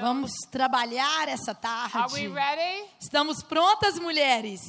Vamos 0.00 0.32
trabalhar 0.50 1.28
essa 1.28 1.52
Are 1.52 2.12
we 2.12 2.28
tarde. 2.28 2.28
ready? 2.28 2.84
Estamos 3.00 3.42
prontas, 3.42 3.98
mulheres? 3.98 4.60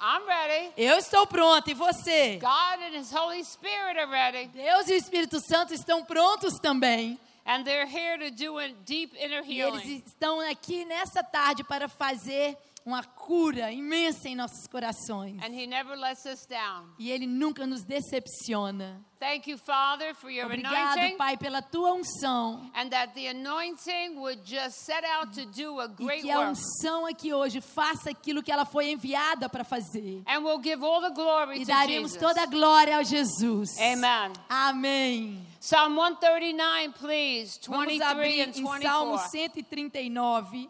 I'm 0.00 0.26
ready. 0.26 0.72
Eu 0.76 0.98
estou 0.98 1.26
pronta 1.26 1.70
e 1.70 1.74
você? 1.74 2.38
God 2.38 2.82
and 2.82 2.98
His 2.98 3.12
Holy 3.12 3.42
Spirit 3.44 3.98
are 3.98 4.10
ready. 4.10 4.48
Deus 4.48 4.88
e 4.88 4.92
o 4.92 4.96
Espírito 4.96 5.40
Santo 5.40 5.72
estão 5.72 6.04
prontos 6.04 6.58
também. 6.60 7.18
And 7.46 7.62
they're 7.64 7.86
here 7.86 8.18
to 8.18 8.34
do 8.34 8.58
a 8.58 8.68
deep 8.86 9.14
inner 9.16 9.42
E 9.46 9.60
eles 9.60 9.82
healing. 9.82 10.02
estão 10.06 10.40
aqui 10.40 10.84
nessa 10.84 11.22
tarde 11.22 11.62
para 11.64 11.88
fazer 11.88 12.56
uma 12.84 13.02
cura 13.02 13.72
imensa 13.72 14.28
em 14.28 14.36
nossos 14.36 14.66
corações. 14.66 15.42
And 15.42 15.54
He 15.54 15.66
never 15.66 15.96
lets 15.96 16.24
us 16.26 16.46
down. 16.46 16.90
E 16.98 17.10
Ele 17.10 17.26
nunca 17.26 17.66
nos 17.66 17.82
decepciona. 17.84 19.02
Thank 19.18 19.48
you, 19.50 19.56
Father, 19.56 20.14
for 20.14 20.30
your 20.30 20.44
Obrigado, 20.44 20.98
anointing. 20.98 21.16
Pai, 21.16 21.36
pela 21.38 21.62
tua 21.62 21.94
unção. 21.94 22.70
And 22.74 22.90
that 22.90 23.14
the 23.14 23.28
anointing 23.28 24.18
would 24.18 24.42
just 24.44 24.84
set 24.84 25.02
out 25.02 25.32
to 25.32 25.46
do 25.46 25.80
a 25.80 25.86
E 25.86 25.88
great 25.88 26.22
que 26.22 26.30
a 26.30 26.40
work. 26.40 26.50
unção 26.50 27.06
aqui 27.06 27.32
hoje 27.32 27.62
faça 27.62 28.10
aquilo 28.10 28.42
que 28.42 28.52
ela 28.52 28.66
foi 28.66 28.90
enviada 28.90 29.48
para 29.48 29.64
fazer. 29.64 30.22
And 30.26 30.40
we'll 30.40 30.60
give 30.62 30.84
all 30.84 31.00
the 31.00 31.10
glory 31.14 31.56
E 31.56 31.60
to 31.60 31.66
daremos 31.66 32.12
Jesus. 32.12 32.20
toda 32.20 32.42
a 32.42 32.46
glória 32.46 32.98
a 32.98 33.02
Jesus. 33.02 33.78
Amen. 33.78 34.32
Amém. 34.46 35.46
Psalm 35.58 35.94
139, 35.96 36.90
please, 37.00 37.58
Vamos 37.66 37.86
23 37.86 38.02
abrir 38.02 38.40
and 38.42 38.50
em 38.50 38.82
Salmo 38.82 39.16
24. 39.16 39.30
139, 39.30 40.68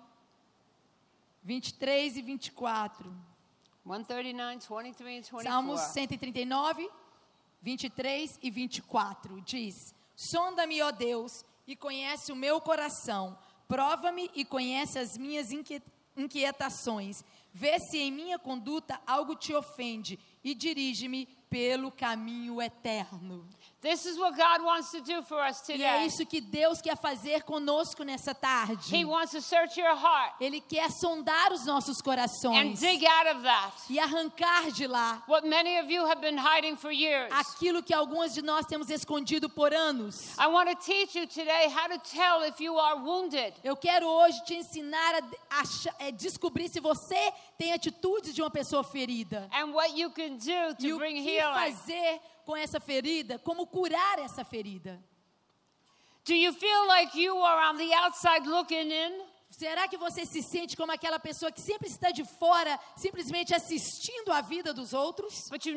23 1.45 2.17
e 2.17 2.23
24. 2.23 3.13
139, 3.87 4.59
23 4.59 4.79
and 4.79 5.21
24. 5.21 5.43
Salmos 5.43 5.81
139, 5.81 6.91
23 7.61 8.39
e 8.43 8.51
24 8.51 9.41
diz: 9.43 9.95
Sonda-me, 10.17 10.81
ó 10.81 10.91
Deus, 10.91 11.45
e 11.67 11.77
conhece 11.77 12.33
o 12.33 12.37
meu 12.37 12.61
coração. 12.61 13.39
Prova-me 13.69 14.31
e 14.35 14.45
conhece 14.45 14.99
as 14.99 15.19
minhas 15.19 15.51
inquietações. 16.17 17.23
Vê 17.53 17.79
se 17.79 17.99
em 17.99 18.11
minha 18.11 18.39
conduta 18.39 19.01
algo 19.07 19.37
te 19.37 19.55
ofende 19.55 20.19
e 20.43 20.55
dirige-me 20.55 21.29
pelo 21.55 21.93
caminho 21.93 22.61
eterno. 22.61 23.45
This 23.81 24.07
is 24.07 24.19
what 24.19 24.35
God 24.35 24.65
wants 24.65 24.91
to 24.93 25.03
do 25.03 25.23
for 25.23 25.39
us 25.47 25.61
E 25.69 25.73
é 25.75 25.77
today. 25.77 26.07
isso 26.07 26.25
que 26.27 26.41
Deus 26.41 26.81
quer 26.81 26.97
fazer 26.97 27.43
conosco 27.45 28.03
nessa 28.03 28.35
tarde. 28.35 28.91
He 28.91 29.05
wants 29.05 29.31
to 29.33 29.43
search 29.43 29.79
your 29.79 29.95
heart 29.95 30.35
Ele 30.41 30.59
quer 30.61 30.91
sondar 30.91 31.53
os 31.53 31.67
nossos 31.67 31.99
and 31.99 32.03
corações 32.03 32.81
dig 32.81 33.07
out 33.07 33.37
of 33.37 33.43
that 33.43 33.73
e 33.91 33.99
arrancar 34.01 34.71
de 34.73 34.87
lá 34.87 35.23
what 35.29 35.47
many 35.47 35.79
of 35.79 35.91
you 35.93 36.03
have 36.07 36.21
been 36.23 36.39
hiding 36.39 36.77
for 36.77 36.91
years. 36.91 37.31
aquilo 37.31 37.83
que 37.83 37.93
algumas 37.95 38.33
de 38.33 38.41
nós 38.43 38.65
temos 38.67 38.89
escondido 38.89 39.51
por 39.51 39.73
anos. 39.75 40.17
I 40.39 40.47
want 40.49 40.71
to 40.71 40.77
teach 40.77 41.15
you 41.15 41.27
today 41.27 41.69
how 41.69 41.87
to 41.87 41.99
tell 41.99 42.43
if 42.49 42.59
you 42.61 42.77
are 42.79 42.97
wounded. 42.99 43.53
Eu 43.63 43.77
quero 43.77 44.09
hoje 44.09 44.43
te 44.47 44.55
ensinar 44.55 45.15
a 45.51 45.61
achar- 45.61 45.95
é, 46.01 46.11
descobrir 46.11 46.69
se 46.71 46.81
você 46.81 47.33
tem 47.59 47.73
atitudes 47.73 48.35
de 48.35 48.43
uma 48.43 48.51
pessoa 48.51 48.83
ferida. 48.85 49.49
And 49.53 49.73
what 49.73 49.99
you 49.99 50.11
can 50.11 50.37
do 50.37 50.51
E 50.51 50.89
to 50.89 50.95
o 50.95 50.99
bring 50.99 51.23
que 51.23 51.41
fazer 51.41 52.21
com 52.45 52.57
essa 52.57 52.81
ferida, 52.81 53.39
como 53.39 53.67
curar 53.67 54.19
essa 54.19 54.45
ferida. 54.45 55.03
Do 56.25 56.35
you 56.35 56.53
feel 56.53 56.87
like 56.87 57.19
you 57.19 57.37
are 57.37 57.71
on 57.71 57.77
the 57.77 57.93
outside 57.95 58.47
looking 58.47 58.91
in? 58.91 59.34
Será 59.59 59.87
que 59.87 59.97
você 59.97 60.27
se 60.27 60.43
sente 60.43 60.77
como 60.77 60.91
aquela 60.91 61.19
pessoa 61.21 61.53
que 61.53 61.61
sempre 61.61 61.89
está 61.89 62.11
de 62.11 62.25
fora, 62.25 62.79
simplesmente 62.97 63.55
assistindo 63.55 64.33
a 64.33 64.41
vida 64.41 64.75
dos 64.75 64.93
outros? 64.93 65.49
Você 65.49 65.75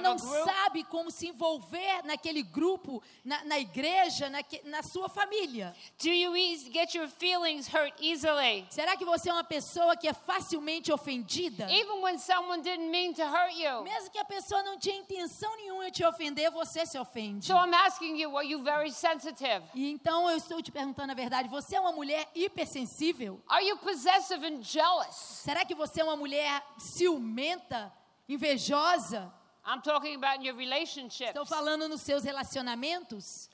não 0.00 0.16
sabe 0.44 0.84
como 0.84 1.10
se 1.10 1.28
envolver 1.28 2.02
naquele 2.04 2.42
grupo, 2.42 3.02
na, 3.24 3.42
na 3.44 3.58
igreja, 3.58 4.28
naque- 4.28 4.60
na 4.64 4.82
sua 4.82 5.08
família. 5.08 5.74
Do 6.02 6.10
you 6.10 6.36
eas- 6.36 6.64
get 6.70 6.94
your 6.94 7.08
feelings 7.08 7.66
hurt 7.66 7.94
easily? 8.00 8.66
Será 8.70 8.96
que 8.96 9.04
você 9.04 9.30
é 9.30 9.32
uma 9.32 9.44
pessoa 9.44 9.96
que 9.96 10.06
é 10.06 10.12
facilmente 10.12 10.92
ofendida? 10.92 11.66
Even 11.70 12.02
when 12.02 12.18
someone 12.18 12.62
didn't 12.62 12.90
mean 12.90 13.14
to 13.14 13.22
hurt 13.22 13.54
you. 13.56 13.82
Mesmo 13.84 14.10
que 14.10 14.18
a 14.18 14.24
pessoa 14.24 14.62
não 14.62 14.78
tinha 14.78 14.96
intenção 14.96 15.54
nenhuma 15.56 15.86
de 15.86 15.92
te 15.92 16.04
ofender, 16.04 16.50
você 16.50 16.84
se 16.84 16.98
ofende. 16.98 17.46
So 17.46 17.54
I'm 17.54 17.72
asking 17.74 18.16
you, 18.20 18.36
are 18.36 18.46
you 18.46 18.62
very 18.62 18.92
sensitive? 18.92 19.62
E 19.74 19.90
então 19.90 20.28
eu 20.30 20.36
estou 20.36 20.60
te 20.62 20.70
perguntando 20.70 21.12
a 21.12 21.14
verdade: 21.14 21.48
você 21.48 21.69
é 21.76 21.80
uma 21.80 21.92
mulher 21.92 22.28
hipersensível? 22.34 23.42
Are 23.48 23.64
you 23.66 23.76
possessive 23.78 24.44
and 24.46 24.62
jealous? 24.62 25.14
Será 25.14 25.64
que 25.64 25.74
você 25.74 26.00
é 26.00 26.04
uma 26.04 26.16
mulher 26.16 26.62
ciumenta, 26.78 27.92
invejosa? 28.28 29.32
I'm 29.66 29.82
talking 29.82 30.16
about 30.16 30.44
your 30.44 30.56
relationships. 30.56 31.30
Estou 31.30 31.44
falando 31.44 31.88
nos 31.88 32.00
seus 32.00 32.24
relacionamentos? 32.24 33.49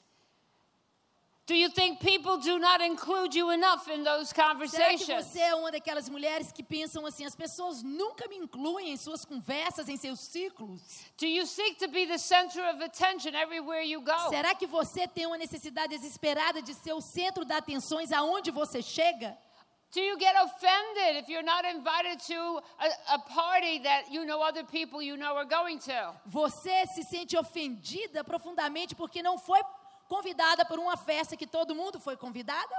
Do 1.47 1.55
you 1.55 1.69
think 1.71 2.01
people 2.01 2.39
do 2.39 2.59
not 2.59 2.81
include 2.81 3.33
you 3.37 3.51
enough 3.51 3.89
in 3.89 4.03
those 4.03 4.33
Será 4.33 4.49
que 4.49 4.53
conversations? 4.53 5.27
você 5.27 5.39
é 5.39 5.55
uma 5.55 5.71
daquelas 5.71 6.09
mulheres 6.09 6.51
que 6.51 6.61
pensam 6.61 7.07
assim: 7.07 7.25
as 7.25 7.37
pessoas 7.37 7.85
nunca 7.85 8.27
me 8.27 8.37
incluem 8.37 8.91
em 8.91 8.97
suas 8.97 9.25
conversas, 9.25 9.89
em 9.89 9.97
seus 9.97 10.19
ciclos? 10.19 10.81
Do 11.17 11.25
you 11.25 11.47
seek 11.47 11.79
to 11.79 11.89
be 11.89 12.05
the 12.05 12.19
center 12.19 12.65
of 12.69 12.83
attention 12.83 13.37
everywhere 13.37 13.85
you 13.87 14.01
go? 14.01 14.29
Será 14.29 14.57
que 14.57 14.67
você 14.67 15.07
tem 15.07 15.27
uma 15.27 15.39
necessidade 15.39 15.97
desesperada 15.97 16.61
de 16.61 16.75
ser 16.75 16.95
o 16.95 17.01
centro 17.01 17.45
da 17.45 17.59
atenção 17.59 18.01
aonde 18.17 18.51
você 18.51 18.83
chega? 18.83 19.39
Do 19.93 20.01
you 20.01 20.19
get 20.19 20.35
offended 20.35 21.23
if 21.23 21.29
you're 21.29 21.47
not 21.47 21.65
invited 21.65 22.19
to 22.27 22.61
a, 22.81 23.15
a 23.15 23.19
party 23.21 23.79
that 23.85 24.13
you 24.13 24.27
know 24.27 24.43
other 24.43 24.65
people 24.65 25.01
you 25.01 25.17
know 25.17 25.37
are 25.37 25.47
going 25.47 25.79
to? 25.79 26.15
Você 26.27 26.87
se 26.89 27.05
sente 27.05 27.37
ofendida 27.37 28.25
profundamente 28.25 28.97
porque 28.97 29.23
não 29.23 29.39
foi 29.39 29.61
convidada 30.09 30.65
por 30.65 30.79
uma 30.79 30.97
festa 30.97 31.37
que 31.37 31.47
todo 31.47 31.75
mundo 31.75 31.99
foi 31.99 32.17
convidada? 32.17 32.75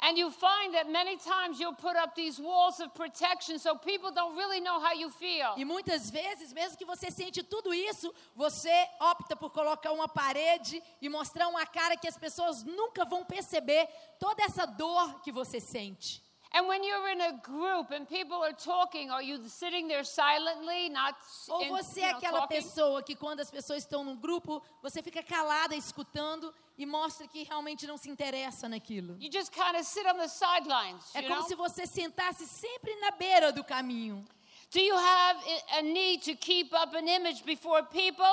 And 0.00 0.18
you 0.18 0.30
find 0.30 0.74
that 0.74 0.90
many 0.90 1.16
times 1.16 1.60
you'll 1.60 1.74
put 1.74 1.96
up 1.96 2.14
these 2.16 2.40
walls 2.40 2.80
of 2.80 2.94
protection 2.94 3.58
so 3.58 3.76
people 3.76 4.10
don't 4.10 4.36
really 4.36 4.60
know 4.60 4.80
how 4.80 4.92
you 4.92 5.10
feel. 5.10 5.54
E 5.56 5.64
muitas 5.64 6.10
vezes, 6.10 6.52
mesmo 6.52 6.76
que 6.76 6.84
você 6.84 7.10
sente 7.10 7.42
tudo 7.42 7.72
isso, 7.72 8.12
você 8.34 8.88
opta 9.00 9.36
por 9.36 9.50
colocar 9.50 9.92
uma 9.92 10.08
parede 10.08 10.82
e 11.00 11.08
mostrar 11.08 11.48
uma 11.48 11.66
cara 11.66 11.96
que 11.96 12.08
as 12.08 12.18
pessoas 12.18 12.64
nunca 12.64 13.04
vão 13.04 13.24
perceber 13.24 13.88
toda 14.18 14.42
essa 14.42 14.66
dor 14.66 15.20
que 15.20 15.30
você 15.30 15.60
sente. 15.60 16.23
And 16.56 16.68
when 16.68 16.84
you're 16.84 17.08
in 17.10 17.20
a 17.20 17.32
group 17.42 17.90
and 17.90 18.06
people 18.08 18.36
are 18.44 18.52
talking, 18.52 19.10
are 19.10 19.22
you 19.24 19.40
sitting 19.48 19.88
there 19.88 20.04
silently, 20.04 20.88
not 20.88 21.16
Ou 21.48 21.66
você 21.66 22.00
é 22.02 22.10
know, 22.10 22.18
aquela 22.18 22.40
talking? 22.42 22.62
pessoa 22.62 23.02
que 23.02 23.16
quando 23.16 23.40
as 23.40 23.50
pessoas 23.50 23.82
estão 23.82 24.04
num 24.04 24.14
grupo, 24.16 24.62
você 24.80 25.02
fica 25.02 25.20
calada 25.20 25.74
escutando 25.74 26.54
e 26.78 26.86
mostra 26.86 27.26
que 27.26 27.42
realmente 27.42 27.88
não 27.88 27.96
se 27.96 28.08
interessa 28.08 28.68
naquilo. 28.68 29.16
You 29.20 29.30
just 29.32 29.52
kind 29.52 29.74
of 29.76 29.84
sit 29.84 30.06
on 30.06 30.16
the 30.16 30.28
sidelines, 30.28 31.12
É 31.12 31.22
como 31.22 31.40
know? 31.40 31.48
se 31.48 31.56
você 31.56 31.86
sentasse 31.86 32.46
sempre 32.46 32.94
na 33.00 33.10
beira 33.10 33.50
do 33.50 33.64
caminho. 33.64 34.24
Do 34.70 34.78
you 34.80 34.96
have 34.96 35.40
a 35.78 35.82
need 35.82 36.22
to 36.24 36.36
keep 36.36 36.72
up 36.72 36.96
an 36.96 37.08
image 37.08 37.42
before 37.44 37.82
people? 37.84 38.24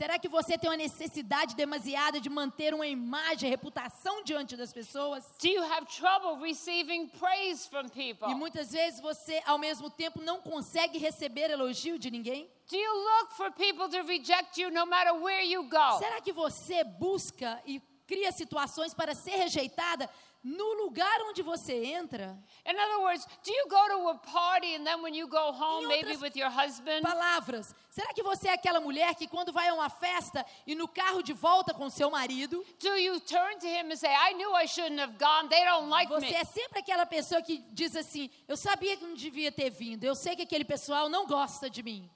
Será 0.00 0.18
que 0.18 0.30
você 0.30 0.56
tem 0.56 0.70
uma 0.70 0.78
necessidade 0.78 1.54
demasiada 1.54 2.18
de 2.18 2.30
manter 2.30 2.72
uma 2.72 2.86
imagem, 2.86 3.50
reputação 3.50 4.24
diante 4.24 4.56
das 4.56 4.72
pessoas? 4.72 5.26
Do 5.38 5.46
you 5.46 5.62
have 5.62 5.84
trouble 5.84 6.42
receiving 6.42 7.06
praise 7.08 7.68
from 7.68 7.86
people? 7.90 8.30
E 8.30 8.34
muitas 8.34 8.72
vezes 8.72 8.98
você, 8.98 9.42
ao 9.44 9.58
mesmo 9.58 9.90
tempo, 9.90 10.22
não 10.22 10.40
consegue 10.40 10.96
receber 10.96 11.50
elogio 11.50 11.98
de 11.98 12.10
ninguém? 12.10 12.50
Do 12.70 12.76
you 12.76 12.94
look 12.94 13.34
for 13.34 13.52
people 13.52 13.90
to 13.90 14.02
reject 14.06 14.58
you 14.58 14.70
no 14.70 14.86
matter 14.86 15.12
where 15.22 15.44
you 15.44 15.64
go? 15.64 15.98
Será 15.98 16.18
que 16.22 16.32
você 16.32 16.82
busca 16.82 17.60
e 17.66 17.78
cria 18.06 18.32
situações 18.32 18.94
para 18.94 19.14
ser 19.14 19.36
rejeitada 19.36 20.08
no 20.42 20.72
lugar 20.84 21.20
onde 21.28 21.42
você 21.42 21.84
entra? 21.84 22.38
In 22.66 22.74
other 22.74 23.00
words, 23.00 23.26
do 23.44 23.52
you 23.52 23.68
go 23.68 23.88
to 23.88 24.08
a 24.08 24.14
party 24.18 24.74
and 24.74 24.84
then 24.84 25.02
when 25.02 25.14
you 25.14 25.26
go 25.26 25.52
home, 25.52 25.86
maybe 25.86 26.16
with 26.16 26.34
your 26.36 26.50
husband, 26.50 27.02
Palavras. 27.02 27.74
Será 27.90 28.12
que 28.14 28.22
você 28.22 28.48
é 28.48 28.52
aquela 28.54 28.80
mulher 28.80 29.14
que 29.14 29.26
quando 29.26 29.52
vai 29.52 29.68
a 29.68 29.74
uma 29.74 29.90
festa 29.90 30.44
e 30.66 30.74
no 30.74 30.88
carro 30.88 31.22
de 31.22 31.32
volta 31.32 31.74
com 31.74 31.90
seu 31.90 32.10
marido, 32.10 32.64
do 32.78 32.96
you 32.96 33.20
turn 33.20 33.58
to 33.58 33.66
him 33.66 33.90
and 33.92 33.96
say, 33.96 34.10
I 34.10 34.32
knew 34.34 34.54
I 34.54 34.66
shouldn't 34.66 35.00
have 35.00 35.18
gone, 35.18 35.48
they 35.48 35.64
don't 35.64 35.88
like 35.88 36.10
você 36.10 36.26
me? 36.26 36.34
é 36.34 36.44
sempre 36.44 36.80
aquela 36.80 37.04
pessoa 37.04 37.42
que 37.42 37.58
diz 37.72 37.94
assim: 37.94 38.30
"Eu 38.48 38.56
sabia 38.56 38.96
que 38.96 39.04
não 39.04 39.14
devia 39.14 39.52
ter 39.52 39.70
vindo. 39.70 40.04
Eu 40.04 40.14
sei 40.14 40.34
que 40.36 40.42
aquele 40.42 40.64
pessoal 40.64 41.08
não 41.08 41.26
gosta 41.26 41.68
de 41.68 41.82
mim." 41.82 42.10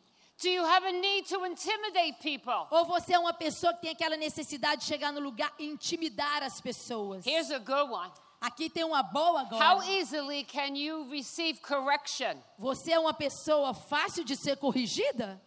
Do 0.45 0.51
you 0.51 0.63
have 0.63 0.85
a 0.85 0.93
need 0.93 1.27
to 1.31 1.43
intimidate 1.47 2.21
people? 2.21 2.67
Ou 2.71 2.85
você 2.85 3.15
é 3.15 3.19
uma 3.19 3.33
pessoa 3.33 3.73
que 3.73 3.81
tem 3.81 3.93
aquela 3.93 4.15
necessidade 4.15 4.83
de 4.83 4.87
chegar 4.87 5.11
no 5.11 5.19
lugar 5.19 5.51
e 5.59 5.65
intimidar 5.65 6.43
as 6.43 6.61
pessoas? 6.61 7.25
Here's 7.27 7.51
a 7.51 7.59
good 7.59 7.91
one. 7.91 8.13
Aqui 8.43 8.69
tem 8.69 8.85
uma 8.85 9.03
boa 9.03 9.45
How 9.45 9.79
agora. 9.79 9.87
easily 9.87 10.45
can 10.45 10.77
you 10.77 11.09
receive 11.09 11.63
correction? 11.63 12.37
Você 12.59 12.93
é 12.93 12.99
uma 12.99 13.15
pessoa 13.15 13.73
fácil 13.73 14.23
de 14.23 14.37
ser 14.37 14.59
corrigida? 14.59 15.41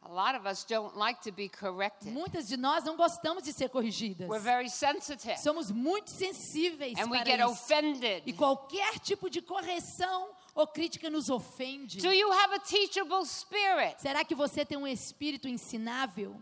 A 0.00 0.08
lot 0.08 0.36
of 0.36 0.48
us 0.48 0.64
don't 0.64 0.98
like 0.98 1.22
to 1.22 1.30
be 1.30 1.48
corrected. 1.48 2.10
Muitas 2.10 2.48
de 2.48 2.56
nós 2.56 2.82
não 2.82 2.96
gostamos 2.96 3.44
de 3.44 3.52
ser 3.52 3.68
corrigidas. 3.68 4.28
We're 4.28 4.42
very 4.42 4.68
sensitive 4.68 5.38
Somos 5.38 5.70
muito 5.70 6.10
sensíveis 6.10 6.98
and 6.98 7.08
we 7.08 7.18
para 7.18 7.24
get 7.30 7.38
isso. 7.38 7.48
offended. 7.52 8.24
E 8.26 8.32
qualquer 8.32 8.98
tipo 8.98 9.30
de 9.30 9.40
correção 9.40 10.30
ou 10.54 10.66
crítica 10.66 11.08
nos 11.08 11.30
ofende. 11.30 11.98
Do 11.98 12.12
you 12.12 12.30
have 12.30 12.54
a 12.54 12.58
teachable 12.60 13.24
spirit? 13.24 14.00
Será 14.00 14.24
que 14.24 14.34
você 14.34 14.64
tem 14.64 14.78
um 14.78 14.86
espírito 14.86 15.48
ensinável? 15.48 16.40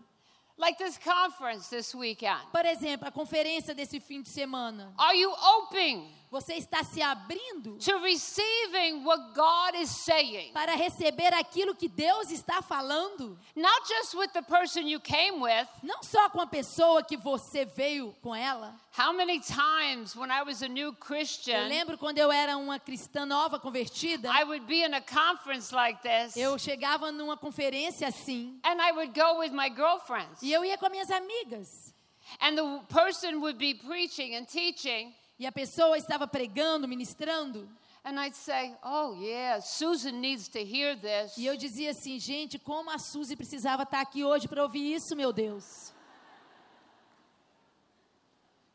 Like 0.58 0.76
this 0.76 0.98
conference 0.98 1.70
this 1.70 1.94
weekend. 1.94 2.46
Por 2.52 2.66
exemplo, 2.66 3.08
a 3.08 3.10
conferência 3.10 3.74
desse 3.74 3.98
fim 3.98 4.20
de 4.20 4.28
semana. 4.28 4.92
Are 4.98 5.16
you 5.16 5.32
open 5.32 6.19
Você 6.30 6.54
está 6.54 6.84
se 6.84 7.02
abrindo 7.02 7.76
to 7.78 7.98
receiving 7.98 9.02
what 9.04 9.34
God 9.34 9.74
is 9.74 9.90
saying? 9.90 10.52
para 10.52 10.76
receber 10.76 11.34
aquilo 11.34 11.74
que 11.74 11.88
Deus 11.88 12.30
está 12.30 12.62
falando? 12.62 13.36
Not 13.56 13.88
just 13.88 14.14
with 14.14 14.28
the 14.32 14.42
person 14.42 14.82
you 14.86 15.00
came 15.00 15.40
with. 15.40 15.66
Não 15.82 16.04
só 16.04 16.30
com 16.30 16.40
a 16.40 16.46
pessoa 16.46 17.02
que 17.02 17.16
você 17.16 17.64
veio 17.64 18.14
com 18.22 18.32
ela. 18.32 18.76
How 18.96 19.12
many 19.12 19.40
times 19.40 20.14
when 20.14 20.30
I 20.30 20.42
was 20.42 20.62
a 20.62 20.68
new 20.68 20.90
Eu 20.90 20.94
Christian, 20.94 21.66
lembro 21.66 21.98
quando 21.98 22.18
eu 22.18 22.30
era 22.30 22.56
uma 22.56 22.78
cristã 22.78 23.26
nova 23.26 23.58
convertida, 23.58 24.30
I 24.30 24.44
would 24.44 24.66
be 24.66 24.84
in 24.84 24.94
a 24.94 25.00
conference 25.00 25.74
like 25.74 26.00
this 26.00 26.36
eu 26.36 26.56
chegava 26.58 27.10
numa 27.10 27.36
conferência 27.36 28.06
assim 28.06 28.60
and 28.64 28.80
I 28.80 28.92
would 28.92 29.12
go 29.18 29.40
with 29.40 29.50
my 29.50 29.68
girlfriends. 29.68 30.42
e 30.42 30.52
eu 30.52 30.64
ia 30.64 30.78
com 30.78 30.86
as 30.86 30.92
minhas 30.92 31.10
amigas. 31.10 31.92
And 32.40 32.54
the 32.54 32.84
person 32.88 33.40
would 33.40 33.58
be 33.58 33.74
preaching 33.74 34.36
and 34.36 34.44
teaching. 34.44 35.12
E 35.40 35.46
a 35.46 35.50
pessoa 35.50 35.96
estava 35.96 36.28
pregando, 36.28 36.86
ministrando, 36.86 37.66
And 38.04 38.18
I'd 38.18 38.34
say, 38.34 38.76
Oh, 38.82 39.14
yeah, 39.14 39.60
Susan 39.60 40.20
needs 40.20 40.48
to 40.48 40.58
hear 40.58 40.96
this. 40.96 41.36
e 41.36 41.46
eu 41.46 41.56
dizia 41.56 41.90
assim, 41.90 42.18
gente, 42.18 42.58
como 42.58 42.90
a 42.90 42.98
Suzy 42.98 43.36
precisava 43.36 43.82
estar 43.84 44.00
aqui 44.00 44.22
hoje 44.22 44.46
para 44.46 44.62
ouvir 44.62 44.94
isso, 44.94 45.16
meu 45.16 45.32
Deus. 45.32 45.92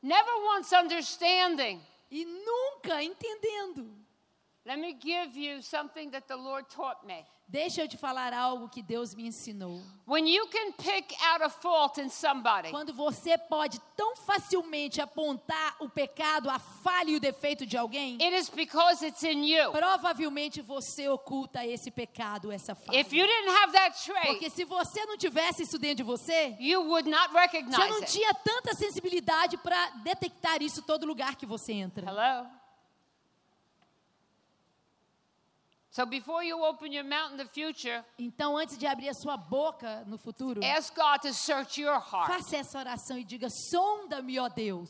Never 0.01 0.33
once 0.55 0.75
understanding. 0.75 1.81
E 2.11 2.25
nunca 2.25 3.01
entendendo. 3.03 3.91
Deixa 7.47 7.83
eu 7.83 7.87
te 7.87 7.95
falar 7.95 8.33
algo 8.33 8.67
que 8.67 8.81
Deus 8.81 9.13
me 9.13 9.27
ensinou. 9.27 9.79
When 10.07 10.27
you 10.27 10.47
can 10.47 10.71
pick 10.71 11.15
out 11.21 11.43
a 11.43 11.49
fault 11.49 12.01
in 12.01 12.09
somebody, 12.09 12.71
Quando 12.71 12.91
você 12.91 13.37
pode 13.37 13.79
tão 13.95 14.15
facilmente 14.15 14.99
apontar 14.99 15.75
o 15.79 15.87
pecado, 15.87 16.49
a 16.49 16.57
falha 16.57 17.11
e 17.11 17.15
o 17.15 17.19
defeito 17.19 17.63
de 17.63 17.77
alguém, 17.77 18.17
it 18.19 18.35
is 18.35 18.49
because 18.49 19.05
it's 19.05 19.21
in 19.21 19.45
you. 19.45 19.71
provavelmente 19.71 20.59
você 20.63 21.07
oculta 21.07 21.63
esse 21.63 21.91
pecado, 21.91 22.51
essa 22.51 22.73
falha. 22.73 22.99
If 22.99 23.13
you 23.13 23.27
didn't 23.27 23.49
have 23.57 23.73
that 23.73 24.03
trait, 24.03 24.25
Porque 24.25 24.49
se 24.49 24.63
você 24.63 25.05
não 25.05 25.15
tivesse 25.15 25.61
isso 25.61 25.77
dentro 25.77 25.97
de 25.97 26.03
você, 26.03 26.57
you 26.59 26.81
would 26.81 27.07
not 27.07 27.29
você 27.31 27.87
não 27.87 28.01
tinha 28.01 28.33
tanta 28.33 28.73
sensibilidade 28.73 29.57
para 29.57 29.89
detectar 30.03 30.63
isso 30.63 30.81
todo 30.81 31.05
lugar 31.05 31.35
que 31.35 31.45
você 31.45 31.73
entra. 31.73 32.09
Hello? 32.09 32.64
So 35.95 36.05
before 36.05 36.43
you 36.43 36.61
open 36.61 36.91
your 36.91 37.05
mouth 37.05 37.31
in 37.31 37.37
the 37.37 37.45
future, 37.45 38.03
Então, 38.19 38.57
antes 38.57 38.77
de 38.77 38.85
abrir 38.85 39.07
a 39.07 39.13
sua 39.13 39.37
boca 39.37 40.03
no 40.05 40.17
futuro, 40.17 40.59
ask 40.61 40.93
God 40.93 41.21
to 41.21 41.33
search 41.33 41.79
your 41.79 41.97
heart. 41.97 42.27
faça 42.27 42.57
essa 42.57 42.77
oração 42.79 43.17
e 43.17 43.23
diga: 43.23 43.47
sonda-me, 43.49 44.37
ó 44.37 44.49
Deus. 44.49 44.89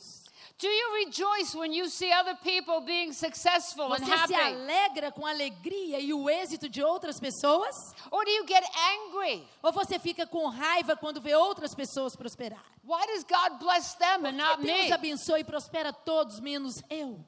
Do 0.57 0.67
you 0.67 1.05
rejoice 1.05 1.53
when 1.55 1.73
you 1.75 1.87
see 1.89 2.11
other 2.11 2.35
people 2.37 2.79
being 2.81 3.11
successful 3.13 3.93
and 3.93 3.99
Você 3.99 4.05
se 4.05 4.33
happy? 4.33 4.33
alegra 4.33 5.11
com 5.11 5.27
a 5.27 5.29
alegria 5.29 5.99
e 5.99 6.11
o 6.11 6.27
êxito 6.27 6.67
de 6.67 6.81
outras 6.81 7.19
pessoas? 7.19 7.75
Or 8.09 8.23
do 8.25 8.31
you 8.31 8.47
get 8.47 8.63
angry? 8.63 9.47
Ou 9.61 9.71
você 9.71 9.99
fica 9.99 10.25
com 10.25 10.47
raiva 10.47 10.95
quando 10.95 11.21
vê 11.21 11.35
outras 11.35 11.75
pessoas 11.75 12.15
prosperar? 12.15 12.63
Why 12.83 13.05
does 13.07 13.23
God 13.25 13.59
bless 13.59 13.95
them 13.97 14.25
and 14.25 14.31
not 14.37 14.57
Que 14.61 14.65
Deus 14.65 14.85
me? 14.87 14.91
abençoe 14.93 15.41
e 15.41 15.43
prospera 15.43 15.93
todos, 15.93 16.39
menos 16.39 16.81
eu. 16.89 17.23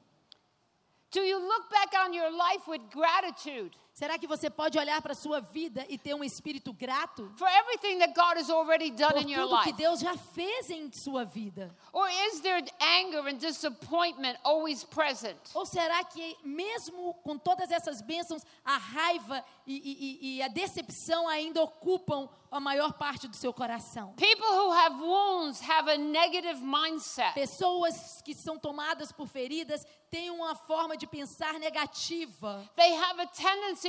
Do 1.10 1.20
you 1.20 1.38
look 1.38 1.70
back 1.70 1.98
on 1.98 2.12
your 2.12 2.30
life 2.30 2.66
with 2.66 2.82
gratitude 2.90 3.76
Será 3.98 4.16
que 4.16 4.28
você 4.28 4.48
pode 4.48 4.78
olhar 4.78 5.02
para 5.02 5.10
a 5.10 5.16
sua 5.16 5.40
vida 5.40 5.84
e 5.88 5.98
ter 5.98 6.14
um 6.14 6.22
espírito 6.22 6.72
grato 6.72 7.32
for 7.36 7.48
everything 7.48 7.98
that 7.98 8.14
God 8.14 8.36
has 8.38 8.48
already 8.48 8.92
done 8.92 9.12
por 9.12 9.22
in 9.22 9.32
your 9.32 9.48
tudo 9.48 9.62
que 9.64 9.70
life? 9.70 9.82
Deus 9.82 9.98
já 9.98 10.16
fez 10.16 10.70
em 10.70 10.88
sua 10.92 11.24
vida? 11.24 11.74
Or 11.92 12.08
is 12.08 12.38
there 12.40 12.64
anger 12.80 13.26
and 13.26 13.38
disappointment 13.38 14.38
always 14.44 14.84
present? 14.84 15.36
Ou 15.52 15.66
será 15.66 16.04
que 16.04 16.36
mesmo 16.44 17.12
com 17.24 17.36
todas 17.36 17.72
essas 17.72 18.00
bênçãos, 18.00 18.42
a 18.64 18.76
raiva 18.76 19.44
e, 19.66 19.74
e- 19.74 19.80
e- 19.82 20.36
e 20.36 20.42
a 20.42 20.48
decepção 20.48 21.26
ainda 21.28 21.60
ocupam 21.60 22.28
a 22.52 22.60
maior 22.60 22.92
parte 22.92 23.26
do 23.26 23.34
seu 23.34 23.52
coração? 23.52 24.14
People 24.14 24.46
who 24.46 24.70
have 24.70 25.02
wounds 25.02 25.60
have 25.68 25.90
a 25.90 25.98
negative 25.98 26.60
mindset. 26.62 27.34
Pessoas 27.34 28.22
que 28.22 28.32
são 28.32 28.60
tomadas 28.60 29.10
por 29.10 29.26
feridas 29.26 29.84
têm 30.08 30.30
uma 30.30 30.54
forma 30.54 30.96
de 30.96 31.06
pensar 31.06 31.54
negativa. 31.58 32.64
They 32.76 32.94
have 32.94 33.20
a 33.20 33.26
tendency 33.26 33.87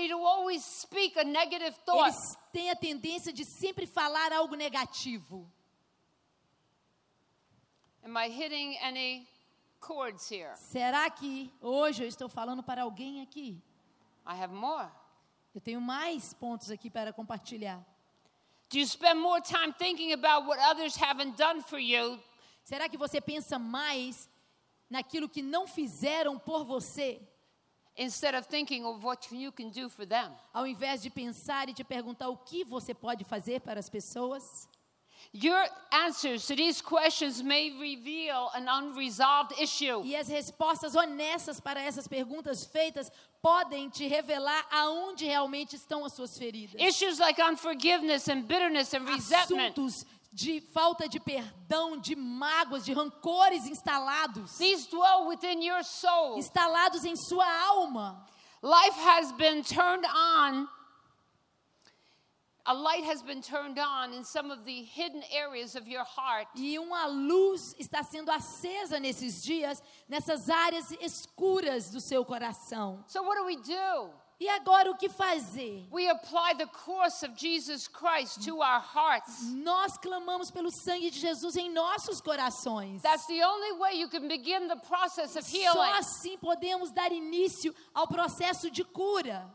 Eles 2.05 2.37
têm 2.51 2.69
a 2.71 2.75
tendência 2.75 3.33
de 3.33 3.45
sempre 3.45 3.85
falar 3.85 4.31
algo 4.31 4.55
negativo. 4.55 5.51
Am 8.03 8.17
I 8.17 8.29
hitting 8.29 8.77
any 8.79 9.27
chords 9.85 10.31
here? 10.31 10.55
Será 10.55 11.09
que 11.09 11.53
hoje 11.61 12.03
eu 12.03 12.07
estou 12.07 12.29
falando 12.29 12.63
para 12.63 12.83
alguém 12.83 13.21
aqui? 13.21 13.61
I 14.25 14.41
have 14.41 14.53
more. 14.53 14.89
Eu 15.53 15.61
tenho 15.61 15.81
mais 15.81 16.33
pontos 16.33 16.71
aqui 16.71 16.89
para 16.89 17.11
compartilhar. 17.11 17.83
Do 18.69 18.77
you 18.77 18.87
spend 18.87 19.19
more 19.19 19.41
time 19.41 19.73
thinking 19.73 20.13
about 20.13 20.47
what 20.47 20.59
others 20.71 20.95
haven't 20.95 21.35
done 21.35 21.61
for 21.63 21.79
you 21.79 22.19
Será 22.69 22.87
que 22.87 22.99
você 22.99 23.19
pensa 23.19 23.57
mais 23.57 24.29
naquilo 24.87 25.27
que 25.27 25.41
não 25.41 25.65
fizeram 25.65 26.37
por 26.37 26.63
você, 26.63 27.19
instead 27.99 28.33
of 28.33 28.47
thinking 28.47 28.85
of 28.85 29.03
what 29.03 29.31
you 29.31 29.51
can 29.51 29.69
do 29.69 29.89
for 29.89 30.05
them? 30.05 30.31
ao 30.53 30.65
invés 30.65 31.01
de 31.01 31.09
pensar 31.09 31.69
e 31.69 31.73
te 31.73 31.83
perguntar 31.83 32.29
o 32.29 32.37
que 32.37 32.63
você 32.63 32.93
pode 32.93 33.23
fazer 33.23 33.61
para 33.61 33.79
as 33.79 33.89
pessoas? 33.89 34.67
Your 35.31 35.63
answers 35.91 36.47
to 36.47 36.55
these 36.55 36.81
questions 36.81 37.43
may 37.43 37.71
reveal 37.77 38.49
an 38.55 38.67
unresolved 38.67 39.53
issue. 39.61 40.01
E 40.03 40.15
as 40.15 40.27
respostas 40.27 40.95
honestas 40.95 41.59
para 41.59 41.79
essas 41.79 42.07
perguntas 42.07 42.65
feitas 42.65 43.11
podem 43.39 43.89
te 43.89 44.07
revelar 44.07 44.65
aonde 44.71 45.25
realmente 45.25 45.75
estão 45.75 46.03
as 46.03 46.13
suas 46.13 46.37
feridas. 46.37 46.81
Issues 46.81 47.19
like 47.19 47.39
unforgiveness 47.39 48.27
and 48.27 48.41
bitterness 48.41 48.93
and 48.93 49.05
resentment. 49.05 49.73
Assuntos 49.77 50.05
de 50.31 50.61
falta 50.73 51.07
de 51.09 51.19
perdão, 51.19 51.97
de 51.97 52.15
mágoas, 52.15 52.85
de 52.85 52.93
rancores 52.93 53.65
instalados, 53.65 54.57
These 54.57 54.87
dwell 54.89 55.27
within 55.27 55.61
your 55.63 55.83
soul. 55.83 56.37
instalados 56.37 57.03
em 57.03 57.15
sua 57.15 57.45
alma. 57.67 58.25
Life 58.61 58.95
has 58.99 59.31
been 59.33 59.63
turned 59.63 60.05
on. 60.05 60.67
A 62.65 62.73
light 62.73 63.03
has 63.03 63.23
been 63.23 63.41
turned 63.41 63.79
on 63.79 64.13
in 64.13 64.23
some 64.23 64.51
of 64.51 64.63
the 64.63 64.83
hidden 64.83 65.23
areas 65.31 65.75
of 65.75 65.87
your 65.87 66.03
heart. 66.03 66.47
E 66.55 66.77
uma 66.77 67.07
luz 67.07 67.73
está 67.79 68.03
sendo 68.03 68.29
acesa 68.29 68.99
nesses 68.99 69.41
dias, 69.41 69.81
nessas 70.07 70.49
áreas 70.49 70.91
escuras 71.01 71.89
do 71.89 71.99
seu 71.99 72.23
coração. 72.23 73.03
So, 73.07 73.23
what 73.23 73.37
do 73.39 73.45
we 73.45 73.55
do? 73.55 74.11
E 74.39 74.47
agora 74.47 74.89
o 74.89 74.95
que 74.95 75.09
fazer? 75.09 75.85
We 75.91 76.07
apply 76.07 76.53
the 76.57 76.67
cross 76.67 77.23
of 77.23 77.35
Jesus 77.35 77.89
Christ 77.89 78.45
to 78.45 78.61
our 78.61 78.79
hearts. 78.79 79.51
Nós 79.51 79.97
clamamos 79.97 80.49
pelo 80.49 80.71
sangue 80.71 81.11
de 81.11 81.19
Jesus 81.19 81.57
em 81.57 81.69
nossos 81.69 82.21
corações. 82.21 83.01
That's 83.01 83.25
the 83.25 83.43
only 83.43 83.73
way 83.73 83.99
you 83.99 84.07
can 84.07 84.29
begin 84.29 84.69
the 84.69 84.77
process 84.77 85.35
of 85.35 85.43
Só 85.45 85.93
assim 85.95 86.37
podemos 86.37 86.91
dar 86.91 87.11
início 87.11 87.75
ao 87.93 88.07
processo 88.07 88.71
de 88.71 88.85
cura. 88.85 89.45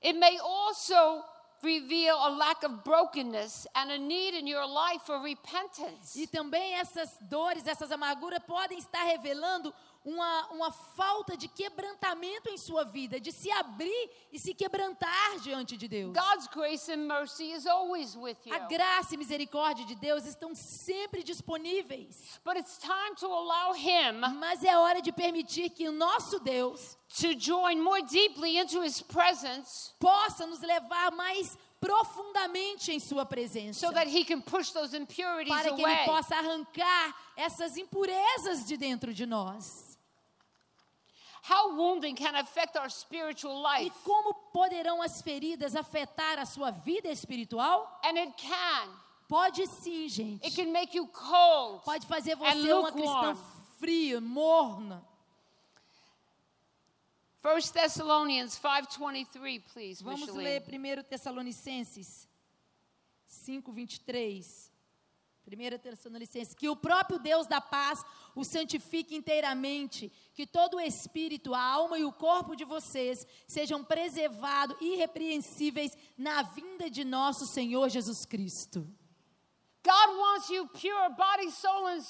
It 0.00 0.16
may 0.16 0.38
also 0.38 1.24
reveal 1.60 2.16
a 2.16 2.28
lack 2.28 2.62
of 2.62 2.84
brokenness 2.84 3.66
and 3.74 3.90
a 3.90 3.98
need 3.98 4.34
in 4.34 4.46
your 4.46 4.66
life 4.66 5.02
for 5.06 5.18
repentance. 5.18 6.14
E 6.14 6.26
também 6.28 6.74
essas 6.74 7.08
dores, 7.22 7.66
essas 7.66 7.90
amarguras 7.90 8.40
podem 8.46 8.78
estar 8.78 9.02
revelando 9.02 9.74
uma, 10.04 10.48
uma 10.50 10.70
falta 10.70 11.36
de 11.36 11.48
quebrantamento 11.48 12.50
em 12.50 12.58
sua 12.58 12.84
vida, 12.84 13.18
de 13.18 13.32
se 13.32 13.50
abrir 13.50 14.10
e 14.30 14.38
se 14.38 14.52
quebrantar 14.52 15.38
diante 15.40 15.76
de 15.76 15.88
Deus. 15.88 16.12
God's 16.12 16.46
grace 16.48 16.92
and 16.92 17.06
mercy 17.06 17.52
is 17.52 17.66
always 17.66 18.14
with 18.14 18.36
you. 18.44 18.54
A 18.54 18.58
graça 18.60 19.14
e 19.14 19.16
misericórdia 19.16 19.84
de 19.86 19.94
Deus 19.94 20.26
estão 20.26 20.54
sempre 20.54 21.22
disponíveis. 21.22 22.38
But 22.44 22.56
it's 22.58 22.76
time 22.78 23.14
to 23.18 23.26
allow 23.26 23.74
Him 23.74 24.20
Mas 24.38 24.62
é 24.62 24.76
hora 24.76 25.00
de 25.00 25.10
permitir 25.10 25.70
que 25.70 25.88
o 25.88 25.92
nosso 25.92 26.38
Deus 26.40 26.98
to 27.20 27.32
join 27.38 27.80
more 27.80 28.02
deeply 28.02 28.58
into 28.58 28.82
His 28.84 29.00
presence 29.00 29.92
possa 29.98 30.46
nos 30.46 30.60
levar 30.60 31.12
mais 31.12 31.56
profundamente 31.80 32.92
em 32.92 32.98
sua 32.98 33.24
presença. 33.24 33.86
so 33.86 33.92
that 33.92 34.08
He 34.08 34.24
can 34.24 34.40
push 34.40 34.70
those 34.72 34.94
impurities 34.96 35.54
Para 35.54 35.72
que 35.74 35.82
Ele 35.82 35.92
away. 35.94 36.04
possa 36.04 36.34
arrancar 36.36 37.14
essas 37.36 37.76
impurezas 37.76 38.66
de 38.66 38.76
dentro 38.76 39.12
de 39.14 39.24
nós. 39.26 39.93
How 41.46 41.76
wounding 41.76 42.14
can 42.16 42.34
affect 42.36 42.74
our 42.76 42.88
spiritual 42.88 43.60
E 43.76 43.84
life. 43.84 43.96
como 44.02 44.32
poderão 44.52 45.02
as 45.02 45.20
feridas 45.20 45.76
afetar 45.76 46.38
a 46.38 46.46
sua 46.46 46.70
vida 46.70 47.08
espiritual? 47.10 48.00
And 48.02 48.18
it 48.18 48.32
can. 48.38 48.88
Pode 49.28 49.66
sim, 49.66 50.04
It 50.06 50.08
gente. 50.14 50.50
can 50.56 50.72
make 50.72 50.96
you 50.96 51.06
cold. 51.08 51.82
Pode 51.84 52.06
fazer 52.06 52.34
você 52.36 52.72
uma 52.72 52.92
cristã 52.92 53.36
fria, 53.78 54.20
morna. 54.20 55.02
1 57.42 57.72
Thessalonians 57.72 58.56
5:23, 58.58 59.60
please, 59.72 60.02
Vamos 60.02 60.20
Micheline. 60.20 60.44
ler 60.44 60.62
1 60.62 61.02
Tessalonicenses 61.04 62.26
5, 63.26 63.70
23. 63.70 64.72
1 65.46 65.78
Tessalonicenses, 65.78 66.54
que 66.54 66.68
o 66.68 66.76
próprio 66.76 67.18
Deus 67.18 67.46
da 67.46 67.60
paz 67.60 68.04
o 68.34 68.44
santifique 68.44 69.14
inteiramente, 69.14 70.10
que 70.32 70.46
todo 70.46 70.78
o 70.78 70.80
espírito, 70.80 71.54
a 71.54 71.62
alma 71.62 71.98
e 71.98 72.04
o 72.04 72.12
corpo 72.12 72.56
de 72.56 72.64
vocês 72.64 73.26
sejam 73.46 73.84
preservados 73.84 74.76
irrepreensíveis 74.80 75.96
na 76.16 76.42
vinda 76.42 76.88
de 76.88 77.04
nosso 77.04 77.46
Senhor 77.46 77.88
Jesus 77.88 78.24
Cristo. 78.24 78.88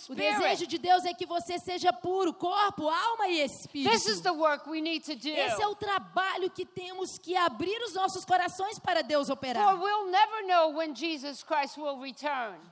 O 0.08 0.14
desejo 0.14 0.66
de 0.66 0.78
Deus 0.78 1.04
é 1.04 1.12
que 1.12 1.26
você 1.26 1.58
seja 1.58 1.92
puro, 1.92 2.32
corpo, 2.32 2.88
alma 2.88 3.26
e 3.26 3.40
espírito. 3.42 3.90
This 3.90 4.06
is 4.06 4.20
the 4.20 4.30
work 4.30 4.68
we 4.70 4.80
need 4.80 5.04
to 5.04 5.16
do. 5.16 5.28
Esse 5.28 5.60
é 5.60 5.66
o 5.66 5.74
trabalho 5.74 6.48
que 6.50 6.64
temos 6.64 7.18
que 7.18 7.36
abrir 7.36 7.76
os 7.82 7.92
nossos 7.94 8.24
corações 8.24 8.78
para 8.78 9.02
Deus 9.02 9.28
operar. 9.28 9.74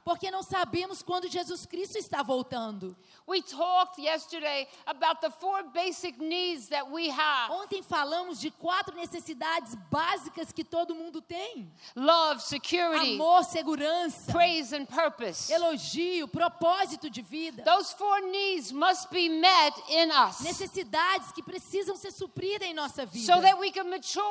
Porque 0.04 0.30
não 0.30 0.42
sabemos 0.42 1.02
quando 1.02 1.28
Jesus 1.28 1.66
Cristo 1.66 1.98
está 1.98 2.22
voltando. 2.22 2.96
We 3.26 3.40
talked 3.40 3.98
yesterday 3.98 4.66
about 4.86 5.20
the 5.20 5.30
four 5.30 5.62
basic 5.72 6.18
needs 6.20 6.68
that 6.68 6.90
we 6.90 7.08
have 7.08 7.50
Ontem 7.52 7.82
falamos 7.82 8.40
de 8.40 8.50
quatro 8.50 8.94
necessidades 8.96 9.76
básicas 9.90 10.52
que 10.52 10.64
todo 10.64 10.94
mundo 10.94 11.20
tem: 11.22 11.70
love, 11.94 12.40
security, 12.42 13.14
amor, 13.14 13.44
segurança, 13.44 14.30
praise, 14.32 14.72
and 14.72 14.86
purpose. 14.86 15.52
elogio, 15.52 16.26
propósito 16.28 17.08
de 17.08 17.22
vida. 17.22 17.62
Those 17.64 17.92
four 17.94 18.20
needs 18.22 18.72
must 18.72 19.10
be 19.10 19.28
met 19.28 19.72
in 19.88 20.10
us 20.10 20.40
Necessidades 20.42 21.32
que 21.32 21.42
precisam 21.42 21.96
ser 21.96 22.10
supridas 22.10 22.66
em 22.68 22.74
nossa 22.74 23.06
vida. 23.06 23.24
so 23.24 23.40
that 23.40 23.58
we 23.58 23.70
can 23.70 23.84
mature 23.88 24.22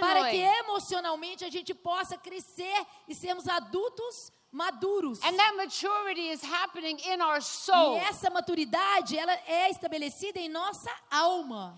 Para 0.00 0.30
que 0.30 0.36
emotionally. 0.38 0.42
emocionalmente 0.60 1.44
a 1.44 1.50
gente 1.50 1.74
possa 1.74 2.16
crescer 2.16 2.86
e 3.06 3.14
sermos 3.14 3.46
adultos 3.46 4.32
maduros. 4.52 5.20
And 5.24 5.38
that 5.38 5.54
maturity 5.56 6.28
is 6.28 6.42
happening 6.42 6.98
in 6.98 7.20
our 7.20 7.40
E 7.96 7.98
essa 7.98 8.30
maturidade, 8.30 9.16
ela 9.16 9.32
é 9.46 9.70
estabelecida 9.70 10.38
em 10.38 10.48
nossa 10.48 10.90
alma. 11.10 11.76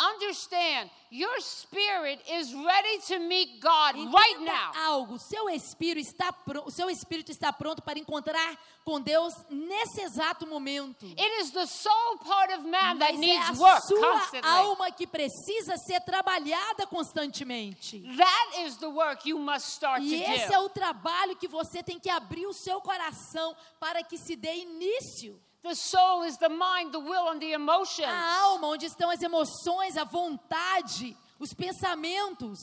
Understand, 0.00 0.90
your 1.10 1.40
spirit 1.40 2.20
is 2.30 2.54
ready 2.54 2.98
to 3.08 3.18
meet 3.18 3.60
God 3.60 3.96
Entenda 3.96 4.12
right 4.12 4.40
now. 4.40 4.72
algo, 4.86 5.18
seu 5.18 5.50
espírito 5.50 6.08
está 6.08 6.32
o 6.64 6.70
seu 6.70 6.88
espírito 6.88 7.32
está 7.32 7.52
pronto 7.52 7.82
para 7.82 7.98
encontrar 7.98 8.56
com 8.84 9.00
Deus 9.00 9.34
nesse 9.50 10.00
exato 10.02 10.46
momento. 10.46 11.04
It 11.04 11.40
is 11.42 11.50
the 11.50 11.66
soul 11.66 12.18
part 12.18 12.52
of 12.54 12.62
man 12.64 12.98
that 12.98 13.12
Mas 13.12 13.14
é 13.14 13.16
needs 13.16 13.48
a 13.48 13.62
work 13.62 13.82
sua 13.86 14.00
constantly. 14.20 14.48
alma 14.48 14.90
que 14.92 15.06
precisa 15.06 15.76
ser 15.76 16.00
trabalhada 16.02 16.86
constantemente. 16.86 18.00
That 18.16 18.60
is 18.66 18.76
the 18.76 18.88
work 18.88 19.28
you 19.28 19.36
must 19.38 19.66
start 19.66 20.00
to 20.00 20.06
E 20.06 20.22
esse 20.22 20.54
é 20.54 20.58
o 20.60 20.68
trabalho 20.68 21.34
que 21.34 21.48
você 21.48 21.82
tem 21.82 21.98
que 21.98 22.08
abrir 22.08 22.46
o 22.46 22.52
seu 22.52 22.80
coração 22.80 23.56
para 23.80 24.04
que 24.04 24.16
se 24.16 24.36
dê 24.36 24.58
início. 24.58 25.40
The 25.68 25.74
soul 25.74 26.22
is 26.22 26.38
the 26.38 26.48
mind, 26.48 26.92
the 26.92 26.98
will, 26.98 27.28
and 27.28 27.38
the 27.38 27.52
emotions. 27.52 28.08
A 28.08 28.40
alma, 28.40 28.68
onde 28.68 28.86
estão 28.86 29.10
as 29.10 29.20
emoções, 29.20 29.98
a 29.98 30.04
vontade, 30.04 31.14
os 31.38 31.52
pensamentos. 31.52 32.58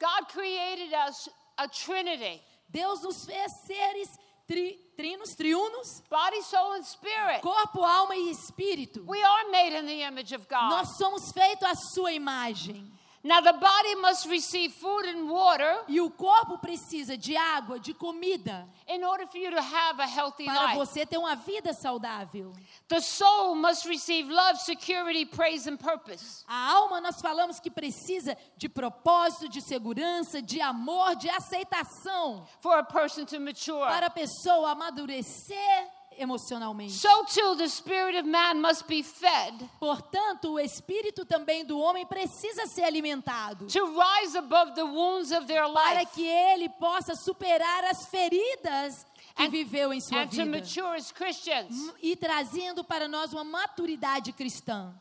God 0.00 0.28
created 0.28 0.94
us 0.94 1.28
a 1.58 1.68
trinity 1.68 2.42
Deus 2.72 3.02
nos 3.02 3.26
fez 3.26 3.52
seres 3.66 4.08
tri, 4.46 4.78
trinos, 4.96 5.34
triunos, 5.36 6.02
body, 6.08 6.42
soul, 6.42 6.72
and 6.72 6.84
spirit. 6.84 7.42
corpo, 7.42 7.84
alma 7.84 8.16
e 8.16 8.30
espírito. 8.30 9.04
We 9.06 9.22
are 9.22 9.50
made 9.50 9.76
in 9.78 9.84
the 9.84 10.02
image 10.02 10.34
of 10.34 10.48
God. 10.48 10.70
Nós 10.70 10.96
somos 10.96 11.30
feitos 11.32 11.68
à 11.68 11.74
sua 11.74 12.12
imagem. 12.12 12.90
Now, 13.24 13.40
the 13.40 13.52
body 13.52 13.94
must 14.00 14.26
receive 14.28 14.72
food 14.72 15.04
and 15.06 15.30
water 15.30 15.84
E 15.86 16.00
o 16.00 16.10
corpo 16.10 16.58
precisa 16.58 17.16
de 17.16 17.36
água, 17.36 17.78
de 17.78 17.94
comida, 17.94 18.68
in 18.88 19.04
order 19.04 19.28
for 19.28 19.38
you 19.38 19.50
to 19.52 19.60
have 19.60 20.00
a 20.00 20.06
healthy 20.06 20.44
para 20.44 20.66
life. 20.74 20.76
você 20.76 21.06
ter 21.06 21.18
uma 21.18 21.36
vida 21.36 21.72
saudável. 21.72 22.52
The 22.88 23.00
soul 23.00 23.54
must 23.54 23.86
receive 23.86 24.28
love, 24.28 24.58
security, 24.58 25.24
praise, 25.24 25.68
and 25.68 25.76
purpose. 25.76 26.44
A 26.48 26.72
alma, 26.72 27.00
nós 27.00 27.20
falamos 27.20 27.60
que 27.60 27.70
precisa 27.70 28.36
de 28.56 28.68
propósito, 28.68 29.48
de 29.48 29.60
segurança, 29.60 30.42
de 30.42 30.60
amor, 30.60 31.14
de 31.14 31.30
aceitação, 31.30 32.44
for 32.60 32.76
a 32.76 32.82
person 32.82 33.24
to 33.24 33.38
mature. 33.38 33.86
para 33.88 34.06
a 34.06 34.10
pessoa 34.10 34.72
amadurecer 34.72 35.88
emocionalmente. 36.22 36.92
So 36.92 37.24
too 37.26 37.56
the 37.56 37.68
spirit 37.68 38.16
of 38.18 38.26
man 38.28 38.60
must 38.60 38.84
be 38.86 39.02
fed 39.02 39.68
Portanto, 39.78 40.52
o 40.54 40.60
espírito 40.60 41.24
também 41.24 41.64
do 41.64 41.78
homem 41.78 42.06
precisa 42.06 42.66
ser 42.66 42.84
alimentado, 42.84 43.66
to 43.66 43.84
rise 43.86 44.36
above 44.38 44.74
the 44.74 44.82
wounds 44.84 45.30
of 45.32 45.46
their 45.46 45.68
para 45.72 46.00
life 46.00 46.12
que 46.14 46.26
ele 46.26 46.68
possa 46.70 47.14
superar 47.14 47.84
as 47.84 48.06
feridas 48.06 49.04
que 49.34 49.42
And- 49.44 49.50
viveu 49.50 49.92
em 49.92 50.00
sua 50.00 50.24
vida. 50.24 50.44
mature 50.46 50.96
as 50.96 51.10
Christians. 51.12 51.92
E 52.02 52.14
trazendo 52.16 52.84
para 52.84 53.08
nós 53.08 53.32
uma 53.32 53.44
maturidade 53.44 54.32
cristã. 54.32 54.92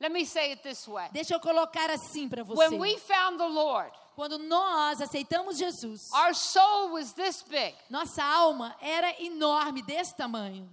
Let 0.00 0.12
me 0.12 0.24
say 0.24 0.52
it 0.52 0.62
this 0.62 0.86
way. 0.86 1.08
Deixa 1.10 1.34
eu 1.34 1.40
colocar 1.40 1.90
assim 1.90 2.28
para 2.28 2.44
você. 2.44 2.68
When 2.68 2.78
we 2.80 2.96
found 2.98 3.36
the 3.38 3.46
Lord, 3.48 3.90
Quando 4.18 4.36
nós 4.36 5.00
aceitamos 5.00 5.56
Jesus, 5.56 6.10
our 6.12 6.34
soul 6.34 6.90
was 6.94 7.12
this 7.12 7.40
big 7.48 7.72
nossa 7.88 8.20
alma 8.20 8.74
era 8.82 9.14
enorme, 9.22 9.80
desse 9.80 10.12
tamanho. 10.16 10.68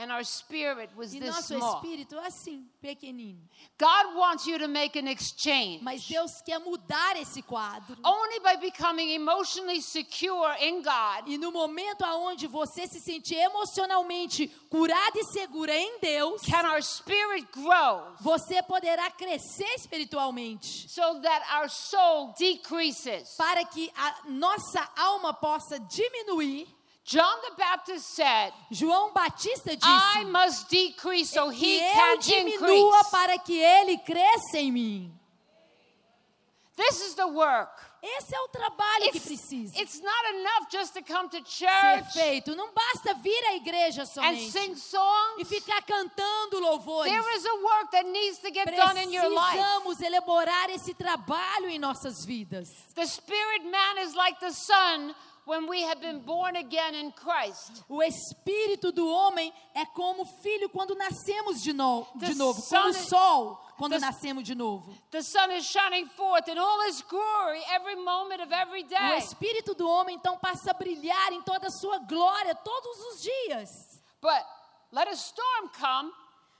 And 0.00 0.10
our 0.10 0.24
spirit 0.24 0.90
was 0.96 1.14
E 1.14 1.20
this 1.20 1.28
nosso 1.30 1.56
small. 1.58 1.76
espírito 1.76 2.18
assim, 2.18 2.64
pequenino. 2.82 3.38
God 3.78 4.16
wants 4.16 4.46
you 4.46 4.58
to 4.58 4.66
make 4.68 4.96
an 4.98 5.06
exchange. 5.06 5.82
Mas 5.82 6.06
Deus 6.06 6.40
quer 6.44 6.58
mudar 6.58 7.16
esse 7.16 7.42
quadro. 7.42 7.96
Only 8.04 8.40
by 8.40 8.56
becoming 8.56 9.10
emotionally 9.10 9.80
secure 9.80 10.54
in 10.60 10.82
God 10.82 11.28
E 11.28 11.36
no 11.38 11.52
momento 11.52 12.02
aonde 12.04 12.46
você 12.46 12.86
se 12.86 13.00
sentir 13.00 13.36
emocionalmente 13.36 14.48
curada 14.70 15.18
e 15.18 15.24
segura 15.24 15.72
em 15.76 15.98
Deus, 16.00 16.40
can 16.42 16.64
our 16.66 16.82
spirit 16.82 17.46
grow 17.52 18.02
você 18.20 18.62
poderá 18.62 19.10
crescer 19.10 19.68
espiritualmente. 19.76 20.88
so 20.88 21.20
that 21.20 21.42
our 21.56 21.68
soul 21.68 22.34
decreases. 22.38 23.34
Para 23.36 23.64
que 23.64 23.90
a 23.96 24.22
nossa 24.28 24.88
alma 24.96 25.32
possa 25.34 25.78
diminuir. 25.78 26.66
John 27.10 27.40
the 27.42 27.56
Baptist 27.56 28.14
said, 28.14 28.52
João 28.70 29.12
Batista 29.12 29.72
I 29.72 29.74
disse 29.74 30.30
must 30.30 30.70
decrease 30.70 31.30
so 31.30 31.50
que 31.50 31.56
he 31.56 31.80
eu 31.80 31.92
can 31.92 32.18
diminua 32.18 32.76
increase. 32.76 33.10
para 33.10 33.36
que 33.38 33.58
ele 33.58 33.98
cresça 33.98 34.58
em 34.58 34.70
mim. 34.70 35.12
This 36.76 37.00
is 37.00 37.14
the 37.14 37.26
work. 37.26 37.90
Esse 38.02 38.34
é 38.34 38.40
o 38.40 38.48
trabalho 38.48 39.10
que 39.10 39.18
It's, 39.18 39.26
precisa 39.26 39.78
it's 39.78 40.00
not 40.00 40.34
enough 40.34 40.70
just 40.70 40.94
to 40.94 41.02
come 41.02 41.28
to 41.28 41.36
ser 41.44 41.66
church 41.66 42.12
feito. 42.14 42.56
Não 42.56 42.72
basta 42.72 43.12
vir 43.14 43.44
à 43.48 43.56
igreja 43.56 44.02
and 44.02 44.06
somente 44.06 44.50
sing 44.50 44.72
e 44.72 44.76
songs. 44.76 45.48
ficar 45.48 45.82
cantando 45.82 46.60
louvores. 46.60 47.12
There 47.12 47.36
is 47.36 47.44
a 47.44 47.54
work 47.56 47.90
that 47.90 48.04
needs 48.08 48.38
to 48.38 48.50
get 48.50 48.74
done 48.74 48.96
in 49.02 49.12
your 49.12 49.28
life. 49.28 49.58
Precisamos 49.58 50.00
elaborar 50.00 50.70
esse 50.70 50.94
trabalho 50.94 51.68
em 51.68 51.78
nossas 51.78 52.24
vidas. 52.24 52.70
The 52.94 53.06
spirit 53.06 53.64
man 53.64 53.98
is 53.98 54.14
like 54.14 54.38
the 54.40 54.52
sun 54.52 55.14
when 55.46 55.66
we 55.68 55.82
have 55.82 56.00
been 56.00 56.20
born 56.20 56.56
again 56.56 56.94
in 56.94 57.10
Christ. 57.12 57.82
O 57.88 58.02
espírito 58.02 58.92
do 58.92 59.08
homem 59.08 59.52
é 59.74 59.84
como 59.86 60.24
filho 60.42 60.68
quando 60.68 60.94
nascemos 60.94 61.62
de, 61.62 61.72
no, 61.72 62.06
de 62.16 62.34
novo, 62.34 62.62
como 62.62 62.88
o 62.88 62.94
sol 62.94 63.60
quando 63.76 63.92
the- 63.94 64.00
nascemos 64.00 64.44
de 64.44 64.54
novo. 64.54 64.92
The 65.10 65.22
sun 65.22 65.50
is 65.52 65.64
shining 65.66 66.06
forth 66.08 66.48
in 66.48 66.58
all 66.58 66.80
its 66.88 67.02
glory 67.02 67.62
every 67.70 67.96
moment 67.96 68.42
of 68.42 68.52
every 68.52 68.84
O 68.84 68.88
day. 68.88 69.18
espírito 69.18 69.74
do 69.74 69.88
homem 69.88 70.16
então 70.16 70.36
passa 70.38 70.70
a 70.70 70.74
brilhar 70.74 71.32
em 71.32 71.42
toda 71.42 71.66
a 71.66 71.70
sua 71.70 71.98
glória 71.98 72.54
todos 72.54 72.98
os 73.14 73.22
dias. 73.22 73.68
But 74.20 74.44
let 74.92 75.08
a 75.08 75.14
storm 75.16 75.68
come 75.78 76.12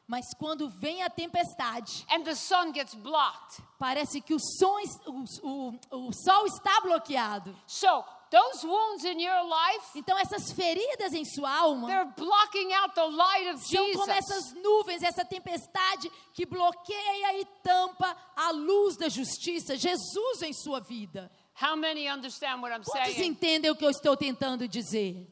Mas 0.09 0.25
quando 0.37 0.69
vem 0.69 1.05
a 1.05 1.09
tempestade, 1.09 2.05
and 2.11 2.25
the 2.25 2.35
sun 2.35 2.73
gets 2.73 2.97
blocked. 2.97 3.63
parece 3.79 4.21
que 4.21 4.35
o, 4.35 4.41
som, 4.41 4.77
o, 5.07 5.25
o, 5.93 6.09
o 6.09 6.13
sol 6.13 6.47
está 6.47 6.81
bloqueado. 6.81 7.55
So 7.65 8.05
those 8.31 8.65
wounds 8.65 9.05
in 9.05 9.21
your 9.21 9.43
life, 9.45 9.87
Então 9.95 10.17
essas 10.19 10.53
feridas 10.53 11.13
em 11.13 11.25
sua 11.25 11.51
alma 11.51 11.89
they're 11.89 12.13
blocking 12.17 12.73
out 12.73 12.95
the 12.95 13.07
light 13.07 13.49
of 13.49 13.61
são 13.61 13.93
como 13.93 14.13
essas 14.13 14.55
nuvens, 14.55 15.03
essa 15.03 15.25
tempestade 15.25 16.11
que 16.33 16.47
bloqueia 16.47 17.41
e 17.41 17.45
tampa 17.63 18.17
a 18.37 18.51
luz 18.53 18.97
da 18.97 19.09
justiça, 19.09 19.77
Jesus 19.77 20.43
em 20.43 20.53
sua 20.53 20.81
vida. 20.81 21.31
How 21.61 21.77
many 21.77 22.09
understand 22.09 22.63
what 22.63 22.73
I'm 22.73 22.83
Quantos 22.83 23.15
saying? 23.15 23.33
entendem 23.33 23.71
o 23.71 23.77
que 23.77 23.85
eu 23.85 23.91
estou 23.91 24.17
tentando 24.17 24.67
dizer? 24.67 25.27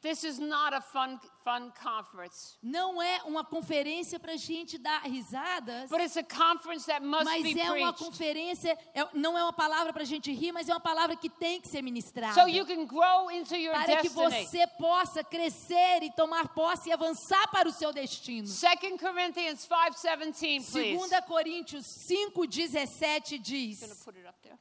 This 0.00 0.24
is 0.24 0.38
not 0.38 0.74
a 0.74 0.80
fun, 0.80 1.20
fun 1.42 1.70
conference, 1.82 2.56
Não 2.62 3.00
é 3.02 3.22
uma 3.24 3.44
conferência 3.44 4.18
para 4.20 4.32
a 4.32 4.36
gente 4.36 4.78
dar 4.78 5.02
risadas, 5.02 5.90
but 5.90 6.00
it's 6.00 6.16
a 6.16 6.22
conference 6.22 6.86
that 6.86 7.04
must 7.04 7.24
mas 7.24 7.42
be 7.42 7.60
é 7.60 7.64
uma 7.70 7.92
preached. 7.92 7.98
conferência, 8.04 8.78
é- 8.94 9.08
não 9.14 9.36
é 9.36 9.42
uma 9.42 9.52
palavra 9.52 9.92
para 9.92 10.04
gente 10.04 10.30
rir, 10.32 10.52
mas 10.52 10.68
é 10.68 10.72
uma 10.72 10.80
palavra 10.80 11.16
que 11.16 11.28
tem 11.28 11.60
que 11.60 11.68
ser 11.68 11.82
ministrada. 11.82 12.34
So 12.40 12.48
you 12.48 12.64
can 12.66 12.86
grow 12.86 13.30
into 13.30 13.54
your 13.56 13.74
para 13.74 13.96
que 13.96 14.08
destiny. 14.08 14.46
você 14.46 14.66
possa 14.78 15.24
crescer 15.24 16.02
e 16.02 16.10
tomar 16.12 16.48
posse 16.54 16.88
e 16.88 16.92
avançar 16.92 17.48
para 17.50 17.68
o 17.68 17.72
seu 17.72 17.92
destino. 17.92 18.46
2 18.46 18.98
Corinthians 18.98 19.66
5:17, 19.66 20.70
please. 20.70 20.96
2 20.96 21.20
Coríntios 21.26 21.84
5:17 21.86 23.38
diz: 23.38 23.80
Gonna 23.80 23.94
put 23.96 24.16
it 24.18 24.26
up 24.28 24.38
there. 24.42 24.56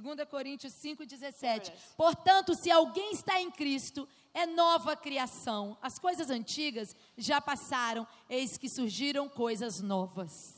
2 0.00 0.28
Coríntios 0.28 0.72
5,17. 0.74 1.30
There 1.40 1.54
it 1.56 1.72
is. 1.72 1.94
Portanto, 1.96 2.54
se 2.54 2.70
alguém 2.70 3.12
está 3.12 3.40
em 3.40 3.50
Cristo, 3.50 4.08
é 4.32 4.46
nova 4.46 4.96
criação. 4.96 5.78
As 5.80 5.98
coisas 5.98 6.30
antigas 6.30 6.96
já 7.16 7.40
passaram, 7.40 8.06
eis 8.28 8.58
que 8.58 8.68
surgiram 8.68 9.28
coisas 9.28 9.80
novas. 9.80 10.53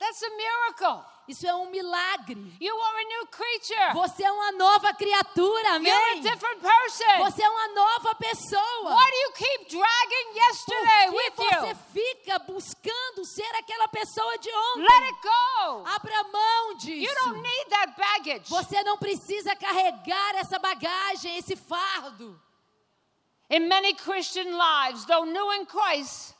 That's 0.00 0.22
a 0.22 0.30
miracle. 0.30 1.04
Isso 1.28 1.46
é 1.46 1.54
um 1.54 1.70
milagre. 1.70 2.56
You 2.60 2.74
are 2.74 2.96
a 3.04 3.04
new 3.06 3.26
creature. 3.28 3.92
Você 3.94 4.24
é 4.24 4.32
uma 4.32 4.50
nova 4.52 4.92
criatura, 4.94 5.76
You're 5.78 5.90
a 5.90 6.10
amém? 6.12 6.20
different 6.22 6.60
person. 6.60 7.18
Você 7.18 7.42
é 7.42 7.48
uma 7.48 7.68
nova 7.68 8.14
pessoa. 8.16 8.96
Why 8.96 9.10
do 9.10 9.16
you 9.16 9.32
keep 9.34 9.64
dragging 9.76 10.34
yesterday 10.34 11.06
Por 11.06 11.14
with 11.16 11.30
que 11.36 11.54
você 11.54 11.68
you? 11.68 11.76
fica 11.92 12.38
buscando 12.40 13.24
ser 13.26 13.54
aquela 13.56 13.86
pessoa 13.88 14.38
de 14.38 14.50
ontem? 14.50 14.82
Let 14.82 15.02
it 15.04 15.18
go. 15.22 15.84
Abra 15.86 16.24
mão 16.24 16.70
You 16.72 16.76
disso. 16.78 17.14
don't 17.26 17.40
need 17.40 17.70
that 17.70 17.94
baggage. 17.96 18.48
Você 18.50 18.82
não 18.82 18.96
precisa 18.98 19.54
carregar 19.54 20.34
essa 20.36 20.58
bagagem, 20.58 21.36
esse 21.36 21.54
fardo. 21.54 22.40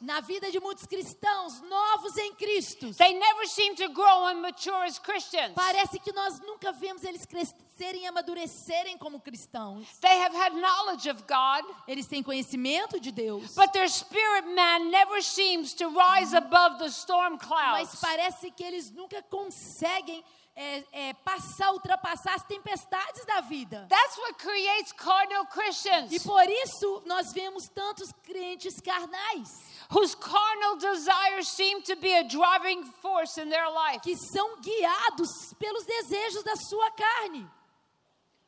Na 0.01 0.21
vida 0.21 0.51
de 0.51 0.61
muitos 0.61 0.87
cristãos 0.87 1.61
novos 1.63 2.17
em 2.17 2.33
Cristo, 2.35 2.95
they 2.95 3.15
never 3.15 3.49
seem 3.49 3.75
to 3.75 3.89
grow 3.89 4.27
and 4.27 4.41
mature 4.41 4.87
as 4.87 4.99
Christians. 4.99 5.53
parece 5.55 5.99
que 5.99 6.13
nós 6.13 6.39
nunca 6.41 6.71
vemos 6.71 7.03
eles 7.03 7.27
crescerem 7.27 8.03
e 8.03 8.07
amadurecerem 8.07 8.97
como 8.97 9.19
cristãos. 9.21 9.87
They 10.01 10.21
have 10.23 10.37
had 10.37 10.55
knowledge 10.55 11.11
of 11.11 11.25
God, 11.25 11.65
Eles 11.89 12.07
têm 12.07 12.23
conhecimento 12.23 13.01
de 13.01 13.11
Deus, 13.11 13.57
but 13.57 13.73
their 13.73 13.89
spirit 13.89 14.47
man 14.55 14.91
never 14.91 15.21
seems 15.21 15.75
to 15.75 15.89
rise 15.89 16.37
above 16.37 16.79
the 16.79 16.91
storm 16.91 17.39
mas 17.73 17.97
parece 17.97 18.53
que 18.53 18.63
eles 18.63 18.91
nunca 18.91 19.21
conseguem 19.23 20.23
é, 20.61 20.85
é, 20.93 21.15
passar, 21.15 21.73
ultrapassar 21.73 22.35
as 22.35 22.45
tempestades 22.45 23.25
da 23.25 23.41
vida. 23.41 23.87
That's 23.89 24.19
what 24.19 24.35
creates 24.35 24.93
cardinal 24.93 25.45
E 25.45 25.47
Christians 25.47 26.23
por 26.23 26.47
isso 26.47 27.03
nós 27.07 27.33
vemos 27.33 27.67
tantos 27.69 28.13
crentes 28.23 28.79
carnais 28.81 29.49
whose 29.91 30.15
carnal 30.15 30.77
desires 30.77 31.49
seem 31.49 31.81
to 31.83 31.97
be 31.97 32.13
a 32.15 32.25
driving 32.25 32.85
force 33.01 33.41
in 33.41 33.49
their 33.49 33.71
life. 33.71 34.01
que 34.03 34.15
são 34.17 34.61
guiados 34.61 35.31
pelos 35.59 35.85
desejos 35.87 36.43
da 36.43 36.57
sua 36.57 36.91
carne. 36.91 37.49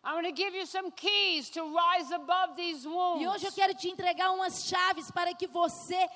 I'm 0.05 0.21
going 0.21 0.35
to 0.35 0.37
give 0.37 0.53
you 0.53 0.67
some 0.67 0.91
keys 0.91 1.49
to 1.51 1.63
rise 1.63 2.11
above 2.13 2.57
these 2.57 2.87
wounds. 2.87 3.23
E 3.23 3.27
hoje 3.29 3.47
eu 3.47 3.53
quero 3.53 3.73
te 3.73 3.89
entregar 3.89 4.33
umas 4.33 4.65
chaves 4.65 5.11
para 5.13 5.33
que 5.33 5.47
você 5.47 6.11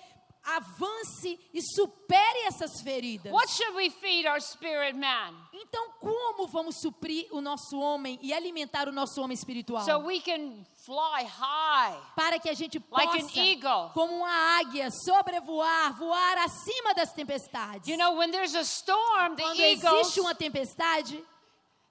avance 0.46 1.38
e 1.52 1.60
supere 1.62 2.38
essas 2.46 2.80
feridas. 2.82 3.32
What 3.32 3.50
should 3.52 3.74
we 3.76 3.90
feed 3.90 4.26
our 4.26 4.40
spirit 4.40 4.94
man 4.96 5.34
Então, 5.52 5.90
como 6.00 6.46
vamos 6.46 6.76
suprir 6.80 7.26
o 7.32 7.40
nosso 7.40 7.78
homem 7.78 8.18
e 8.22 8.32
alimentar 8.32 8.88
o 8.88 8.92
nosso 8.92 9.20
homem 9.20 9.34
espiritual? 9.34 9.84
so 9.84 9.98
we 9.98 10.20
can 10.20 10.64
fly 10.84 11.24
high? 11.24 11.96
para 12.14 12.38
que 12.38 12.48
a 12.48 12.54
gente 12.54 12.82
Like 12.90 13.20
possa, 13.20 13.40
an 13.40 13.44
eagle. 13.44 13.90
como 13.92 14.14
uma 14.16 14.58
águia, 14.60 14.88
sobrevoar, 14.90 15.96
voar 15.98 16.38
acima 16.38 16.94
das 16.94 17.12
tempestades. 17.12 17.88
You 17.88 17.96
know, 17.96 18.16
when 18.16 18.30
there's 18.30 18.54
a 18.54 18.64
storm, 18.64 19.34
the 19.36 19.42
Quando 19.42 19.60
eagles 19.60 20.00
existe 20.00 20.20
uma 20.20 20.34
tempestade, 20.34 21.22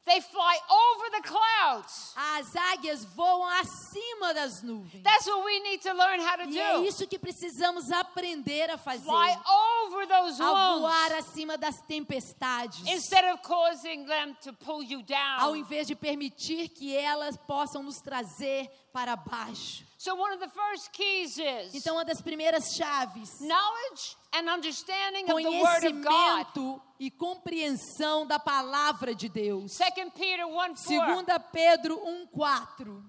they 0.05 0.21
fly 0.21 0.57
over 0.69 1.09
the 1.17 1.21
clouds. 1.27 2.13
as 2.15 2.53
águias 2.53 3.05
voam 3.15 3.43
acima 3.59 4.33
das 4.33 4.61
nuvens. 4.61 5.01
That's 5.03 5.25
what 5.27 5.43
we 5.43 5.59
need 5.61 5.81
to 5.81 5.93
learn 5.93 6.19
how 6.21 6.35
to 6.37 6.49
E 6.49 6.59
é 6.59 6.73
do. 6.77 6.85
isso 6.85 7.07
que 7.07 7.17
precisamos 7.17 7.91
aprender 7.91 8.69
a 8.69 8.77
fazer. 8.77 9.03
Fly 9.05 9.37
over 9.47 10.07
those 10.07 10.41
A 10.41 10.51
voar 10.79 11.11
acima 11.17 11.57
das 11.57 11.81
tempestades. 11.87 12.79
instead 12.87 13.25
of 13.33 13.41
causing 13.41 14.05
them 14.05 14.35
to 14.43 14.53
pull 14.53 14.83
you 14.83 14.99
Ao 15.39 15.51
down. 15.51 15.55
invés 15.55 15.87
de 15.87 15.95
permitir 15.95 16.69
que 16.69 16.95
elas 16.95 17.35
possam 17.47 17.81
nos 17.83 17.99
trazer 18.01 18.69
para 18.93 19.15
baixo. 19.15 19.83
So 20.05 20.13
one 20.13 20.31
of 20.33 20.39
the 20.39 20.49
first 20.49 20.91
keys 20.91 21.35
is 21.39 21.73
Então, 21.73 21.95
uma 21.95 22.05
das 22.05 22.21
primeiras 22.21 22.75
chaves, 22.75 23.39
knowledge 23.39 24.15
and 24.35 24.47
understanding 24.47 25.23
of 25.23 25.41
the 25.41 25.49
word 25.49 25.87
of 25.87 25.93
God. 26.03 26.53
conhecimento 26.53 26.81
e 26.99 27.09
compreensão 27.09 28.23
da 28.27 28.37
palavra 28.37 29.15
de 29.15 29.27
Deus. 29.27 29.75
2 29.75 30.11
Peter 30.11 30.45
1 30.45 30.53
4. 30.53 30.77
Segunda 30.77 31.39
Pedro 31.39 31.99
1:4. 32.05 33.03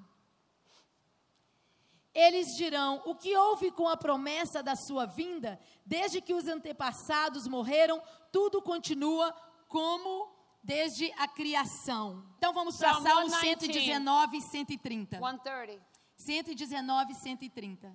Eles 2.15 2.57
dirão: 2.57 3.03
O 3.05 3.15
que 3.15 3.37
houve 3.37 3.71
com 3.73 3.87
a 3.87 3.97
promessa 3.99 4.63
da 4.63 4.75
sua 4.75 5.05
vinda? 5.05 5.61
Desde 5.85 6.23
que 6.23 6.33
os 6.33 6.47
antepassados 6.47 7.47
morreram, 7.47 8.03
tudo 8.33 8.63
continua 8.63 9.37
como 9.69 10.35
desde 10.63 11.13
a 11.19 11.29
criação. 11.29 12.25
Então 12.39 12.55
vamos 12.55 12.79
para 12.79 12.95
Salmo 12.95 13.29
119. 13.29 13.47
119 13.49 14.37
e 14.39 14.41
130. 14.41 15.19
130. 15.19 15.96
119 16.17 17.13
e 17.13 17.15
130. 17.15 17.95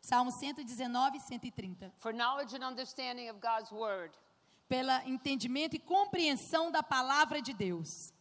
Salmo 0.00 0.30
119 0.30 1.16
e 1.16 1.20
130. 1.20 1.92
For 1.98 2.12
knowledge 2.12 2.54
and 2.54 2.64
understanding 2.64 3.28
of 3.28 3.40
God's 3.40 3.70
word. 3.72 4.12
Pela 4.68 5.04
entendimento 5.06 5.74
e 5.74 5.78
compreensão 5.78 6.70
da 6.70 6.82
palavra 6.82 7.42
de 7.42 7.52
Deus. 7.52 8.12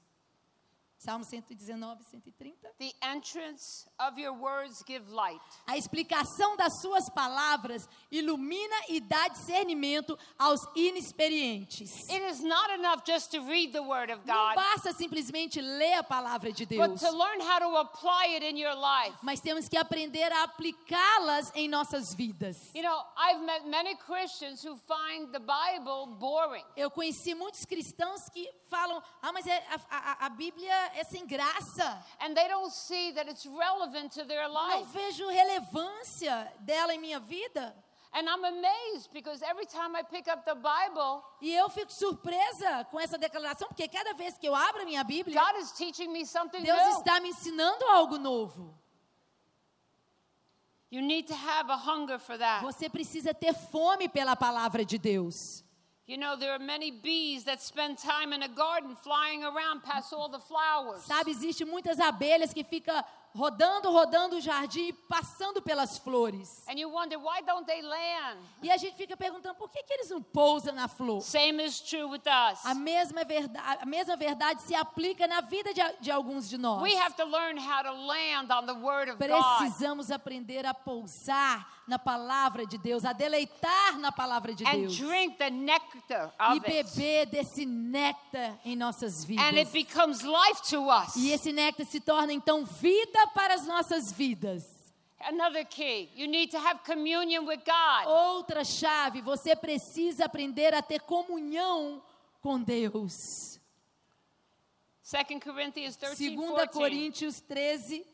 Salmo 1.00 1.24
119 1.24 2.02
e 2.02 2.06
130. 2.06 2.58
The 2.78 2.94
entrance 3.02 3.88
of 3.98 4.20
your 4.20 4.34
words 4.34 4.84
give 4.86 5.10
light. 5.10 5.40
A 5.66 5.78
explicação 5.78 6.58
das 6.58 6.82
suas 6.82 7.10
palavras 7.10 7.88
ilumina 8.12 8.76
e 8.90 9.00
dá 9.00 9.30
discernimento 9.30 10.20
aos 10.38 10.60
inexperientes. 10.76 12.10
It 12.10 12.22
is 12.30 12.42
not 12.42 12.70
enough 12.74 13.04
just 13.06 13.32
to 13.32 13.40
read 13.48 13.72
the 13.72 13.82
word 13.82 14.12
of 14.12 14.26
Não 14.26 14.36
God, 14.36 14.56
basta 14.56 14.92
simplesmente 14.94 15.62
ler 15.62 15.94
a 16.00 16.04
palavra 16.04 16.52
de 16.52 16.66
but 16.66 16.90
Deus, 16.90 17.00
to 17.02 17.12
learn 17.12 17.40
how 17.40 17.60
to 17.60 17.78
apply 17.78 18.36
it 18.36 18.44
in 18.44 18.58
your 18.58 18.76
life. 18.76 19.16
mas 19.24 19.40
temos 19.40 19.70
que 19.70 19.78
aprender 19.78 20.32
a 20.34 20.44
aplicá-las 20.44 21.50
em 21.56 21.70
nossas 21.70 22.14
vidas. 22.14 22.58
You 22.74 22.84
know, 22.84 23.02
I've 23.18 23.42
met 23.46 23.66
many 23.68 23.96
Christians 23.96 24.62
who 24.64 24.76
find 24.76 25.32
the 25.32 25.40
Bible 25.40 26.08
boring. 26.20 26.64
Eu 26.76 26.90
conheci 26.92 27.34
muitos 27.34 27.64
cristãos 27.66 28.28
que 28.34 28.50
falam: 28.70 29.02
ah, 29.22 29.32
mas 29.32 29.48
é- 29.48 29.64
a, 29.90 29.98
a- 29.98 30.26
a 30.26 30.30
Bíblia 30.30 30.88
é 30.95 31.04
sem 31.04 31.25
graça. 31.25 32.04
And 32.19 32.34
they 32.34 32.47
don't 32.47 32.71
see 32.71 33.12
that 33.13 33.30
it's 33.30 33.45
relevant 33.45 34.13
to 34.19 34.25
their 34.25 34.47
Não 34.49 34.86
vejo 34.86 35.28
relevância 35.30 36.52
dela 36.60 36.93
em 36.93 36.99
minha 36.99 37.19
vida. 37.19 37.75
And 38.12 38.28
I'm 38.28 38.43
amazed 38.43 39.12
because 39.13 39.43
every 39.43 39.67
time 39.67 39.95
I 39.95 40.02
pick 40.02 40.28
up 40.28 40.43
the 40.43 40.56
Bible, 40.56 41.23
E 41.41 41.54
eu 41.54 41.69
fico 41.69 41.91
surpresa 41.93 42.86
com 42.89 42.99
essa 42.99 43.17
declaração, 43.19 43.67
porque 43.67 43.88
cada 43.88 44.13
vez 44.15 44.36
que 44.38 44.47
eu 44.47 44.56
abro 44.56 44.82
a 44.82 44.86
minha 44.86 45.04
Bíblia, 45.04 45.39
God 45.39 45.62
is 45.62 45.71
teaching 45.73 46.08
me 46.12 46.25
something 46.25 46.63
Deus 46.63 46.82
new. 46.82 46.97
está 46.97 47.19
me 47.19 47.30
ensinando 47.30 47.86
algo 47.86 48.17
novo. 48.17 48.73
You 50.91 51.04
need 51.04 51.28
to 51.28 51.36
have 51.36 51.69
a 51.71 51.75
hunger 51.78 52.17
for 52.17 52.36
that. 52.39 52.63
Você 52.63 52.89
precisa 52.89 53.32
ter 53.32 53.54
fome 53.54 54.10
pela 54.10 54.36
palavra 54.36 54.84
de 54.84 54.97
Deus. 54.97 55.63
You 56.10 56.17
know, 56.17 56.36
there 56.36 56.54
are 56.54 56.58
many 56.58 56.89
bees 56.89 57.43
that 57.43 57.62
spend 57.62 58.00
time 58.00 58.34
in 58.34 58.41
a 58.41 58.48
garden 58.48 58.95
flying 58.95 59.43
around 59.43 59.84
past 59.84 60.12
all 60.12 60.28
the 60.28 60.39
flowers. 60.39 61.04
Sabe, 61.04 61.30
existe 61.30 61.63
muitas 61.65 62.00
abelhas 62.00 62.52
que 62.52 62.63
ficam 62.63 63.04
rodando, 63.36 63.92
rodando 63.92 64.38
o 64.38 64.42
jardim, 64.42 64.92
passando 65.08 65.62
pelas 65.62 65.98
flores. 65.98 66.63
And 66.68 66.74
you 66.80 66.89
wonder, 66.89 67.18
why 67.18 67.42
don't 67.46 67.65
they 67.65 67.82
land? 67.82 68.39
E 68.62 68.72
a 68.72 68.78
gente 68.78 68.96
fica 68.96 69.15
perguntando 69.15 69.56
por 69.56 69.70
que, 69.70 69.84
que 69.84 69.94
eles 69.94 70.10
não 70.10 70.22
pousam 70.22 70.74
na 70.74 70.88
flor. 70.88 71.22
Same 71.22 71.63
is 71.63 71.80
true 71.80 72.06
with 72.06 72.24
us. 72.28 72.65
A 72.65 72.74
mesma, 72.74 73.24
verdade, 73.24 73.80
a 73.82 73.86
mesma 73.86 74.15
verdade 74.15 74.62
se 74.63 74.74
aplica 74.76 75.28
na 75.28 75.42
vida 75.42 75.74
de, 75.74 75.82
de 76.02 76.12
alguns 76.12 76.50
de 76.50 76.58
nós. 76.58 76.82
Precisamos 79.58 80.12
aprender 80.12 80.65
a 80.65 80.74
pousar 80.74 81.80
na 81.88 81.98
palavra 81.98 82.65
de 82.68 82.78
Deus, 82.78 83.04
a 83.04 83.13
deleitar 83.13 83.98
na 83.98 84.12
palavra 84.12 84.54
de 84.54 84.63
And 84.65 84.72
Deus. 84.82 84.96
drink 84.96 85.38
the 85.38 85.50
nectar 85.50 86.32
E 86.52 86.58
it. 86.58 86.62
beber 86.62 87.26
desse 87.26 87.65
néctar 87.65 88.60
em 88.63 88.76
nossas 88.76 89.24
And 89.24 89.58
it 89.58 89.65
vidas. 89.65 89.72
becomes 89.72 90.22
life 90.22 90.62
to 90.70 90.88
us. 90.88 91.15
E 91.15 91.32
esse 91.32 91.52
néctar 91.52 91.86
se 91.88 92.00
torna 92.00 92.32
então 92.32 92.63
vida 92.63 93.18
para 93.27 93.53
as 93.53 93.65
nossas 93.65 94.12
vidas. 94.12 94.79
Another 95.21 95.65
key, 95.65 96.10
you 96.15 96.27
need 96.27 96.49
to 96.51 96.58
have 96.58 96.79
communion 96.86 97.45
with 97.45 97.60
God. 97.65 98.08
Outra 98.08 98.63
chave, 98.63 99.21
você 99.21 99.55
precisa 99.55 100.25
aprender 100.25 100.73
a 100.73 100.82
ter 100.82 101.01
comunhão 101.01 102.01
com 102.41 102.62
Deus. 102.62 103.60
2 105.03 105.43
Corinthians 105.43 105.97
13, 105.97 106.36
2 106.36 106.49
14. 106.55 106.71
Coríntios 106.71 107.41
13, 107.41 108.05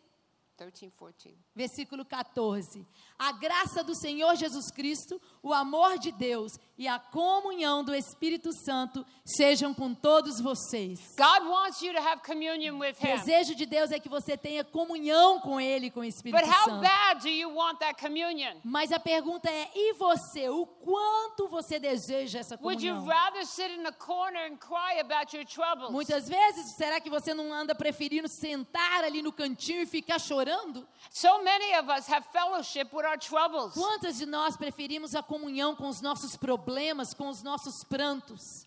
13, 0.58 0.92
14. 0.98 1.45
Versículo 1.56 2.04
14. 2.04 2.86
A 3.18 3.32
graça 3.32 3.82
do 3.82 3.96
Senhor 3.96 4.36
Jesus 4.36 4.70
Cristo, 4.72 5.22
o 5.42 5.54
amor 5.54 5.98
de 5.98 6.12
Deus 6.12 6.52
e 6.78 6.86
a 6.86 7.00
comunhão 7.00 7.82
do 7.82 7.96
Espírito 7.96 8.52
Santo 8.52 9.06
sejam 9.24 9.74
com 9.74 9.94
todos 9.94 10.42
vocês. 10.42 11.00
God 11.18 11.48
wants 11.48 11.82
you 11.82 11.94
to 11.94 12.00
have 12.00 12.22
communion 12.24 12.78
with 12.78 12.96
O 13.02 13.08
Him. 13.08 13.16
desejo 13.16 13.56
de 13.56 13.66
Deus 13.66 13.92
é 13.92 14.00
que 14.00 14.10
você 14.10 14.36
tenha 14.36 14.66
comunhão 14.66 15.40
com 15.40 15.62
Ele, 15.62 15.90
com 15.90 16.02
o 16.02 16.04
Espírito 16.04 16.42
But 16.46 16.54
how 16.54 16.66
Santo. 16.66 16.82
bad 16.82 17.22
do 17.22 17.30
you 17.30 17.50
want 17.56 17.80
that 17.80 17.96
communion? 18.06 18.58
Mas 18.66 18.92
a 18.92 19.00
pergunta 19.00 19.50
é: 19.50 19.72
e 19.74 19.94
você? 19.94 20.50
O 20.50 20.66
quanto 20.66 21.48
você 21.48 21.80
deseja 21.80 22.40
essa 22.40 22.60
Would 22.62 22.86
you 22.86 22.96
comunhão? 22.96 23.16
rather 23.18 23.46
sit 23.46 23.72
in 23.72 23.86
a 23.86 23.94
corner 23.94 24.52
and 24.52 24.58
cry 24.58 25.00
about 25.00 25.34
your 25.34 25.46
troubles? 25.46 25.90
Muitas 25.90 26.28
vezes, 26.28 26.76
será 26.76 27.00
que 27.00 27.10
você 27.10 27.34
não 27.34 27.54
anda 27.54 27.74
preferindo 27.74 28.28
sentar 28.28 29.06
ali 29.06 29.22
no 29.22 29.32
cantinho 29.32 29.82
e 29.84 29.86
ficar 29.86 30.20
chorando? 30.20 30.86
So 31.10 31.45
many 31.46 31.76
of 31.76 31.88
us 31.90 32.08
have 32.08 32.26
fellowship 32.34 32.92
with 32.92 33.06
our 33.06 33.18
troubles. 33.18 33.74
Quantas 33.74 34.18
de 34.18 34.26
nós 34.26 34.58
preferimos 34.58 35.14
a 35.14 35.22
comunhão 35.22 35.76
com 35.76 35.88
os 35.88 36.02
nossos 36.02 36.36
problemas, 36.36 37.14
com 37.14 37.30
os 37.30 37.44
nossos 37.44 37.84
prantos? 37.84 38.66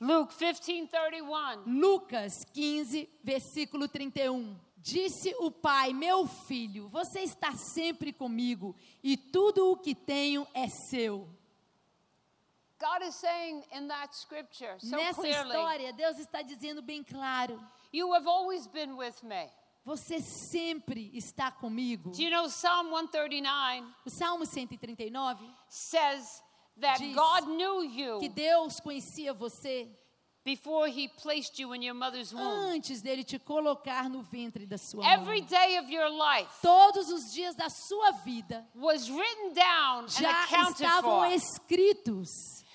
Luke 0.00 0.32
15:31. 0.34 1.64
Lucas 1.66 2.44
15, 2.54 3.08
versículo 3.22 3.88
31. 3.88 4.56
Disse 4.76 5.34
o 5.38 5.50
pai: 5.50 5.92
Meu 5.92 6.26
filho, 6.26 6.88
você 6.88 7.20
está 7.20 7.54
sempre 7.54 8.12
comigo 8.12 8.74
e 9.02 9.16
tudo 9.16 9.70
o 9.70 9.76
que 9.76 9.94
tenho 9.94 10.46
é 10.54 10.68
seu. 10.68 11.28
God 12.80 13.06
is 13.06 13.14
saying 13.14 13.62
in 13.72 13.86
that 13.86 14.12
scripture 14.12 14.74
so 14.80 14.96
Nessa 14.96 15.20
clearly, 15.20 15.50
história, 15.50 15.92
Deus 15.92 16.18
está 16.18 16.42
dizendo 16.42 16.82
bem 16.82 17.04
claro: 17.04 17.60
you 17.92 18.12
have 18.12 18.26
always 18.28 18.66
been 18.66 18.96
with 18.96 19.22
me. 19.22 19.48
Você 19.84 20.20
sempre 20.20 21.10
está 21.12 21.50
comigo. 21.50 22.10
Do 22.12 22.22
you 22.22 22.30
know 22.30 22.48
Psalm 22.48 22.90
139 22.90 23.84
O 24.06 24.10
Salmo 24.10 24.44
139 24.46 25.44
says 25.68 26.42
that 26.80 26.98
Diz 26.98 27.14
God 27.14 27.48
knew 27.48 27.88
que 28.20 28.26
you 28.26 28.28
Deus 28.32 28.78
conhecia 28.80 29.34
você 29.34 29.88
before 30.44 30.88
he 30.88 31.08
placed 31.22 31.58
you 31.60 31.72
in 31.74 31.82
your 31.84 31.94
mother's 31.94 32.32
womb. 32.32 32.72
antes 32.74 33.00
dele 33.02 33.22
te 33.24 33.38
colocar 33.38 34.08
no 34.08 34.22
ventre 34.22 34.66
da 34.66 34.76
sua 34.78 35.04
Every 35.04 35.40
mãe. 35.40 35.48
day 35.48 35.78
of 35.78 35.90
your 35.92 36.08
life 36.10 36.48
Todos 36.62 37.08
os 37.10 37.32
dias 37.32 37.54
da 37.56 37.68
sua 37.68 38.12
vida 38.24 38.64
was 38.76 39.08
written 39.08 39.52
down 39.52 40.04
and 40.04 40.08
já 40.08 40.44
accounted 40.44 40.80
estavam 40.82 41.20
for 41.20 41.26
escritos 41.32 42.28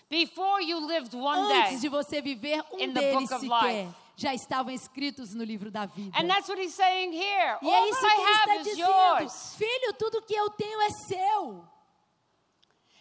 before 0.10 0.62
you 0.62 0.78
lived 0.86 1.14
one 1.16 1.40
antes 1.54 1.72
day. 1.72 1.80
de 1.80 1.90
você 1.90 2.22
viver 2.22 2.62
um 2.74 2.80
in 2.80 2.94
deles 2.94 3.30
sequer. 3.30 3.88
Já 4.20 4.34
estavam 4.34 4.74
escritos 4.74 5.36
no 5.36 5.44
livro 5.44 5.70
da 5.70 5.86
vida. 5.86 6.18
And 6.18 6.28
that's 6.28 6.50
what 6.50 6.60
he's 6.60 6.74
saying 6.74 7.14
here. 7.14 7.60
E 7.62 7.70
é 7.70 7.78
All 7.78 7.88
isso 7.88 8.02
that 8.02 8.16
que 8.16 8.22
ele 8.22 8.32
está 8.32 8.58
dizendo. 8.64 8.80
yours. 9.22 9.56
Filho, 9.56 9.94
tudo 9.94 10.22
que 10.24 10.34
eu 10.34 10.50
tenho 10.50 10.82
é 10.82 10.90
seu. 10.90 11.64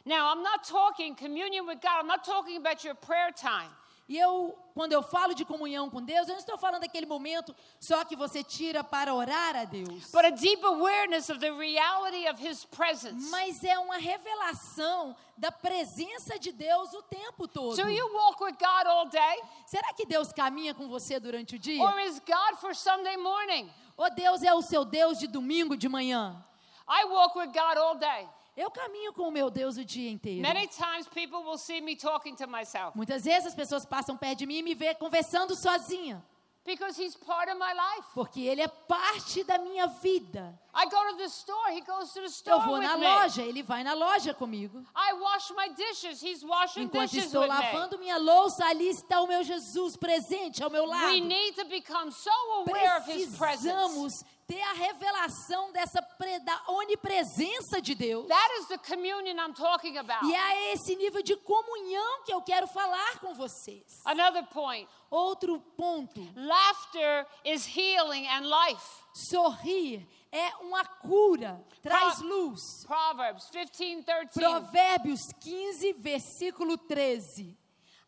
Now, 0.05 0.31
I'm 0.33 0.42
not 0.42 0.62
talking 0.68 1.14
communion 1.16 1.66
with 1.66 1.81
God. 1.81 2.00
I'm 2.00 2.07
not 2.07 2.22
talking 2.22 2.59
about 2.59 2.85
your 2.85 2.94
prayer 2.94 3.33
time. 3.33 3.70
E 4.09 4.16
eu, 4.16 4.57
quando 4.73 4.92
eu 4.92 5.03
falo 5.03 5.35
de 5.35 5.45
comunhão 5.45 5.90
com 5.90 6.01
Deus, 6.01 6.29
eu 6.29 6.35
não 6.35 6.38
estou 6.38 6.57
falando 6.57 6.83
daquele 6.83 7.07
momento 7.07 7.53
só 7.81 8.05
que 8.05 8.14
você 8.14 8.45
tira 8.45 8.85
para 8.85 9.12
orar 9.12 9.57
a 9.57 9.64
Deus. 9.64 10.12
but 10.12 10.25
a 10.25 10.31
deep 10.31 10.64
awareness 10.64 11.29
of 11.29 11.40
the 11.40 11.51
reality 11.51 12.29
of 12.29 12.40
His 12.40 12.64
presence. 12.64 13.29
Mas 13.31 13.64
é 13.64 13.77
uma 13.81 13.97
revelação 13.97 15.16
da 15.37 15.51
presença 15.51 16.38
de 16.38 16.53
Deus 16.53 16.92
o 16.95 17.03
tempo 17.03 17.49
todo. 17.49 17.75
So 17.75 17.88
you 17.88 18.07
walk 18.14 18.42
with 18.45 18.53
God 18.61 18.87
all 18.87 19.07
day, 19.09 19.42
Será 19.66 19.92
que 19.92 20.07
Deus 20.07 20.33
caminha 20.33 20.73
com 20.73 20.88
você 20.88 21.19
durante 21.19 21.57
o 21.57 21.59
dia? 21.59 21.83
or 21.83 21.99
is 22.01 22.21
God 22.21 22.59
for 22.61 22.75
Sunday 22.77 23.16
morning? 23.16 23.69
Ou 23.97 24.09
Deus 24.11 24.42
é 24.45 24.55
o 24.55 24.62
seu 24.62 24.85
Deus 24.85 25.19
de 25.19 25.27
domingo 25.27 25.77
de 25.77 25.88
manhã? 25.88 26.45
I 26.88 27.07
walk 27.07 27.37
with 27.37 27.49
God 27.49 27.77
all 27.77 27.97
day. 27.97 28.29
Eu 28.57 28.71
caminho 28.71 29.12
com 29.12 29.29
o 29.29 29.31
meu 29.31 29.51
Deus 29.51 29.77
o 29.77 29.85
dia 29.85 30.11
inteiro. 30.11 30.40
Many 30.40 30.66
times 30.69 31.07
people 31.09 31.40
will 31.45 31.59
see 31.59 31.81
me 31.81 31.95
talking 31.95 32.35
to 32.37 32.49
myself 32.49 32.97
Muitas 32.97 33.25
vezes 33.25 33.49
as 33.49 33.55
pessoas 33.55 33.85
passam 33.85 34.16
perto 34.16 34.38
de 34.38 34.47
mim 34.47 34.57
e 34.59 34.62
me 34.62 34.75
vê 34.75 34.95
conversando 34.95 35.55
sozinha, 35.55 36.25
because 36.64 36.99
He's 37.01 37.14
part 37.14 37.51
of 37.51 37.59
my 37.59 37.73
life. 37.75 38.09
porque 38.14 38.40
Ele 38.40 38.62
é 38.62 38.66
parte 38.69 39.45
da 39.45 39.59
minha 39.59 39.87
vida. 39.88 40.59
I 40.75 40.85
go 40.87 40.97
to 41.11 41.16
the 41.19 41.25
store, 41.29 41.71
He 41.71 41.81
goes 41.83 42.09
to 42.14 42.21
the 42.21 42.21
Eu 42.23 42.31
store 42.31 42.64
vou 42.64 42.75
with 42.79 42.83
na 42.87 42.97
me. 42.97 43.05
loja, 43.07 43.42
Ele 43.42 43.62
vai 43.62 43.85
na 43.85 43.92
loja 43.95 44.33
comigo. 44.33 44.83
I 44.97 45.12
wash 45.12 45.51
my 45.55 45.69
dishes, 45.75 46.23
He's 46.23 46.42
washing 46.42 46.85
Enquanto 46.85 47.11
dishes 47.11 47.27
estou 47.27 47.42
with 47.42 47.51
me. 47.51 47.55
lavando 47.55 47.99
minha 47.99 48.16
louça, 48.16 48.64
ali 48.66 48.88
está 48.88 49.21
o 49.21 49.27
meu 49.27 49.45
Jesus 49.45 49.97
presente 49.97 50.62
ao 50.62 50.71
meu 50.71 50.87
lado. 50.87 51.12
We 51.12 51.21
need 51.21 51.55
to 51.57 51.66
become 51.66 52.11
so 52.11 52.31
aware 52.66 52.97
of 53.01 53.11
His 53.12 53.37
presence. 53.37 54.25
Ter 54.47 54.63
a 54.63 54.73
revelação 54.75 55.73
dessa 55.73 56.01
da 56.45 56.63
onipresença 56.69 57.81
de 57.83 57.95
Deus. 57.95 58.29
That 58.29 58.55
is 58.61 58.69
the 58.69 58.79
communion 58.79 59.37
I'm 59.37 59.53
talking 59.53 59.99
about. 59.99 60.25
E 60.25 60.35
é 60.35 60.73
esse 60.73 60.95
nível 60.95 61.23
de 61.23 61.37
comunhão 61.37 62.23
que 62.25 62.33
eu 62.33 62.41
quero 62.43 62.67
falar 62.69 63.19
com 63.21 63.35
vocês. 63.35 64.01
Another 64.05 64.47
point 64.47 64.89
Outro 65.11 65.61
ponto: 65.77 66.21
laughter 66.35 67.27
is 67.45 67.67
healing 67.67 68.27
and 68.29 68.49
life. 68.49 68.87
sorrir 69.15 70.07
é 70.33 70.57
uma 70.57 70.85
cura, 70.85 71.65
traz 71.81 72.21
luz. 72.21 72.85
Proverbs 72.87 73.49
15 73.51 74.03
13. 74.03 74.29
Provérbios 74.35 75.21
15, 75.41 75.93
versículo 75.95 76.77
13. 76.77 77.57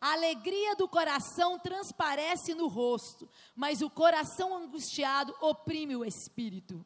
A 0.01 0.13
alegria 0.13 0.75
do 0.75 0.87
coração 0.87 1.59
transparece 1.59 2.53
no 2.53 2.67
rosto, 2.67 3.29
mas 3.55 3.81
o 3.81 3.89
coração 3.89 4.55
angustiado 4.55 5.35
oprime 5.41 5.95
o 5.95 6.05
espírito. 6.05 6.83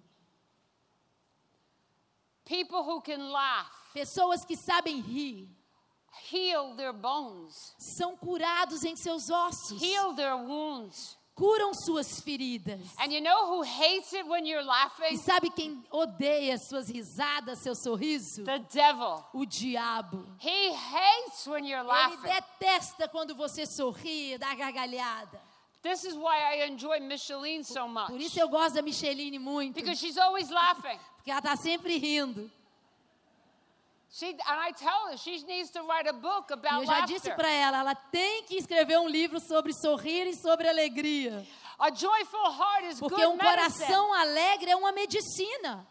People 2.46 2.80
who 2.80 3.02
can 3.02 3.30
laugh 3.30 3.84
Pessoas 3.94 4.44
que 4.44 4.58
sabem 4.58 5.00
rir 5.00 5.48
heal 6.32 6.76
their 6.76 6.94
bones, 6.94 7.76
são 7.78 8.16
curados 8.16 8.84
em 8.84 8.96
seus 8.96 9.30
ossos, 9.30 9.82
heal 9.82 10.14
their 10.14 10.36
wounds. 10.36 11.18
Curam 11.36 11.74
suas 11.74 12.20
feridas. 12.22 12.80
And 13.00 13.12
you 13.12 13.22
know 13.22 13.48
who 13.56 13.64
hates 13.64 14.14
it 14.14 14.26
when 14.28 14.46
you're 14.46 14.64
E 15.12 15.18
sabe 15.18 15.50
quem 15.50 15.84
odeia 15.92 16.58
suas 16.58 16.90
risadas, 16.90 17.60
seu 17.60 17.76
sorriso? 17.76 18.44
The 18.44 18.60
devil. 18.72 19.24
O 19.34 19.46
diabo. 19.46 20.26
He 20.40 20.72
hates 20.74 21.48
when 21.48 21.66
you're 21.66 21.84
Ele 21.84 22.18
detesta 22.18 23.08
quando 23.08 23.36
você 23.36 23.66
sorri, 23.66 24.38
dá 24.38 24.54
gargalhada. 24.56 25.40
This 25.82 26.06
is 26.06 26.16
why 26.16 26.38
I 26.40 26.68
enjoy 26.68 27.00
Micheline 27.02 27.64
so 27.66 27.88
much. 27.90 28.08
Por 28.08 28.22
isso 28.22 28.40
eu 28.40 28.48
gosto 28.48 28.76
da 28.76 28.82
Micheline 28.82 29.38
muito, 29.38 29.74
Because 29.76 30.00
she's 30.00 30.18
always 30.18 30.50
laughing. 30.50 30.98
porque 31.18 31.30
ela 31.30 31.40
está 31.40 31.56
sempre 31.58 31.98
rindo. 31.98 32.50
She 34.16 34.28
and 34.28 34.38
I 34.46 34.72
tell 34.74 35.10
her 35.10 35.18
she 35.18 35.44
needs 35.48 35.72
to 35.72 35.82
write 35.82 36.08
a 36.08 36.14
book 36.14 36.52
E 36.52 36.54
about 36.54 36.84
eu 36.84 36.86
já 36.86 37.00
disse 37.02 37.32
para 37.32 37.50
ela, 37.50 37.80
ela 37.80 37.96
tem 37.96 38.44
que 38.44 38.58
escrever 38.58 39.00
um 39.00 39.08
livro 39.08 39.40
sobre 39.40 39.74
sorrir 39.74 40.28
e 40.28 40.36
sobre 40.36 40.70
alegria. 40.70 41.44
A 41.80 41.90
joyful 41.90 42.52
heart 42.52 42.86
is 42.92 43.00
Porque 43.00 43.16
good 43.16 43.26
um 43.26 43.36
medicine. 43.36 43.58
coração 43.58 44.14
alegre 44.14 44.70
é 44.70 44.76
uma 44.76 44.92
medicina. 44.92 45.88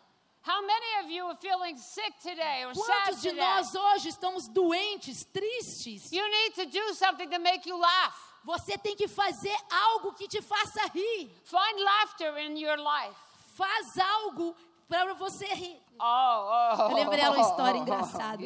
How 0.47 0.63
many 0.63 1.05
of 1.05 1.13
you 1.13 1.27
are 1.27 1.37
feeling 1.41 1.77
sick 1.77 2.13
today 2.23 2.65
or 2.65 2.75
sad 2.77 2.87
Quantos 2.87 3.23
de 3.23 3.33
nós 3.33 3.75
hoje 3.75 4.11
estamos 4.11 4.47
doentes, 4.49 5.25
tristes? 5.25 6.13
You 6.13 6.25
need 6.25 6.55
to 6.55 6.67
do 6.67 6.95
something 6.95 7.29
to 7.29 7.41
make 7.41 7.69
you 7.69 7.77
laugh. 7.77 8.15
Você 8.45 8.79
tem 8.79 8.95
que 8.95 9.09
fazer 9.09 9.57
algo 9.69 10.13
que 10.15 10.29
te 10.29 10.41
faça 10.41 10.87
rir. 10.95 11.29
Find 11.43 11.81
laughter 11.81 12.39
in 12.39 12.57
your 12.57 12.77
life. 12.79 13.17
Faz 13.57 13.99
algo 13.99 14.55
para 14.89 15.13
você 15.15 15.47
rir. 15.47 15.82
Oh, 15.99 16.05
oh. 16.05 16.83
Eu 16.91 16.95
lembrei 16.95 17.25
uma 17.27 17.41
história 17.41 17.79
engraçada. 17.79 18.43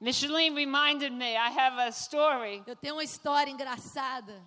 Micheline 0.00 0.54
reminded 0.54 1.12
me 1.12 1.34
I 1.34 1.48
have 1.58 1.80
a 1.80 1.88
story. 1.88 2.62
Eu 2.66 2.76
tenho 2.76 2.94
uma 2.94 3.04
história 3.04 3.50
engraçada. 3.50 4.42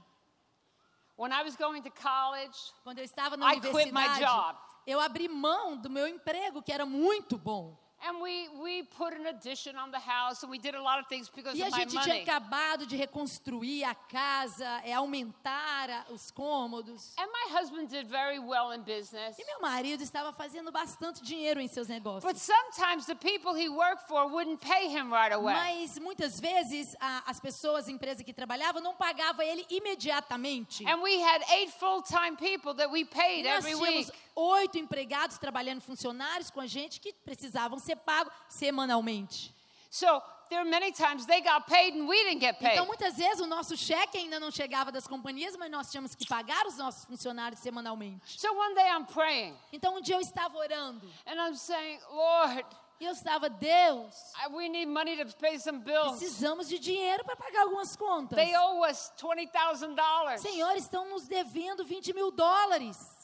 When 1.17 1.31
I 1.31 1.43
was 1.43 1.55
going 1.55 1.81
to 1.81 1.91
college, 1.91 2.57
Quando 2.83 2.99
eu 2.99 3.03
estava 3.05 3.35
na 3.37 3.53
I 3.53 3.59
quit 3.59 3.73
my 3.73 3.83
universidade, 3.83 4.19
job. 4.19 4.57
eu 4.85 4.99
abri 4.99 5.27
mão 5.27 5.75
do 5.75 5.89
meu 5.89 6.07
emprego, 6.07 6.61
que 6.61 6.71
era 6.71 6.85
muito 6.85 7.37
bom. 7.37 7.75
And 8.07 8.21
we, 8.21 8.47
we 8.61 8.83
put 8.83 9.13
an 9.13 9.27
addition 9.27 9.75
on 9.77 9.91
the 9.91 9.99
house 9.99 10.41
and 10.43 10.49
we 10.51 10.57
did 10.57 10.75
a 10.75 10.81
lot 10.81 10.99
of 10.99 11.07
things 11.07 11.29
because 11.29 11.55
E 11.57 11.61
a 11.63 11.67
of 11.67 11.71
my 11.71 11.79
gente 11.79 11.91
tinha 11.91 12.07
money. 12.07 12.21
acabado 12.23 12.85
de 12.87 12.95
reconstruir 12.95 13.83
a 13.83 13.93
casa, 13.95 14.65
é, 14.85 14.93
aumentar 14.93 15.89
a- 15.89 16.05
os 16.11 16.31
cômodos. 16.31 17.13
And 17.17 17.27
my 17.31 17.57
husband 17.59 17.87
did 17.89 18.07
very 18.07 18.39
well 18.39 18.71
in 18.71 18.81
business. 18.83 19.37
E 19.37 19.45
meu 19.45 19.59
marido 19.61 20.01
estava 20.03 20.31
fazendo 20.33 20.71
bastante 20.71 21.21
dinheiro 21.23 21.59
em 21.59 21.67
seus 21.67 21.87
negócios. 21.87 22.23
But 22.23 22.37
sometimes 22.37 23.05
the 23.05 23.15
people 23.15 23.53
he 23.55 23.69
worked 23.69 24.07
for 24.07 24.27
wouldn't 24.27 24.61
pay 24.61 24.87
him 24.87 25.11
right 25.11 25.33
away. 25.33 25.53
Mas 25.53 25.99
muitas 25.99 26.39
vezes 26.39 26.95
a- 26.99 27.23
as 27.27 27.39
pessoas, 27.39 27.87
a 27.87 27.91
empresa 27.91 28.23
que 28.23 28.33
trabalhava, 28.33 28.79
não 28.81 28.95
pagava 28.95 29.43
ele 29.43 29.65
imediatamente. 29.69 30.85
And 30.87 31.01
we 31.01 31.19
had 31.21 31.41
eight 31.51 31.71
full-time 31.73 32.35
people 32.37 32.73
that 32.75 32.89
we 32.91 33.03
paid 33.05 33.45
every 33.45 33.75
week. 33.75 34.09
Oito 34.37 34.77
empregados 34.77 35.37
trabalhando, 35.39 35.81
funcionários 35.81 36.51
com 36.51 36.61
a 36.61 36.67
gente 36.67 36.99
que 37.01 37.11
precisavam 37.11 37.79
ser 37.79 37.95
pagos 37.97 38.31
semanalmente. 38.47 39.53
So 39.89 40.21
there 40.49 40.61
are 40.61 40.69
many 40.69 40.91
times 40.91 41.25
they 41.25 41.41
got 41.41 41.65
paid 41.65 41.95
and 41.95 42.07
we 42.07 42.23
didn't 42.23 42.39
get 42.39 42.59
paid. 42.59 42.73
Então, 42.73 42.85
muitas 42.85 43.17
vezes, 43.17 43.39
o 43.39 43.47
nosso 43.47 43.75
cheque 43.75 44.17
ainda 44.17 44.39
não 44.39 44.51
chegava 44.51 44.91
das 44.91 45.07
companhias, 45.07 45.55
mas 45.57 45.71
nós 45.71 45.89
tínhamos 45.89 46.13
que 46.13 46.27
pagar 46.27 46.67
os 46.67 46.77
nossos 46.77 47.05
funcionários 47.05 47.59
semanalmente. 47.59 48.39
So 48.39 48.47
one 48.53 48.75
day 48.75 48.87
I'm 48.89 49.05
praying 49.05 49.55
Então, 49.73 49.95
um 49.97 50.01
dia 50.01 50.15
eu 50.15 50.21
estava 50.21 50.55
orando 50.57 51.07
and 51.25 51.35
I'm 51.35 51.55
saying, 51.55 51.99
Lord, 52.11 52.65
e 52.99 53.05
eu 53.05 53.11
estava, 53.11 53.49
Deus, 53.49 54.33
we 54.51 54.67
need 54.69 54.87
money 54.87 55.23
to 55.23 55.35
pay 55.37 55.59
some 55.59 55.79
bills. 55.79 56.17
precisamos 56.17 56.67
de 56.67 56.79
dinheiro 56.79 57.23
para 57.23 57.35
pagar 57.35 57.61
algumas 57.61 57.95
contas. 57.95 58.37
They 58.37 58.55
owe 58.55 58.89
us 58.89 59.11
$20,000. 59.17 60.37
Senhor, 60.39 60.75
estão 60.75 61.09
nos 61.09 61.27
devendo 61.27 61.85
20 61.85 62.13
mil 62.13 62.31
dólares. 62.31 63.16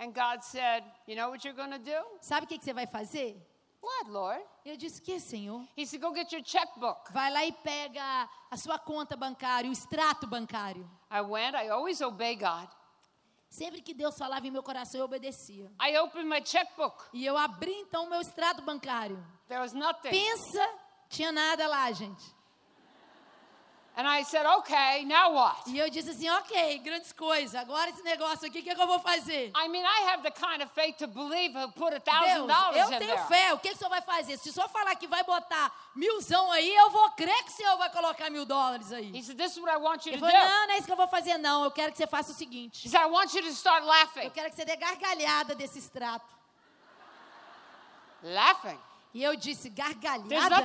And 0.00 0.14
God 0.14 0.42
said, 0.42 0.82
You 1.06 1.14
know 1.14 1.28
what 1.28 1.44
you're 1.44 1.54
going 1.54 1.72
to 1.72 1.78
do? 1.78 2.02
Sabe 2.22 2.44
o 2.44 2.48
que, 2.48 2.58
que 2.58 2.64
você 2.64 2.72
vai 2.72 2.86
fazer? 2.86 3.36
What, 3.82 4.10
Lord? 4.10 4.42
Eu 4.64 4.76
disse, 4.76 5.00
que, 5.00 5.20
Senhor? 5.20 5.66
He 5.76 5.86
said, 5.86 6.00
Go 6.00 6.14
get 6.14 6.32
your 6.32 6.42
checkbook. 6.42 7.12
Vai 7.12 7.30
lá 7.30 7.44
e 7.44 7.52
pega 7.52 8.28
a 8.50 8.56
sua 8.56 8.78
conta 8.78 9.14
bancária, 9.16 9.68
o 9.68 9.72
extrato 9.72 10.26
bancário. 10.26 10.90
I 11.10 11.20
went, 11.20 11.54
I 11.54 11.68
always 11.68 12.00
obey 12.00 12.34
God. 12.34 12.68
Sempre 13.50 13.82
que 13.82 13.92
Deus 13.92 14.16
falava 14.16 14.46
em 14.46 14.50
meu 14.50 14.62
coração, 14.62 15.00
eu 15.00 15.04
obedecia. 15.04 15.70
I 15.82 15.98
opened 15.98 16.28
my 16.28 16.40
checkbook. 16.44 16.96
E 17.12 17.26
eu 17.26 17.36
abri 17.36 17.72
então 17.72 18.04
o 18.04 18.10
meu 18.10 18.20
extrato 18.20 18.62
bancário. 18.62 19.22
There 19.48 19.60
was 19.60 19.72
nothing. 19.72 20.10
Pensa, 20.10 20.68
tinha 21.08 21.32
nada 21.32 21.66
lá, 21.66 21.90
gente. 21.92 22.24
And 23.96 24.06
I 24.06 24.22
said, 24.22 24.46
Okay, 24.46 25.04
now 25.04 25.32
what? 25.34 25.66
E 25.66 25.76
eu 25.76 25.90
disse 25.90 26.10
assim, 26.10 26.30
ok, 26.30 26.78
grandes 26.78 27.12
coisas. 27.12 27.54
Agora 27.54 27.90
esse 27.90 28.02
negócio 28.02 28.46
aqui, 28.46 28.60
o 28.60 28.62
que, 28.62 28.74
que 28.74 28.80
eu 28.80 28.86
vou 28.86 29.00
fazer? 29.00 29.50
I 29.54 29.68
mean, 29.68 29.84
I 29.84 30.08
have 30.08 30.22
the 30.22 30.30
kind 30.30 30.62
of 30.62 30.72
faith 30.72 30.96
to 30.98 31.08
believe 31.08 31.54
he'll 31.58 31.72
put 31.72 31.92
a 31.94 32.00
thousand 32.00 32.46
dollars 32.46 32.76
eu 32.76 32.86
in 32.94 32.98
tenho 32.98 33.14
there. 33.16 33.28
fé. 33.28 33.52
O 33.52 33.58
que, 33.58 33.68
que 33.70 33.74
o 33.74 33.78
senhor 33.78 33.90
vai 33.90 34.00
fazer? 34.00 34.38
Se 34.38 34.48
o 34.48 34.52
senhor 34.52 34.68
falar 34.68 34.94
que 34.94 35.06
vai 35.08 35.22
botar 35.24 35.70
milzão 35.94 36.50
aí, 36.52 36.74
eu 36.74 36.88
vou 36.90 37.10
crer 37.10 37.42
que 37.44 37.50
o 37.50 37.54
senhor 37.56 37.76
vai 37.76 37.90
colocar 37.90 38.30
mil 38.30 38.46
dólares 38.46 38.92
aí. 38.92 39.10
He 39.14 39.22
said, 39.22 39.36
This 39.36 39.52
is 39.56 39.58
what 39.58 39.70
I 39.72 39.76
want 39.76 40.06
you 40.06 40.12
Ele 40.12 40.20
to 40.20 40.26
falou, 40.26 40.40
do. 40.40 40.48
não, 40.48 40.66
não 40.68 40.74
é 40.74 40.76
isso 40.78 40.86
que 40.86 40.92
eu 40.92 40.96
vou 40.96 41.08
fazer, 41.08 41.36
não. 41.38 41.64
Eu 41.64 41.70
quero 41.72 41.90
que 41.92 41.98
você 41.98 42.06
faça 42.06 42.30
o 42.30 42.34
He 42.34 42.38
seguinte. 42.38 42.88
said, 42.88 43.02
I 43.02 43.06
want 43.10 43.34
you 43.34 43.42
to 43.42 43.48
start 43.48 43.84
laughing. 43.84 44.20
Eu 44.24 44.30
quero 44.30 44.48
que 44.50 44.56
você 44.56 44.64
dê 44.64 44.76
gargalhada 44.76 45.54
desse 45.54 45.78
extrato. 45.78 46.24
Laughing. 48.22 48.78
E 49.12 49.22
eu 49.24 49.34
disse, 49.34 49.68
gargalhada? 49.70 50.62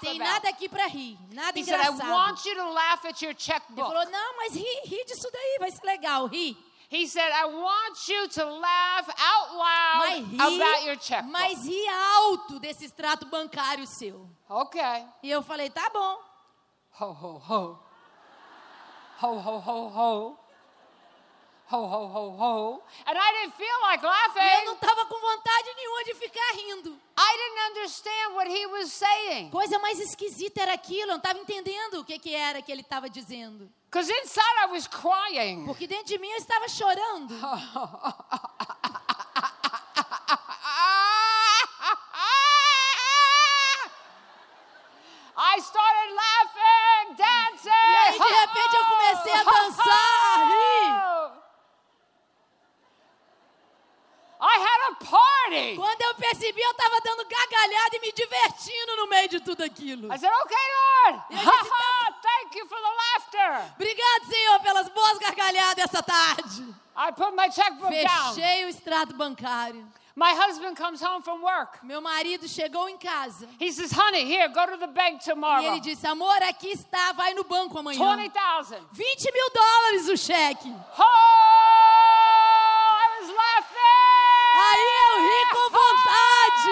Tem 0.00 0.18
nada 0.18 0.48
aqui 0.48 0.68
pra 0.68 0.86
rir. 0.86 1.18
Nada 1.30 1.58
He 1.58 1.64
said, 1.64 1.74
I 1.78 1.88
engraçado. 1.90 2.10
want 2.10 2.44
you 2.46 2.54
to 2.54 2.70
laugh 2.70 3.04
at 3.04 3.20
your 3.22 3.32
Ele 3.32 3.38
checkbook. 3.38 3.86
falou, 3.88 4.10
não, 4.10 4.36
mas 4.38 4.54
ri, 4.54 4.64
ri 4.84 5.04
disso 5.04 5.28
daí, 5.30 5.56
vai 5.60 5.70
ser 5.70 5.84
legal, 5.84 6.26
ri. 6.26 6.56
He 6.90 7.06
said, 7.08 7.30
I 7.32 7.44
want 7.46 8.08
you 8.08 8.28
to 8.28 8.44
laugh 8.44 9.08
out 9.08 9.56
Mas 9.98 10.32
loud 10.32 10.54
about 10.62 10.84
your 10.86 10.94
ri, 10.96 11.00
checkbook. 11.00 11.32
mas 11.32 11.66
ri 11.66 11.88
alto 11.88 12.58
desse 12.60 12.84
extrato 12.86 13.26
bancário 13.26 13.86
seu. 13.86 14.28
Okay. 14.48 15.06
E 15.22 15.30
eu 15.30 15.42
falei, 15.42 15.68
tá 15.70 15.88
bom. 15.90 16.18
Ho, 17.00 17.06
ho, 17.06 17.42
ho. 17.48 17.78
Ho, 19.20 19.38
ho, 19.38 19.58
ho, 19.58 19.88
ho. 19.88 20.38
Ho, 21.72 21.78
ho, 21.78 22.06
ho, 22.06 22.30
ho. 22.36 22.82
And 23.06 23.16
I 23.16 23.32
didn't 23.40 23.56
feel 23.56 23.78
like 23.82 24.02
E 24.02 24.06
eu 24.06 24.10
laughing. 24.10 24.64
não 24.66 24.76
tava 24.76 25.06
com 25.06 25.18
vontade 25.18 25.74
nenhuma 25.74 26.04
de 26.04 26.14
ficar 26.14 26.52
rindo. 26.54 26.90
I 27.18 27.36
didn't 27.38 27.60
understand 27.70 28.34
what 28.34 28.46
he 28.50 28.66
was 28.66 28.92
saying. 28.92 29.50
Coisa 29.50 29.78
mais 29.78 29.98
esquisita 29.98 30.60
era 30.60 30.74
aquilo, 30.74 31.02
eu 31.02 31.06
não 31.08 31.16
estava 31.16 31.38
entendendo 31.38 32.00
o 32.00 32.04
que, 32.04 32.18
que 32.18 32.34
era 32.34 32.60
que 32.60 32.70
ele 32.70 32.82
estava 32.82 33.08
dizendo. 33.08 33.72
Because 33.90 34.10
inside 34.12 34.58
I 34.60 34.66
was 34.70 34.86
crying. 34.86 35.64
Porque 35.64 35.86
dentro 35.86 36.04
de 36.06 36.18
mim 36.18 36.28
eu 36.30 36.38
estava 36.38 36.68
chorando. 36.68 37.34
I 45.34 45.58
started 45.60 46.08
laughing, 46.12 47.04
dancing. 47.16 47.70
E 47.72 47.96
aí, 47.96 48.18
de 48.18 48.32
repente, 48.40 48.74
eu 48.76 48.84
comecei 48.84 49.32
a 49.32 49.42
dançar, 49.42 50.36
a 50.36 50.44
rir. 50.44 51.32
I 54.44 54.58
had 54.58 54.80
a 54.90 54.94
party. 55.04 55.76
Quando 55.76 56.02
eu 56.02 56.14
percebi, 56.32 56.60
eu 56.60 56.70
estava 56.70 57.00
dando 57.00 57.24
gargalhada 57.28 57.96
e 57.96 58.00
me 58.00 58.12
divertindo 58.12 58.96
no 58.96 59.06
meio 59.08 59.28
de 59.28 59.40
tudo 59.40 59.62
aquilo. 59.62 60.12
I 60.12 60.18
said, 60.18 60.30
okay, 60.44 60.66
Lord. 61.06 61.22
E 61.30 61.34
eu 61.34 61.40
disse, 61.40 61.70
"Tá 61.70 62.14
Thank 62.22 62.58
you 62.58 62.66
for 62.66 62.78
the 62.78 62.88
laughter. 62.88 63.72
Obrigado, 63.74 64.26
Senhor, 64.28 64.60
pelas 64.60 64.88
boas 64.88 65.18
gargalhadas 65.18 65.84
essa 65.84 66.02
tarde. 66.02 66.74
I 66.96 67.10
put 67.12 67.34
my 67.34 67.50
checkbook 67.50 67.90
down. 67.90 68.34
Fechei 68.34 68.64
o 68.64 68.68
extrato 68.68 69.14
bancário. 69.14 69.86
My 70.14 70.34
husband 70.34 70.74
comes 70.76 71.00
home 71.02 71.22
from 71.22 71.40
work. 71.42 71.78
Meu 71.82 72.00
marido 72.02 72.46
chegou 72.46 72.86
em 72.88 72.98
casa. 72.98 73.48
He 73.58 73.72
says, 73.72 73.90
honey, 73.92 74.24
here, 74.24 74.46
go 74.48 74.66
to 74.66 74.76
the 74.76 74.86
bank 74.88 75.22
E 75.22 75.30
tomorrow. 75.30 75.64
ele 75.64 75.80
disse, 75.80 76.06
amor, 76.06 76.42
aqui 76.42 76.68
está, 76.68 77.12
vai 77.12 77.32
no 77.32 77.44
banco 77.44 77.78
amanhã. 77.78 78.16
20,000. 78.16 78.78
20 78.92 79.32
mil 79.32 79.50
dólares 79.54 80.08
o 80.10 80.16
cheque. 80.18 80.68
Oh, 80.98 81.02
I 82.98 83.20
was 83.20 83.30
laughing. 83.30 83.78
Aí 84.54 84.86
eu 85.00 85.22
ri 85.22 85.46
com 85.50 85.70
vontade. 85.70 85.82
The 85.82 85.88
devil 85.88 86.00
doesn't 86.12 86.20
want 86.22 86.66
you 86.66 86.71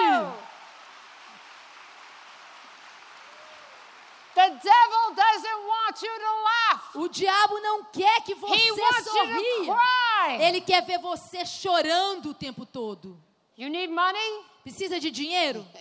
O 6.93 7.07
diabo 7.07 7.59
não 7.59 7.83
quer 7.85 8.21
que 8.21 8.33
He 8.33 8.35
você 8.35 9.03
to 9.03 9.09
sorria. 9.09 9.73
cry. 9.73 10.41
Ele 10.43 10.61
quer 10.61 10.81
ver 10.83 10.99
você 10.99 11.45
chorando 11.45 12.29
o 12.29 12.33
tempo 12.33 12.65
todo. 12.65 13.17
You 13.57 13.69
need 13.69 13.91
money? 13.91 14.45
Precisa 14.63 14.99
de 14.99 15.09
dinheiro? 15.11 15.65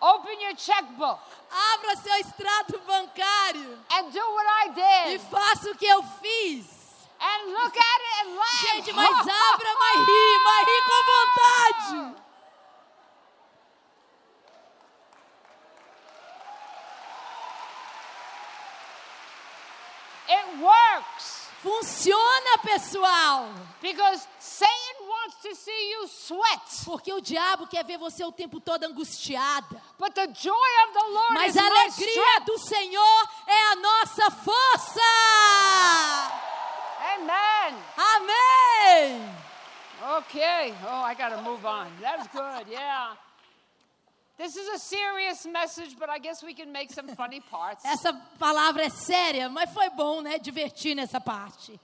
Open 0.00 0.42
your 0.42 0.56
checkbook 0.56 1.20
Abra 1.74 1.94
seu 1.96 2.12
extrato 2.16 2.76
bancário 2.80 3.78
and 3.92 4.10
do 4.10 4.18
what 4.18 4.46
I 4.48 4.68
e 5.14 5.18
did. 5.18 5.30
faça 5.30 5.70
o 5.70 5.76
que 5.76 5.86
eu 5.86 6.02
fiz. 6.20 6.81
And 7.42 7.52
look 7.52 7.76
at 7.76 8.00
it 8.00 8.26
and 8.26 8.36
laugh. 8.36 8.74
Gente, 8.74 8.92
mas 8.92 9.10
abra, 9.10 9.74
mas 9.80 10.06
ri, 10.06 10.38
mas 10.44 10.66
ri 10.68 10.82
com 10.86 11.02
vontade. 11.10 12.22
It 20.28 20.62
works 20.62 21.42
Funciona, 21.62 22.58
pessoal. 22.64 23.54
because 23.80 24.26
Satan 24.40 25.06
wants 25.06 25.36
to 25.42 25.54
see 25.54 25.90
you 25.92 26.08
sweat. 26.08 26.84
Porque 26.84 27.12
o 27.12 27.20
diabo 27.20 27.68
quer 27.68 27.84
ver 27.84 27.98
você 27.98 28.24
o 28.24 28.32
tempo 28.32 28.58
todo 28.60 28.82
angustiada. 28.82 29.80
But 29.96 30.12
the 30.12 30.26
joy 30.26 30.52
of 30.52 30.92
the 30.92 31.06
Lord 31.12 31.34
Mas 31.34 31.54
is 31.54 31.62
a 31.62 31.64
alegria 31.64 32.40
do 32.44 32.58
Senhor 32.58 33.28
é 33.46 33.72
a 33.72 33.76
nossa 33.76 34.30
força. 34.32 35.00
Amen. 37.02 37.74
Amém. 37.96 39.34
Okay. 40.18 40.74
Oh, 40.86 41.02
I 41.02 41.14
got 41.14 41.30
to 41.30 41.42
move 41.42 41.64
on. 41.66 41.88
That's 42.00 42.28
good. 42.28 42.66
Yeah. 42.70 43.14
This 44.38 44.56
is 44.56 44.68
a 44.68 44.78
serious 44.78 45.46
message, 45.46 45.96
but 45.98 46.08
I 46.08 46.18
guess 46.18 46.42
we 46.42 46.54
can 46.54 46.72
make 46.72 46.92
some 46.92 47.08
funny 47.14 47.40
parts. 47.40 47.84
Essa 47.84 48.12
palavra 48.38 48.84
é 48.84 48.88
séria, 48.88 49.48
mas 49.48 49.70
foi 49.72 49.90
bom, 49.90 50.20
né? 50.20 50.38
Divertir 50.38 50.94
nessa 50.94 51.20
parte. 51.20 51.78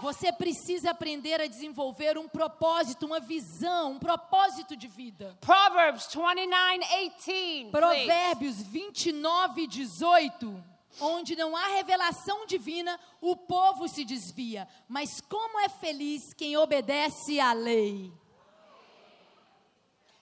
Você 0.00 0.32
precisa 0.32 0.90
aprender 0.90 1.40
a 1.40 1.46
desenvolver 1.46 2.18
um 2.18 2.28
propósito, 2.28 3.06
uma 3.06 3.20
visão, 3.20 3.92
um 3.92 3.98
propósito 3.98 4.76
de 4.76 4.86
vida. 4.86 5.36
Proverbs 5.40 6.06
29 6.08 6.86
18. 7.26 7.70
please. 7.70 7.70
Provérbios 7.70 8.62
29, 8.62 9.66
18. 9.66 10.64
Onde 11.00 11.36
não 11.36 11.56
há 11.56 11.68
revelação 11.68 12.44
divina, 12.46 12.98
o 13.20 13.36
povo 13.36 13.88
se 13.88 14.04
desvia. 14.04 14.66
Mas 14.88 15.20
como 15.20 15.60
é 15.60 15.68
feliz 15.68 16.34
quem 16.34 16.56
obedece 16.56 17.38
à 17.38 17.52
lei. 17.52 18.12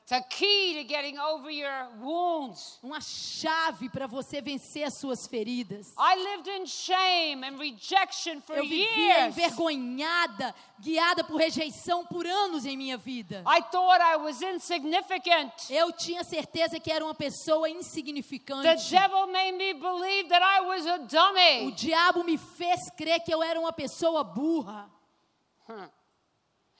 It's 0.08 0.12
a 0.12 0.22
key 0.22 0.74
to 0.76 0.84
getting 0.84 1.18
over 1.18 1.50
your 1.50 1.88
wounds. 2.00 2.78
Uma 2.80 3.00
chave 3.00 3.88
para 3.88 4.06
você 4.06 4.40
vencer 4.40 4.86
as 4.86 5.00
suas 5.00 5.26
feridas. 5.26 5.92
I 5.98 6.14
lived 6.14 6.48
in 6.48 6.64
shame 6.64 7.42
and 7.44 7.58
rejection 7.58 8.40
for 8.40 8.56
Eu 8.56 8.62
vivia 8.62 8.86
years. 9.24 9.36
envergonhada, 9.36 10.54
guiada 10.78 11.24
por 11.24 11.38
rejeição 11.40 12.06
por 12.06 12.24
anos 12.24 12.64
em 12.64 12.76
minha 12.76 12.96
vida. 12.96 13.42
I 13.48 13.60
thought 13.62 14.00
I 14.00 14.14
was 14.18 14.40
insignificant. 14.42 15.50
Eu 15.70 15.90
tinha 15.90 16.22
certeza 16.22 16.78
que 16.78 16.92
era 16.92 17.04
uma 17.04 17.12
pessoa 17.14 17.66
The 17.68 17.74
insignificante. 17.74 18.88
devil 18.88 19.26
made 19.26 19.56
me 19.56 19.74
believe 19.74 20.28
that 20.28 20.40
I 20.40 20.60
was 20.60 20.86
a 20.86 20.94
O 20.94 20.98
dummy. 21.08 21.72
diabo 21.72 22.22
me 22.22 22.38
fez 22.38 22.78
crer 22.96 23.18
que 23.24 23.34
eu 23.34 23.42
era 23.42 23.58
uma 23.58 23.72
pessoa 23.72 24.22
burra. 24.22 24.88
And 25.68 25.74
then 25.74 25.78
I 25.78 25.80
met 25.80 25.90
Jesus. 25.90 26.75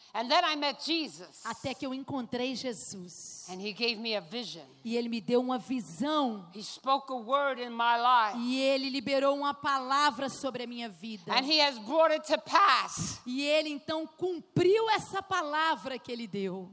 Até 1.44 1.74
que 1.74 1.86
eu 1.86 1.92
encontrei 1.92 2.54
Jesus. 2.54 3.46
And 3.48 3.60
he 3.60 3.72
gave 3.72 3.96
me 3.96 4.16
a 4.16 4.20
vision. 4.20 4.64
E 4.84 4.96
ele 4.96 5.08
me 5.08 5.20
deu 5.20 5.40
uma 5.40 5.58
visão. 5.58 6.46
He 6.54 6.62
spoke 6.62 7.12
a 7.12 7.16
word 7.16 7.60
in 7.62 7.70
my 7.70 7.96
life. 7.96 8.38
E 8.38 8.60
ele 8.60 8.90
liberou 8.90 9.36
uma 9.36 9.54
palavra 9.54 10.28
sobre 10.28 10.64
a 10.64 10.66
minha 10.66 10.88
vida. 10.88 11.32
And 11.32 11.44
he 11.44 11.60
has 11.60 11.78
brought 11.78 12.12
it 12.12 12.26
to 12.26 12.40
pass. 12.40 13.20
E 13.26 13.42
ele 13.42 13.68
então 13.68 14.06
cumpriu 14.06 14.88
essa 14.90 15.22
palavra 15.22 15.98
que 15.98 16.10
ele 16.10 16.26
deu. 16.26 16.70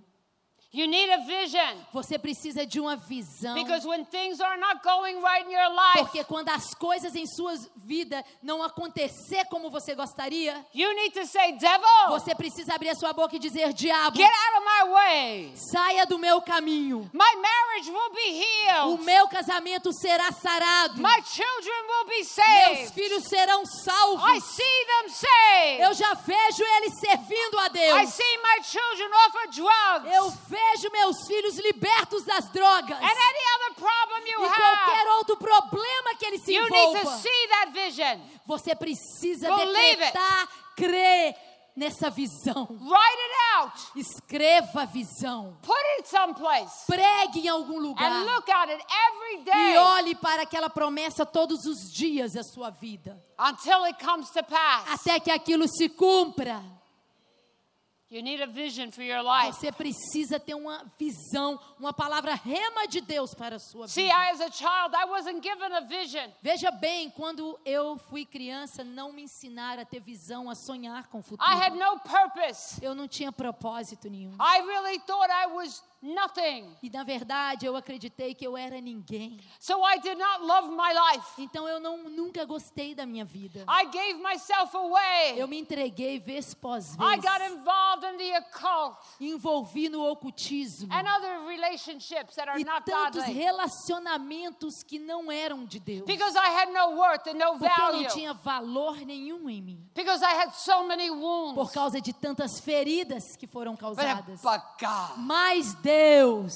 You 0.76 0.88
need 0.88 1.08
a 1.12 1.18
vision. 1.20 1.78
Você 1.94 2.18
precisa 2.18 2.66
de 2.66 2.80
uma 2.80 2.96
visão. 2.96 3.54
Because 3.54 3.86
when 3.88 4.04
things 4.06 4.42
are 4.42 4.58
not 4.58 4.82
going 4.84 5.22
right 5.22 5.46
in 5.46 5.52
your 5.52 5.70
life, 5.70 6.00
Porque 6.00 6.24
quando 6.24 6.50
as 6.50 6.74
coisas 6.74 7.16
em 7.16 7.28
sua 7.28 7.54
vida 7.76 8.26
não 8.42 8.64
acontecer 8.64 9.46
como 9.52 9.70
você 9.70 9.94
gostaria, 9.94 10.66
you 10.74 10.92
need 10.96 11.12
to 11.14 11.28
say, 11.28 11.52
Devil, 11.60 12.10
você 12.10 12.34
precisa 12.34 12.74
abrir 12.74 12.90
a 12.90 12.96
sua 12.96 13.14
boca 13.14 13.36
e 13.36 13.40
dizer: 13.40 13.72
Diabo, 13.72 14.18
get 14.18 14.32
out 14.32 14.58
of 14.58 14.66
my 14.66 14.92
way. 14.94 15.54
saia 15.56 16.08
do 16.08 16.18
meu 16.18 16.42
caminho. 16.42 17.08
My 17.14 17.36
marriage 17.36 17.92
will 17.92 18.10
be 18.12 18.32
O 18.82 18.96
healed. 18.96 19.04
meu 19.06 19.28
casamento 19.28 19.94
será 19.94 20.32
sarado. 20.32 21.00
My 21.00 21.22
children 21.24 21.84
will 21.88 22.06
be 22.08 22.18
Meus 22.18 22.28
saved. 22.30 22.94
filhos 22.96 23.24
serão 23.26 23.62
I 23.62 23.68
salvos. 23.68 24.44
see 24.44 24.86
them 24.88 25.10
saved. 25.10 25.82
Eu 25.84 25.94
já 25.94 26.16
vejo 26.16 26.64
eles 26.78 27.00
servindo 27.00 27.60
a 27.60 27.66
I 27.68 27.70
Deus. 27.70 28.10
see 28.14 28.38
my 28.38 28.64
children 28.64 29.12
off 29.14 29.38
of 29.38 29.48
drugs. 29.56 30.16
Eu 30.16 30.32
vejo 30.48 30.62
meus 30.91 31.28
filhos 31.28 31.58
libertos 31.58 32.23
das 32.26 32.49
drogas. 32.52 32.97
and 32.97 33.04
any 33.04 33.43
other 33.56 33.76
problem 33.76 34.28
you 34.28 34.41
E 34.41 34.45
have, 34.47 34.56
qualquer 34.56 35.08
outro 35.17 35.38
problema 35.38 36.15
que 36.17 36.26
ele 36.26 36.39
se 36.39 36.54
you 36.54 36.62
need 36.62 36.69
to 36.69 36.76
envolva. 36.99 37.17
see 37.17 37.47
that 37.49 37.71
vision. 37.71 38.19
Você 38.45 38.76
precisa 38.76 39.47
Believe 39.56 39.95
decretar, 39.97 40.47
crer 40.76 41.36
nessa 41.76 42.10
visão. 42.10 42.67
Write 42.82 43.19
it 43.19 43.36
out. 43.58 43.73
Escreva 43.95 44.82
a 44.84 44.86
visão. 44.86 45.58
Put 45.63 45.82
it 45.99 46.08
someplace. 46.08 46.86
Pregue 46.86 47.39
em 47.39 47.47
algum 47.49 47.80
lugar. 47.80 48.12
And 48.12 48.26
look 48.26 48.49
at 48.52 48.69
it 48.69 48.84
every 49.08 49.41
E 49.41 49.43
day 49.43 49.78
olhe 49.78 50.15
para 50.15 50.43
aquela 50.43 50.69
promessa 50.69 51.26
todos 51.26 51.65
os 51.65 51.91
dias 51.91 52.34
da 52.34 52.43
sua 52.43 52.69
vida. 52.69 53.17
until 53.39 53.84
it 53.86 53.97
comes 54.04 54.30
to 54.32 54.43
pass. 54.43 54.88
Até 55.02 55.19
que 55.19 55.32
aquilo 55.32 55.67
se 55.67 55.89
cumpra. 55.89 56.62
You 56.62 56.62
need 56.62 56.62
a 56.62 56.62
vision 56.63 56.71
for 56.71 56.71
your 56.73 58.02
life. 58.02 58.03
Você 59.52 59.71
precisa 59.71 60.39
ter 60.39 60.54
uma 60.54 60.86
visão, 60.99 61.60
uma 61.80 61.93
palavra 61.93 62.36
rema 62.36 62.88
de 62.88 63.02
Deus 63.02 63.34
para 63.34 63.56
a 63.56 63.60
sua 63.60 63.88
See, 63.88 64.04
vida. 64.04 64.13
I, 64.13 64.32
as 64.32 64.41
a 64.41 64.52
child, 64.52 64.95
I 64.95 65.06
wasn't 65.10 65.41
given 65.41 65.73
a 65.73 65.82
vision. 65.82 66.30
Veja 66.41 66.71
bem, 66.71 67.10
quando 67.10 67.60
eu 67.65 67.97
fui 68.10 68.26
criança, 68.26 68.84
não 68.84 69.12
me 69.12 69.23
ensinaram 69.23 69.82
a 69.82 69.86
ter 69.86 69.99
visão, 69.99 70.49
a 70.49 70.56
sonhar 70.56 71.08
com 71.08 71.19
o 71.19 71.23
futuro. 71.23 71.49
I 71.49 71.56
had 71.56 71.73
no 71.73 71.99
purpose. 71.99 72.84
Eu 72.84 72.93
não 72.93 73.08
tinha 73.08 73.32
propósito 73.32 74.10
nenhum. 74.10 74.34
I 74.34 74.62
really 74.62 74.99
thought 74.99 75.32
I 75.32 75.47
was 75.47 75.84
nothing. 76.04 76.76
E 76.84 76.89
na 76.89 77.04
verdade, 77.04 77.66
eu 77.66 77.76
acreditei 77.76 78.34
que 78.36 78.46
eu 78.46 78.58
era 78.58 78.80
ninguém. 78.82 79.39
So 79.60 79.74
I 79.88 80.00
did 80.00 80.18
not 80.18 80.42
love 80.44 80.70
my 80.70 80.92
life. 80.94 81.42
Então 81.42 81.68
eu 81.68 81.80
não 81.80 82.10
nunca 82.10 82.46
gostei 82.46 82.94
da 82.94 83.06
minha 83.06 83.26
vida. 83.26 83.66
I 83.68 83.86
gave 83.86 84.16
myself 84.22 84.76
away. 84.76 85.34
Eu 85.38 85.48
me 85.48 85.58
entreguei 85.60 86.20
vez 86.20 86.54
após 86.54 86.94
I 86.96 87.16
got 87.18 87.39
vez. 87.39 87.52
involved 87.54 88.06
in 88.06 88.18
the 88.18 88.38
occult 88.39 88.98
Envolvi 89.22 89.89
no 89.89 90.04
ocultismo. 90.12 90.89
and 90.94 91.06
other 91.08 91.46
relationships 91.48 92.36
that 92.36 92.50
are 92.50 92.60
E 92.60 92.63
not 92.63 92.84
tantos 92.86 93.24
godly. 93.24 93.34
relacionamentos 93.34 94.84
que 94.84 95.00
não 95.00 95.32
eram 95.32 95.66
de 95.66 95.80
Deus. 95.80 96.06
Because 96.06 96.36
I 96.38 96.50
had 96.50 96.72
no 96.72 96.96
worth 96.98 97.28
and 97.28 97.34
no 97.36 97.58
Porque 97.58 97.82
eu 97.82 97.94
não 98.02 98.08
tinha 98.10 98.34
valor 98.34 98.98
nenhum 99.06 99.50
em 99.50 99.62
mim. 99.62 99.89
Because 99.96 100.24
I 100.24 100.34
had 100.36 100.52
so 100.54 100.84
many 100.86 101.08
Por 101.10 101.18
wounds. 101.18 101.72
causa 101.74 102.02
de 102.02 102.12
tantas 102.13 102.60
feridas 102.60 103.36
que 103.38 103.48
foram 103.48 103.74
But, 103.74 103.82
causadas. 103.82 104.42
but 104.42 104.62
God 104.80 105.18
Mas 105.18 105.74
Deus 105.76 105.92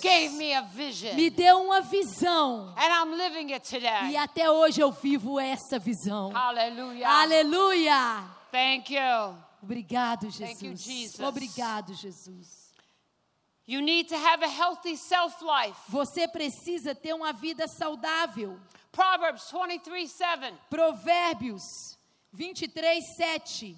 gave 0.01 0.33
me 0.33 0.53
a 0.53 0.61
vision. 0.61 1.15
me 1.15 1.29
deu 1.29 1.61
uma 1.63 1.81
visão. 1.81 2.73
And 2.77 2.93
I'm 2.93 3.17
living 3.17 3.53
it 3.53 3.67
today. 3.67 4.11
E 4.11 4.17
até 4.17 4.49
hoje 4.49 4.81
eu 4.81 4.91
vivo 4.91 5.39
essa 5.39 5.79
visão. 5.79 6.31
Hallelujah. 6.31 7.07
Aleluia! 7.07 8.23
Thank 8.51 8.93
you. 8.93 9.35
Obrigado, 9.61 10.31
Thank 10.31 10.63
you, 10.65 10.71
Jesus. 10.71 10.85
Jesus. 10.85 11.19
Obrigado, 11.19 11.93
Jesus. 11.93 12.67
You 13.65 13.81
need 13.81 14.07
to 14.07 14.15
have 14.15 14.43
a 14.43 14.47
healthy 14.47 14.95
self 14.95 15.41
life. 15.41 15.77
Você 15.89 16.27
precisa 16.27 16.95
ter 16.95 17.13
uma 17.13 17.33
vida 17.33 17.67
saudável. 17.67 18.57
Proverbs 18.91 19.51
23 19.51 20.09
7. 20.09 20.53
Provérbios 20.69 21.97
23, 22.31 23.01
7. 23.15 23.77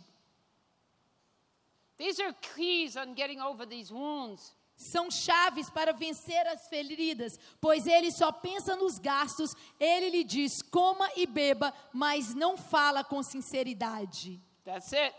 These 1.98 2.20
are 2.22 2.34
keys 2.56 2.96
on 2.96 3.14
getting 3.14 3.42
over 3.42 3.66
these 3.66 3.92
wounds. 3.92 4.54
São 4.80 5.12
chaves 5.12 5.70
para 5.70 5.92
vencer 5.92 6.48
as 6.48 6.70
feridas, 6.70 7.38
pois 7.60 7.86
ele 7.86 8.10
só 8.14 8.32
pensa 8.32 8.78
nos 8.78 8.98
gastos. 8.98 9.54
Ele 9.78 10.10
lhe 10.10 10.24
diz: 10.24 10.62
coma 10.62 11.12
e 11.18 11.28
beba, 11.28 11.74
mas 11.92 12.34
não 12.34 12.56
fala 12.56 13.04
com 13.04 13.22
sinceridade. 13.22 14.42
That's 14.64 14.94
it. 14.94 15.14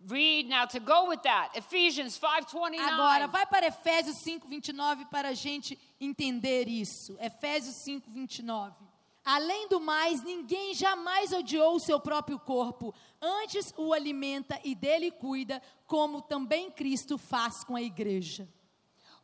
Read 0.00 0.48
now 0.48 0.64
to 0.68 0.78
go 0.78 1.08
with 1.08 1.22
that. 1.24 1.58
Ephesians 1.58 2.16
5:29. 2.20 2.78
Agora, 2.78 3.26
vai 3.26 3.44
para 3.46 3.66
Efésios 3.66 4.18
5, 4.18 4.46
29 4.46 5.06
para 5.06 5.30
a 5.30 5.34
gente 5.34 5.76
entender 6.00 6.68
isso. 6.68 7.18
Efésios 7.20 7.74
5, 7.74 8.08
29. 8.08 8.76
Além 9.26 9.66
do 9.66 9.80
mais, 9.80 10.22
ninguém 10.22 10.72
jamais 10.72 11.32
odiou 11.32 11.74
o 11.74 11.80
seu 11.80 11.98
próprio 11.98 12.38
corpo, 12.38 12.94
antes 13.20 13.74
o 13.76 13.92
alimenta 13.92 14.60
e 14.62 14.72
dele 14.72 15.10
cuida, 15.10 15.60
como 15.84 16.22
também 16.22 16.70
Cristo 16.70 17.18
faz 17.18 17.64
com 17.64 17.74
a 17.74 17.82
igreja. 17.82 18.48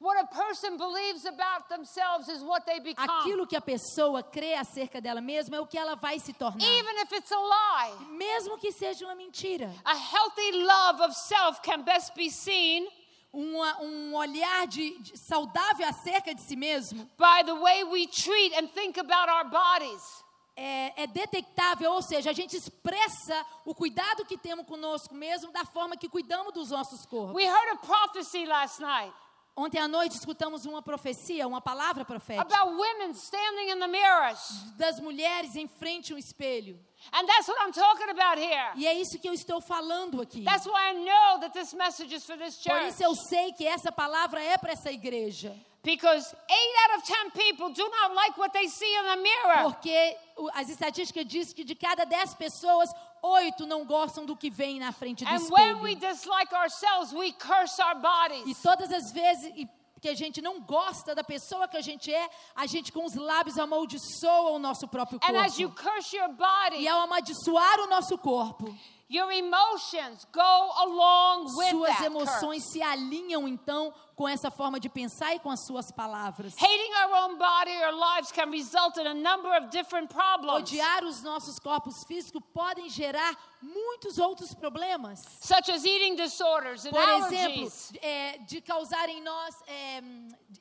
What 0.01 0.19
a 0.19 0.27
person 0.27 0.77
believes 0.77 1.25
about 1.25 1.69
themselves 1.69 2.27
is 2.27 2.43
what 2.43 2.67
they 2.67 2.81
become. 2.81 3.09
Aquilo 3.09 3.47
que 3.47 3.55
a 3.55 3.61
pessoa 3.61 4.21
crê 4.21 4.55
acerca 4.55 5.01
dela 5.01 5.21
mesma 5.21 5.59
é 5.59 5.61
o 5.61 5.67
que 5.69 5.79
ela 5.79 5.95
vai 5.95 6.19
se 6.19 6.33
tornar. 6.33 6.67
Even 6.67 7.01
if 7.03 7.13
it's 7.13 7.31
a 7.31 7.39
lie. 7.39 8.07
Mesmo 8.09 8.59
que 8.59 8.73
seja 8.73 9.05
uma 9.05 9.15
mentira. 9.15 9.73
A 9.85 9.95
healthy 9.95 10.51
love 10.65 11.03
of 11.03 11.15
self 11.15 11.61
can 11.63 11.83
best 11.83 12.13
be 12.17 12.29
seen 12.29 12.89
Uma- 13.33 13.81
um 13.81 14.15
olhar 14.15 14.67
de, 14.67 14.99
de- 14.99 15.17
saudável 15.19 15.89
acerca 15.89 16.35
de 16.35 16.43
si 16.43 16.55
mesmo 16.55 17.05
by 17.17 17.43
the 17.47 17.55
way 17.55 17.83
we 17.85 18.07
treat 18.07 18.53
and 18.59 18.69
think 18.69 18.99
about 19.01 19.29
our 19.31 19.45
bodies. 19.51 20.23
é, 20.55 21.05
é 21.05 21.07
detectável, 21.07 21.91
ou 21.93 22.03
seja, 22.03 22.29
a 22.29 22.33
gente 22.35 22.55
expressa 22.55 23.47
o 23.65 23.75
cuidado 23.75 24.27
que 24.27 24.37
temos 24.37 24.67
conosco 24.67 25.15
mesmo 25.15 25.51
da 25.51 25.65
forma 25.65 25.97
que 25.97 26.11
cuidamos 26.11 26.53
dos 26.53 26.69
nossos 26.71 27.07
corpos. 27.07 27.35
We 27.35 27.45
heard 27.47 27.71
a 27.73 27.77
prophecy 27.79 28.45
last 28.45 28.79
night 28.83 29.15
Ontem 29.55 29.79
à 29.79 29.87
noite 29.87 30.17
escutamos 30.17 30.65
uma 30.65 30.81
profecia, 30.81 31.47
uma 31.47 31.61
palavra 31.61 32.07
profética 32.07 32.43
about 32.43 32.75
women 32.75 33.11
standing 33.13 33.71
in 33.71 33.79
the 33.79 33.87
mirrors. 33.87 34.73
das 34.79 34.99
mulheres 34.99 35.55
em 35.57 35.69
frente 35.69 36.13
a 36.13 36.17
um 36.17 36.19
espelho. 36.19 36.81
And 37.13 37.27
that's 37.27 37.49
what 37.49 37.61
I'm 37.61 37.73
talking 37.73 38.09
about 38.09 38.41
here. 38.41 38.73
E 38.77 38.87
é 38.87 38.95
isso 38.95 39.19
que 39.19 39.29
eu 39.29 39.35
estou 39.35 39.61
falando 39.61 40.23
aqui. 40.23 40.43
That's 40.45 40.67
why 40.67 40.93
I 40.93 40.95
know 40.95 41.41
that 41.41 41.53
this 41.53 41.75
message 41.75 42.15
is 42.15 42.25
for 42.25 42.39
this 42.39 42.57
Por 42.57 42.73
church. 42.73 42.89
isso 42.89 43.03
eu 43.05 43.15
sei 43.15 43.53
que 43.53 43.67
essa 43.67 43.93
palavra 43.93 44.43
é 44.43 44.57
para 44.57 44.73
essa 44.73 44.91
igreja. 44.91 45.55
Because 45.85 46.35
eight 46.49 46.77
out 46.85 46.99
of 46.99 47.07
ten 47.07 47.31
people 47.33 47.75
do 47.75 47.87
not 47.91 48.15
like 48.15 48.39
what 48.39 48.53
they 48.53 48.69
see 48.69 48.95
in 48.97 49.05
the 49.05 49.17
mirror. 49.17 49.65
Porque 49.65 50.17
as 50.55 50.71
estatísticas 50.71 51.27
dizem 51.27 51.55
que 51.55 51.65
de 51.65 51.75
cada 51.75 52.07
dez 52.07 52.33
pessoas, 52.35 52.89
oito 53.23 53.67
não 53.67 53.85
gostam 53.85 54.27
do 54.27 54.37
que 54.37 54.51
vem 54.51 54.79
na 54.81 54.93
frente 54.93 55.25
do 55.25 55.31
And 55.31 55.39
when 55.51 55.75
we 55.83 55.93
espelho. 55.93 56.13
dislike 56.13 56.55
ourselves, 56.55 57.13
we 57.13 57.33
curse 57.33 57.81
our 57.81 57.97
E 58.47 58.55
todas 58.57 58.91
as 58.93 59.13
vezes 59.13 59.53
que 60.01 60.09
a 60.09 60.15
gente 60.15 60.43
não 60.43 60.61
gosta 60.61 61.15
da 61.15 61.23
pessoa 61.23 61.69
que 61.69 61.77
a 61.77 61.81
gente 61.81 62.13
é, 62.13 62.29
a 62.57 62.67
gente 62.67 62.91
com 62.91 63.05
os 63.05 63.15
lábios 63.15 63.57
amaldiçoa 63.57 64.51
o 64.51 64.59
nosso 64.59 64.89
próprio 64.89 65.21
And 65.23 65.39
as 65.41 65.57
you 65.59 65.71
corpo. 65.71 65.91
curse 65.91 66.17
your 66.17 66.29
body, 66.31 66.83
E 66.83 66.89
ao 66.89 67.03
amaldiçoar 67.03 67.79
o 67.81 67.87
nosso 67.87 68.19
corpo, 68.19 68.77
your 69.09 69.31
emotions 69.31 70.27
go 70.33 70.41
along 70.41 71.45
with 71.57 71.71
suas 71.71 72.01
emoções 72.01 72.65
se 72.73 72.83
alinham 72.83 73.47
então 73.47 73.95
com 74.23 74.29
essa 74.29 74.53
forma 74.53 74.79
de 74.79 74.89
pensar 74.89 75.35
e 75.35 75.41
com 75.41 75.51
as 75.51 75.67
suas 75.67 75.91
palavras. 75.91 76.55
Hating 76.57 76.93
our 76.95 77.25
own 77.25 77.39
body 77.39 77.73
or 77.83 77.93
lives 77.93 78.31
can 78.31 78.53
result 78.53 78.97
in 78.97 79.07
a 79.09 79.15
number 79.15 79.51
of 79.59 79.69
different 79.71 80.09
problems, 80.15 80.71
Odiar 80.71 81.03
os 81.03 81.25
nossos 81.25 81.59
corpos 81.59 82.05
físicos 82.07 82.41
podem 82.55 82.89
gerar 82.89 83.37
muitos 83.61 84.19
outros 84.19 84.55
problemas. 84.55 85.19
such 85.41 85.73
as 85.73 85.85
eating 85.85 86.15
disorders 86.15 86.87
and 86.87 86.91
Por 86.91 87.09
exemplo, 87.09 87.73
é, 88.01 88.39
de 88.39 88.61
causar 88.61 89.09
em 89.09 89.21
nós 89.23 89.57
é, 89.67 90.03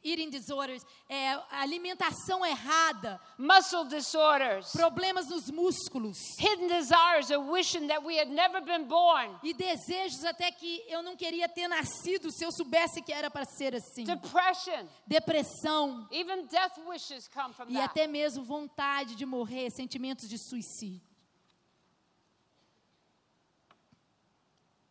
eating 0.04 0.32
disorders, 0.32 0.84
é, 1.08 1.40
alimentação 1.52 2.44
errada, 2.44 3.22
muscle 3.38 3.86
disorders, 3.88 4.72
problemas 4.72 5.30
nos 5.30 5.52
músculos. 5.52 6.18
Hidden 6.40 6.68
desires 6.68 7.30
or 7.30 7.40
wishing 7.40 7.88
that 7.88 8.04
we 8.04 8.18
had 8.18 8.30
never 8.30 8.60
been 8.60 8.86
born, 8.86 9.36
e 9.44 9.54
desejos 9.54 10.26
até 10.26 10.52
que 10.52 10.84
eu 10.88 11.04
não 11.04 11.16
queria 11.16 11.48
ter 11.48 11.68
nascido 11.68 12.32
se 12.32 12.44
eu 12.44 12.52
soubesse 12.52 13.04
que 13.04 13.14
era 13.14 13.30
para 13.30 13.46
ser 13.52 13.76
assim. 13.76 14.04
depression, 14.04 14.88
Depressão 15.08 16.08
even 16.12 16.46
death 16.48 16.78
wishes 16.88 17.28
come 17.28 17.54
from 17.54 17.66
e 17.70 17.74
that. 17.74 17.86
até 17.92 18.08
mesmo 18.08 18.44
vontade 18.44 19.16
de 19.16 19.26
morrer, 19.26 19.70
sentimentos 19.72 20.28
de 20.30 20.38
suicídio. 20.38 21.02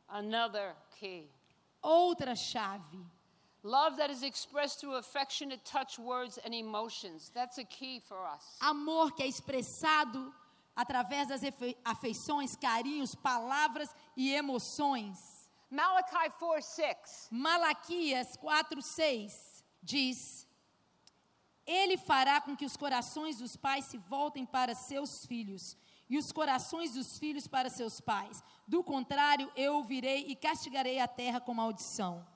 Another 0.08 0.74
key. 0.98 1.28
Outra 1.82 2.34
chave. 2.34 2.98
Love 3.62 3.96
that 3.98 4.10
is 4.10 4.22
expressed 4.22 4.80
through 4.80 4.94
affectionate 4.94 5.62
touch, 5.64 5.98
words, 5.98 6.38
and 6.44 6.54
emotions. 6.54 7.30
That's 7.34 7.58
a 7.58 7.64
key 7.64 8.00
for 8.00 8.18
us. 8.26 8.56
Amor 8.60 9.12
que 9.12 9.22
é 9.22 9.26
expressado 9.26 10.32
através 10.74 11.28
das 11.28 11.42
afeições, 11.84 12.56
carinhos, 12.56 13.14
palavras 13.14 13.88
e 14.16 14.32
emoções. 14.34 15.18
Malachi 15.70 16.30
4 16.36 16.62
6. 16.62 17.28
Malaquias 17.30 18.36
4:6 18.36 19.64
diz: 19.80 20.48
Ele 21.64 21.96
fará 21.96 22.40
com 22.40 22.56
que 22.56 22.64
os 22.64 22.76
corações 22.76 23.38
dos 23.38 23.56
pais 23.56 23.84
se 23.84 23.96
voltem 23.96 24.44
para 24.44 24.74
seus 24.74 25.24
filhos 25.24 25.76
e 26.08 26.18
os 26.18 26.32
corações 26.32 26.94
dos 26.94 27.16
filhos 27.18 27.46
para 27.46 27.70
seus 27.70 28.00
pais. 28.00 28.42
Do 28.66 28.82
contrário, 28.82 29.50
eu 29.54 29.84
virei 29.84 30.26
e 30.26 30.34
castigarei 30.34 30.98
a 30.98 31.06
terra 31.06 31.40
com 31.40 31.54
maldição. 31.54 32.26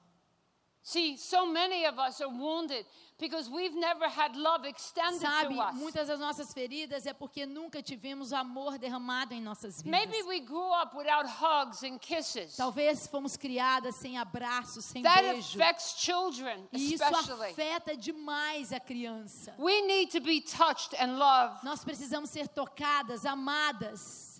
See, 0.81 1.17
so 1.17 1.47
many 1.47 1.87
of 1.87 1.99
us 1.99 2.21
are 2.21 2.31
wounded 2.31 2.87
because 3.29 3.49
we've 3.51 3.75
never 3.75 4.07
had 4.09 4.37
love 4.37 4.65
extended 4.69 5.21
Sabe, 5.21 5.55
to 5.55 5.61
us. 5.61 5.75
muitas 5.75 6.09
das 6.09 6.21
nossas 6.21 6.53
feridas 6.53 7.07
é 7.07 7.13
porque 7.15 7.47
nunca 7.47 7.83
tivemos 7.83 8.33
amor 8.33 8.77
derramado 8.79 9.33
em 9.33 9.41
nossas 9.41 9.81
vidas. 9.83 9.91
Maybe 9.91 10.23
we 10.29 10.41
grew 10.41 10.71
up 10.73 10.95
without 10.97 11.27
hugs 11.27 11.83
and 11.83 11.99
kisses. 11.99 12.57
Talvez 12.57 13.07
fomos 13.07 13.37
criadas 13.37 13.95
sem 13.97 14.19
abraços, 14.19 14.85
sem 14.85 15.03
That 15.03 15.23
beijo. 15.23 15.59
affects 15.59 15.95
children, 15.99 16.69
E 16.73 16.95
isso 16.95 17.03
afeta 17.05 17.97
demais 17.97 18.73
a 18.73 18.81
criança. 18.81 19.55
We 19.59 19.81
need 19.83 20.11
to 20.13 20.21
be 20.21 20.41
touched 20.43 20.95
and 21.01 21.17
loved. 21.19 21.65
Nós 21.65 21.83
precisamos 21.85 22.31
ser 22.31 22.47
tocadas, 22.49 23.25
amadas. 23.25 24.34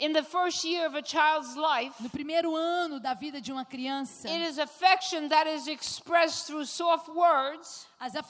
In 0.00 0.14
the 0.14 0.22
first 0.22 0.64
year 0.64 0.86
of 0.86 0.94
a 0.94 1.02
child's 1.02 1.54
life, 1.56 1.92
No 2.00 2.08
primeiro 2.08 2.56
ano 2.56 2.98
da 2.98 3.12
vida 3.12 3.38
de 3.38 3.52
uma 3.52 3.66
criança, 3.66 4.26
it 4.26 4.42
is 4.42 4.58
affection 4.58 5.28
that 5.28 5.46
is 5.46 5.68
expressed 5.68 6.46
through 6.46 6.64
soft 6.64 7.06
words 7.10 7.86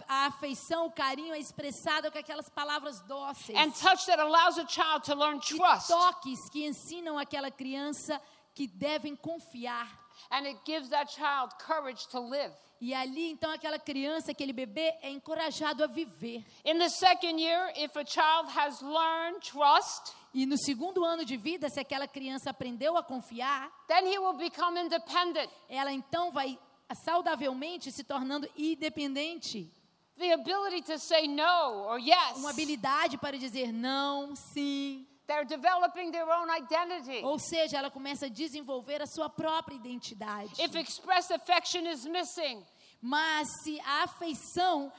a 0.08 0.26
afeição, 0.26 0.86
o 0.86 0.90
carinho 0.90 1.32
é 1.32 1.38
expressado 1.38 2.10
com 2.10 2.18
aquelas 2.18 2.48
palavras 2.48 3.00
dóceis. 3.02 3.56
and 3.56 3.70
touch 3.70 4.04
that 4.06 4.20
allows 4.20 4.58
a 4.58 4.66
child 4.66 5.04
to 5.04 5.14
learn 5.14 5.36
e 5.38 5.40
trust. 5.56 5.86
toques 5.86 6.48
que 6.50 6.66
ensinam 6.66 7.16
aquela 7.16 7.52
criança 7.52 8.20
que 8.52 8.66
devem 8.66 9.14
confiar. 9.14 9.86
And 10.28 10.46
it 10.46 10.58
gives 10.66 10.88
that 10.90 11.12
child 11.12 11.54
courage 11.64 12.08
to 12.08 12.18
live. 12.18 12.52
E 12.80 12.92
ali, 12.94 13.30
então, 13.30 13.50
aquela 13.52 13.78
criança, 13.78 14.32
aquele 14.32 14.52
bebê 14.52 14.92
é 15.02 15.10
encorajado 15.10 15.84
a 15.84 15.86
viver. 15.86 16.44
In 16.64 16.78
the 16.78 16.88
second 16.88 17.38
year, 17.40 17.72
if 17.76 17.94
a 17.96 18.04
child 18.04 18.48
has 18.56 18.80
learned 18.80 19.40
trust, 19.42 20.14
E 20.32 20.46
no 20.46 20.56
segundo 20.56 21.04
ano 21.04 21.24
de 21.24 21.36
vida, 21.36 21.68
se 21.68 21.80
aquela 21.80 22.06
criança 22.06 22.50
aprendeu 22.50 22.96
a 22.96 23.02
confiar, 23.02 23.70
then 23.88 24.06
he 24.06 24.18
will 24.18 24.36
become 24.36 24.78
independent. 24.80 25.50
ela 25.68 25.92
então 25.92 26.30
vai 26.30 26.58
saudavelmente 27.04 27.90
se 27.90 28.04
tornando 28.04 28.48
independente. 28.56 29.72
The 30.16 30.32
ability 30.32 30.82
to 30.82 30.98
say 30.98 31.26
no 31.26 31.86
or 31.88 31.98
yes. 31.98 32.36
Uma 32.36 32.50
habilidade 32.50 33.16
para 33.18 33.38
dizer 33.38 33.72
não, 33.72 34.36
sim. 34.36 35.06
They're 35.26 35.46
developing 35.46 36.10
their 36.10 36.26
own 36.28 36.50
identity. 36.50 37.24
Ou 37.24 37.38
seja, 37.38 37.78
ela 37.78 37.90
começa 37.90 38.26
a 38.26 38.28
desenvolver 38.28 39.00
a 39.00 39.06
sua 39.06 39.30
própria 39.30 39.76
identidade. 39.76 40.60
If 40.60 40.74
expressed 40.74 41.32
affection 41.32 41.86
is 41.86 42.04
missing, 42.04 42.64
Mas 43.02 43.48
se 43.62 43.80
a 43.80 44.02
afeição 44.02 44.92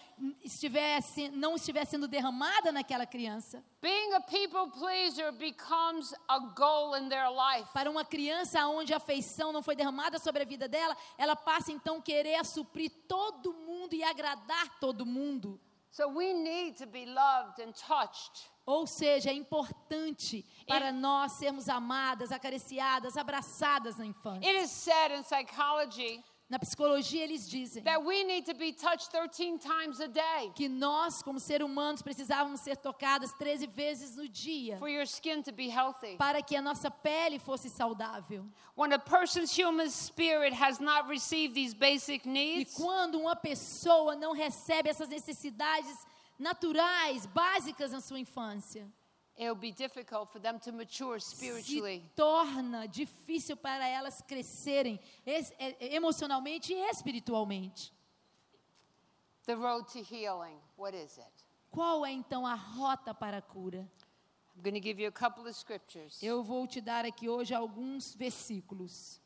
estiver, 0.44 1.02
se- 1.02 1.30
não 1.30 1.56
estiver 1.56 1.86
sendo 1.86 2.08
derramada 2.08 2.72
naquela 2.72 3.06
criança, 3.06 3.64
being 3.82 4.14
a 4.14 4.22
people 4.22 4.72
pleaser 4.80 5.32
becomes 5.34 6.12
a 6.28 6.40
goal 6.40 6.96
in 6.98 7.10
their 7.10 7.30
life. 7.30 7.70
para 7.74 7.90
uma 7.92 8.04
criança 8.04 8.66
onde 8.68 8.92
a 8.94 8.98
afeição 8.98 9.52
não 9.52 9.62
foi 9.62 9.76
derramada 9.76 10.18
sobre 10.18 10.42
a 10.42 10.46
vida 10.46 10.68
dela, 10.68 10.98
ela 11.18 11.36
passa 11.36 11.72
então 11.72 11.98
a 11.98 12.02
querer 12.02 12.36
a 12.36 12.44
suprir 12.44 12.92
todo 13.08 13.54
mundo 13.54 13.94
e 13.94 14.04
agradar 14.04 14.80
todo 14.80 15.06
mundo. 15.06 15.60
So 15.92 16.08
we 16.08 16.34
need 16.34 16.78
to 16.78 16.88
be 16.88 17.06
loved 17.06 17.62
and 17.62 17.74
touched. 17.74 18.50
Ou 18.66 18.88
seja, 18.88 19.30
é 19.30 19.34
importante 19.34 20.46
para 20.66 20.92
nós 20.92 21.34
sermos 21.34 21.68
amadas, 21.68 22.32
acariciadas, 22.32 23.18
abraçadas 23.18 23.98
na 23.98 24.06
infância. 24.06 24.50
It 24.50 24.64
is 24.64 24.72
said 24.72 25.12
in 25.12 25.24
psychology 25.24 26.24
Na 26.52 26.60
psicologia 26.60 27.24
eles 27.24 27.48
dizem 27.48 27.82
that 27.84 28.04
we 28.04 28.26
need 28.26 28.46
to 28.46 28.54
be 28.54 28.74
touched 28.74 29.10
13 29.10 29.58
times 29.58 30.02
a 30.02 30.08
day 30.08 30.52
que 30.54 30.68
nós, 30.68 31.22
como 31.24 31.40
seres 31.40 31.66
humanos, 31.66 32.02
precisávamos 32.02 32.60
ser 32.60 32.76
tocadas 32.76 33.32
13 33.36 33.68
vezes 33.68 34.18
no 34.18 34.28
dia 34.28 34.76
for 34.78 34.90
your 34.90 35.04
skin 35.04 35.42
to 35.42 35.54
be 35.54 35.70
healthy. 35.70 36.18
para 36.18 36.42
que 36.42 36.58
a 36.58 36.62
nossa 36.62 36.92
pele 36.92 37.40
fosse 37.40 37.70
saudável. 37.70 38.46
E 42.58 42.66
quando 42.76 43.18
uma 43.18 43.36
pessoa 43.38 44.16
não 44.18 44.34
recebe 44.34 44.90
essas 44.90 45.08
necessidades 45.08 46.06
naturais, 46.38 47.26
básicas 47.28 47.94
na 47.94 48.02
sua 48.02 48.20
infância, 48.20 48.92
it'll 49.38 49.56
be 49.56 49.72
difficult 49.72 50.30
for 50.32 50.40
them 50.40 50.60
to 50.60 50.72
mature 50.72 51.20
spiritually. 51.20 52.00
se 52.02 52.12
torna 52.16 52.88
difícil 52.88 53.56
para 53.58 53.88
elas 53.88 54.22
crescerem 54.22 55.00
es- 55.26 55.52
eh, 55.60 55.96
emocionalmente 55.96 56.74
e 56.74 56.80
espiritualmente. 56.90 57.92
The 59.46 59.56
road 59.56 59.88
to 59.94 60.00
healing, 60.04 60.58
what 60.78 60.94
is 60.96 61.18
it? 61.18 61.32
Qual 61.72 62.06
é 62.06 62.12
então 62.12 62.46
a 62.46 62.54
rota 62.56 63.14
para 63.14 63.38
a 63.38 63.42
cura? 63.42 63.90
I'm 64.56 64.62
going 64.62 64.74
to 64.76 64.82
give 64.82 65.00
you 65.02 65.08
a 65.08 65.12
couple 65.12 65.48
of 65.48 65.54
scriptures. 65.56 66.22
Eu 66.22 66.44
vou 66.44 66.68
te 66.68 66.82
dar 66.82 67.06
aqui 67.06 67.28
hoje 67.30 67.54
alguns 67.54 68.14
versículos. 68.14 69.20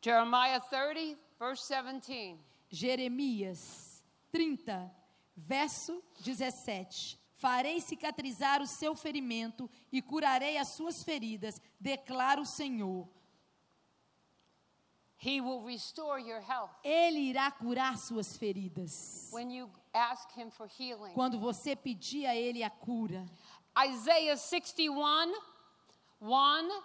Jeremiah 0.00 0.58
30, 0.60 1.16
verse 1.38 1.68
17. 1.68 2.36
Jeremias 2.70 4.02
30, 4.32 4.90
verso 5.36 6.02
17. 6.20 7.18
Farei 7.42 7.80
cicatrizar 7.80 8.62
o 8.62 8.68
seu 8.68 8.94
ferimento 8.94 9.68
e 9.90 10.00
curarei 10.00 10.58
as 10.58 10.68
suas 10.68 11.02
feridas, 11.02 11.60
declara 11.80 12.40
o 12.40 12.46
Senhor. 12.46 13.08
He 15.18 15.40
will 15.40 15.64
restore 15.64 16.20
your 16.20 16.40
health 16.40 16.70
Ele 16.84 17.18
irá 17.18 17.50
curar 17.50 17.98
suas 17.98 18.36
feridas. 18.36 19.28
when 19.32 19.50
you 19.52 19.68
ask 19.92 20.30
Him 20.38 20.50
for 20.50 20.68
healing. 20.68 21.14
Quando 21.14 21.40
você 21.40 21.74
pedir 21.74 22.26
a 22.26 22.36
Ele 22.36 22.62
a 22.62 22.70
cura. 22.70 23.26
Isaiah 23.88 24.36
61, 24.36 25.34
1, 26.20 26.82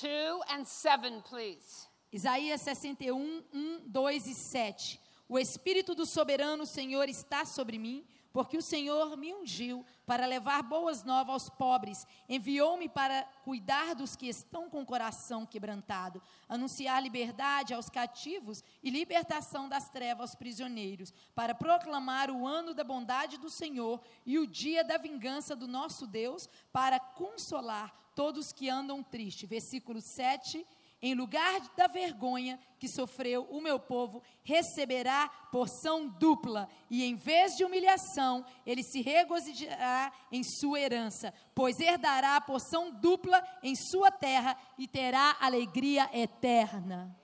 2, 0.00 0.40
and 0.48 0.64
7, 0.64 1.22
please. 1.28 1.86
Isaías 2.10 2.62
61, 2.62 3.44
1, 3.52 3.80
2 3.86 4.26
e 4.28 4.34
7. 4.34 5.00
O 5.28 5.38
Espírito 5.38 5.94
do 5.94 6.06
soberano 6.06 6.64
Senhor 6.64 7.06
está 7.06 7.44
sobre 7.44 7.78
mim, 7.78 8.06
porque 8.34 8.58
o 8.58 8.62
Senhor 8.62 9.16
me 9.16 9.32
ungiu 9.32 9.86
para 10.04 10.26
levar 10.26 10.60
boas 10.64 11.04
novas 11.04 11.32
aos 11.34 11.48
pobres, 11.48 12.04
enviou-me 12.28 12.88
para 12.88 13.22
cuidar 13.44 13.94
dos 13.94 14.16
que 14.16 14.26
estão 14.26 14.68
com 14.68 14.82
o 14.82 14.86
coração 14.86 15.46
quebrantado, 15.46 16.20
anunciar 16.48 17.00
liberdade 17.00 17.72
aos 17.72 17.88
cativos 17.88 18.64
e 18.82 18.90
libertação 18.90 19.68
das 19.68 19.88
trevas 19.88 20.30
aos 20.30 20.34
prisioneiros, 20.34 21.14
para 21.32 21.54
proclamar 21.54 22.28
o 22.28 22.44
ano 22.44 22.74
da 22.74 22.82
bondade 22.82 23.38
do 23.38 23.48
Senhor 23.48 24.00
e 24.26 24.36
o 24.36 24.48
dia 24.48 24.82
da 24.82 24.98
vingança 24.98 25.54
do 25.54 25.68
nosso 25.68 26.04
Deus, 26.04 26.48
para 26.72 26.98
consolar 26.98 27.94
todos 28.16 28.52
que 28.52 28.68
andam 28.68 29.00
tristes. 29.00 29.48
Versículo 29.48 30.00
7 30.00 30.66
em 31.04 31.14
lugar 31.14 31.60
da 31.76 31.86
vergonha 31.86 32.58
que 32.78 32.88
sofreu 32.88 33.46
o 33.50 33.60
meu 33.60 33.78
povo, 33.78 34.22
receberá 34.42 35.28
porção 35.52 36.08
dupla, 36.08 36.66
e 36.88 37.04
em 37.04 37.14
vez 37.14 37.58
de 37.58 37.62
humilhação, 37.62 38.42
ele 38.64 38.82
se 38.82 39.02
regozijará 39.02 40.10
em 40.32 40.42
sua 40.42 40.80
herança, 40.80 41.34
pois 41.54 41.78
herdará 41.78 42.36
a 42.36 42.40
porção 42.40 42.90
dupla 42.90 43.46
em 43.62 43.74
sua 43.74 44.10
terra 44.10 44.56
e 44.78 44.88
terá 44.88 45.36
alegria 45.40 46.08
eterna. 46.10 47.14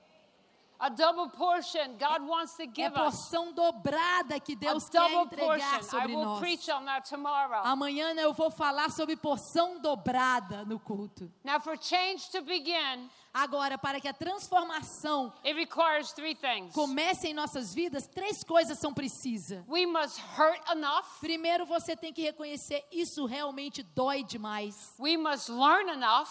É 2.79 2.89
us. 2.89 2.95
porção 2.95 3.53
dobrada 3.53 4.41
que 4.41 4.53
A 4.55 4.57
Deus 4.57 4.89
quer 4.89 4.99
double 4.99 5.25
entregar 5.25 5.85
sobre 5.85 6.15
nós. 6.17 6.39
preach 6.41 6.71
on 6.71 6.85
that 6.85 7.09
tomorrow. 7.09 7.61
Amanhã 7.65 8.15
eu 8.15 8.33
vou 8.33 8.51
falar 8.51 8.91
sobre 8.91 9.17
porção 9.17 9.79
dobrada 9.81 10.65
no 10.65 10.79
culto. 10.81 11.31
Now, 11.45 11.61
for 11.61 11.77
change 11.81 12.31
to 12.31 12.43
begin, 12.43 13.11
Agora, 13.33 13.79
para 13.79 14.01
que 14.01 14.09
a 14.09 14.13
transformação 14.15 15.33
it 15.45 15.55
requires 15.55 16.13
three 16.13 16.35
things. 16.35 16.73
comece 16.75 17.29
em 17.29 17.35
nossas 17.35 17.73
vidas, 17.75 18.07
três 18.09 18.43
coisas 18.43 18.79
são 18.79 18.93
precisas. 18.93 19.63
We 19.69 19.87
must 19.87 20.21
hurt 20.37 20.61
enough, 20.71 21.05
Primeiro, 21.21 21.65
você 21.67 21.95
tem 21.95 22.13
que 22.13 22.23
reconhecer 22.23 22.85
isso 22.91 23.27
realmente 23.27 23.83
dói 23.83 24.25
demais. 24.25 24.95
we 24.99 25.17
must 25.17 25.49
learn 25.51 25.91
enough, 25.93 26.29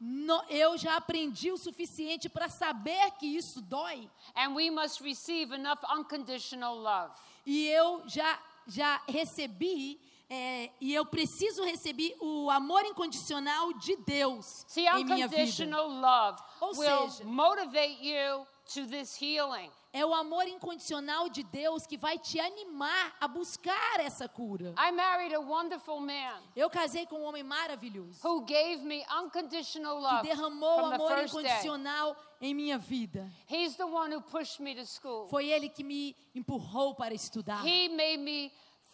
No- 0.00 0.42
eu 0.48 0.78
já 0.78 0.96
aprendi 0.96 1.52
o 1.52 1.58
suficiente 1.58 2.28
para 2.28 2.48
saber 2.48 3.10
que 3.18 3.26
isso 3.26 3.60
dói. 3.60 4.08
and 4.34 4.54
we 4.54 4.70
must 4.70 5.02
receive 5.02 5.54
enough 5.54 5.80
unconditional 5.94 6.74
love. 6.78 7.12
E 7.44 7.66
eu 7.68 8.02
já, 8.08 8.38
já 8.66 9.02
recebi, 9.08 10.00
é, 10.30 10.70
e 10.80 10.94
eu 10.94 11.04
preciso 11.04 11.62
receber 11.64 12.16
o 12.20 12.48
amor 12.50 12.82
incondicional 12.84 13.72
de 13.74 13.96
Deus 13.96 14.64
See, 14.68 14.86
em 14.86 15.04
minha 15.04 15.26
vida. 15.28 15.42
unconditional 15.42 15.88
love 15.88 16.40
Ou 16.60 16.68
will 16.78 17.10
seja- 17.10 17.24
motivate 17.24 17.98
you 18.02 18.46
to 18.72 18.86
this 18.86 19.20
healing. 19.20 19.70
É 19.92 20.06
o 20.06 20.14
amor 20.14 20.46
incondicional 20.46 21.28
de 21.28 21.42
Deus 21.42 21.84
que 21.84 21.96
vai 21.96 22.16
te 22.16 22.38
animar 22.38 23.16
a 23.20 23.26
buscar 23.26 23.98
essa 23.98 24.28
cura. 24.28 24.72
I 24.78 24.92
married 24.92 25.34
a 25.34 25.40
wonderful 25.40 25.98
man 25.98 26.40
Eu 26.54 26.70
casei 26.70 27.06
com 27.06 27.16
um 27.16 27.24
homem 27.24 27.42
maravilhoso 27.42 28.20
who 28.22 28.42
gave 28.42 28.84
me 28.84 29.04
unconditional 29.20 29.96
que 29.96 30.02
love 30.02 30.28
derramou 30.28 30.78
from 30.78 30.88
the 30.90 30.94
amor 30.94 31.08
first 31.08 31.34
day. 31.34 31.42
incondicional 31.42 32.16
em 32.40 32.54
minha 32.54 32.78
vida. 32.78 33.28
He's 33.50 33.74
the 33.74 33.84
one 33.84 34.14
who 34.14 34.22
pushed 34.22 34.62
me 34.62 34.76
to 34.76 34.86
school. 34.86 35.26
Foi 35.28 35.48
ele 35.48 35.68
que 35.68 35.82
me 35.82 36.14
empurrou 36.36 36.94
para 36.94 37.12
estudar. 37.12 37.66
He 37.66 37.88
made 37.88 38.18
me 38.18 38.52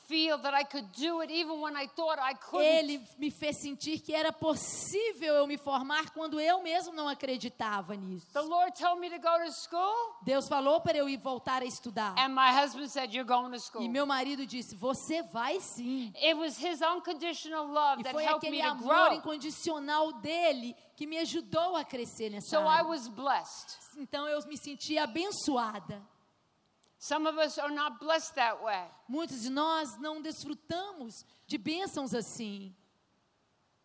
feel 0.08 0.38
that 0.38 0.54
I 0.54 0.64
could 0.64 0.86
do 0.96 1.20
it 1.22 1.30
even 1.32 1.60
when 1.60 1.76
I 1.76 1.86
thought 1.88 2.18
I 2.20 2.34
couldn't. 2.34 2.64
Ele 2.66 3.00
me 3.18 3.30
fez 3.30 3.60
sentir 3.60 3.98
que 4.00 4.14
era 4.14 4.32
possível 4.32 5.34
eu 5.34 5.46
me 5.46 5.56
formar 5.58 6.10
quando 6.10 6.38
eu 6.40 6.62
mesmo 6.62 6.92
não 6.92 7.08
acreditava 7.08 7.94
nisso. 7.96 8.26
The 8.32 8.40
Lord 8.40 8.72
told 8.78 9.00
me 9.00 9.10
to 9.10 9.18
go 9.18 9.44
to 9.44 9.52
school, 9.52 10.16
Deus 10.24 10.46
falou 10.48 10.80
para 10.80 10.96
eu 10.96 11.08
ir 11.08 11.16
voltar 11.18 11.62
a 11.62 11.64
estudar. 11.64 12.14
and 12.18 12.28
my 12.34 12.50
husband 12.52 12.88
said, 12.88 13.12
You're 13.12 13.24
going 13.28 13.50
to 13.52 13.58
school. 13.60 13.82
E 13.82 13.88
meu 13.88 14.06
marido 14.06 14.46
disse: 14.46 14.76
Você 14.76 15.22
vai 15.24 15.60
sim. 15.60 16.12
It 16.16 16.34
was 16.34 16.56
his 16.56 16.80
unconditional 16.80 17.66
love 17.66 18.00
E 18.00 18.04
that 18.04 18.12
foi 18.12 18.24
helped 18.24 18.46
aquele 18.46 18.62
amor 18.62 19.12
incondicional 19.12 20.12
dele 20.20 20.74
que 20.96 21.06
me 21.06 21.18
ajudou 21.18 21.76
a 21.76 21.84
crescer 21.84 22.30
nessa 22.30 22.48
So 22.48 22.62
I 22.62 22.78
área. 22.78 22.84
was 22.86 23.08
blessed. 23.08 23.76
Então 23.98 24.26
eu 24.28 24.38
me 24.46 24.56
senti 24.56 24.96
abençoada. 24.98 26.02
Some 26.98 27.26
of 27.28 27.36
us 27.38 27.58
are 27.58 27.72
not 27.72 27.98
blessed 28.00 28.34
that 28.36 28.62
way. 28.62 28.84
Muitos 29.08 29.42
de 29.42 29.50
nós 29.50 29.98
não 29.98 30.20
desfrutamos 30.22 31.24
de 31.46 31.58
bênçãos 31.58 32.14
assim. 32.14 32.74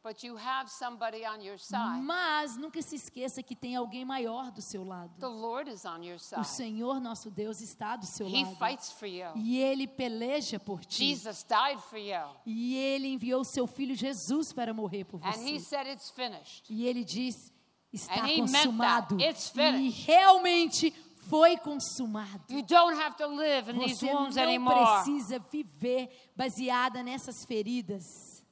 But 0.03 0.23
you 0.23 0.35
have 0.35 0.67
somebody 0.67 1.23
on 1.27 1.41
your 1.43 1.59
side. 1.59 2.01
Mas 2.01 2.57
nunca 2.57 2.81
se 2.81 2.95
esqueça 2.95 3.43
que 3.43 3.55
tem 3.55 3.75
alguém 3.75 4.03
maior 4.03 4.49
do 4.49 4.59
seu 4.59 4.83
lado. 4.83 5.13
The 5.19 5.27
Lord 5.27 5.69
is 5.69 5.85
on 5.85 6.01
your 6.03 6.15
O 6.15 6.19
side. 6.19 6.47
Senhor 6.47 6.99
nosso 6.99 7.29
Deus 7.29 7.61
está 7.61 7.95
do 7.95 8.07
seu 8.07 8.27
He 8.27 8.43
lado. 8.43 8.55
fights 8.55 8.91
for 8.93 9.05
you. 9.07 9.27
E 9.35 9.59
ele 9.59 9.85
peleja 9.87 10.59
por 10.59 10.83
ti. 10.83 11.05
Jesus 11.15 11.43
died 11.47 11.79
for 11.83 11.99
you. 11.99 12.25
E 12.47 12.75
ele 12.75 13.09
enviou 13.09 13.43
seu 13.43 13.67
filho 13.67 13.93
Jesus 13.93 14.51
para 14.51 14.73
morrer 14.73 15.03
por 15.03 15.21
And 15.23 15.33
he 15.35 15.59
você. 15.59 15.65
said 15.65 15.85
it's 15.87 16.09
finished. 16.09 16.63
E 16.67 16.87
ele 16.87 17.03
diz: 17.03 17.53
está 17.93 18.23
And 18.23 18.27
he 18.27 18.37
meant 18.41 18.51
that. 18.53 18.63
consumado. 19.07 19.21
It's 19.21 19.49
E 19.49 19.53
finished. 19.53 20.07
realmente 20.07 20.91
foi 21.29 21.57
consumado. 21.57 22.41
You 22.49 22.63
don't 22.63 22.99
have 22.99 23.15
to 23.17 23.27
live 23.27 23.71
in 23.71 23.79
these 23.79 23.99
Você 23.99 24.11
não 24.11 24.65
precisa 24.65 25.39
viver 25.51 26.09
baseada 26.35 27.03
nessas 27.03 27.45
feridas. 27.45 28.43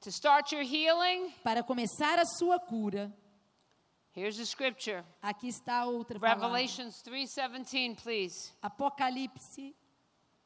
To 0.00 0.10
start 0.10 0.52
your 0.52 0.62
healing, 0.62 1.32
Para 1.42 1.62
começar 1.62 2.18
a 2.18 2.24
sua 2.24 2.58
cura, 2.60 3.12
here's 4.16 4.36
the 4.36 4.44
scripture. 4.44 5.04
aqui 5.20 5.48
está 5.48 5.84
outra 5.86 6.18
palavra. 6.20 6.46
Revelations 6.46 7.02
3:17, 7.02 7.96
please. 8.02 8.52
Apocalipse 8.62 9.74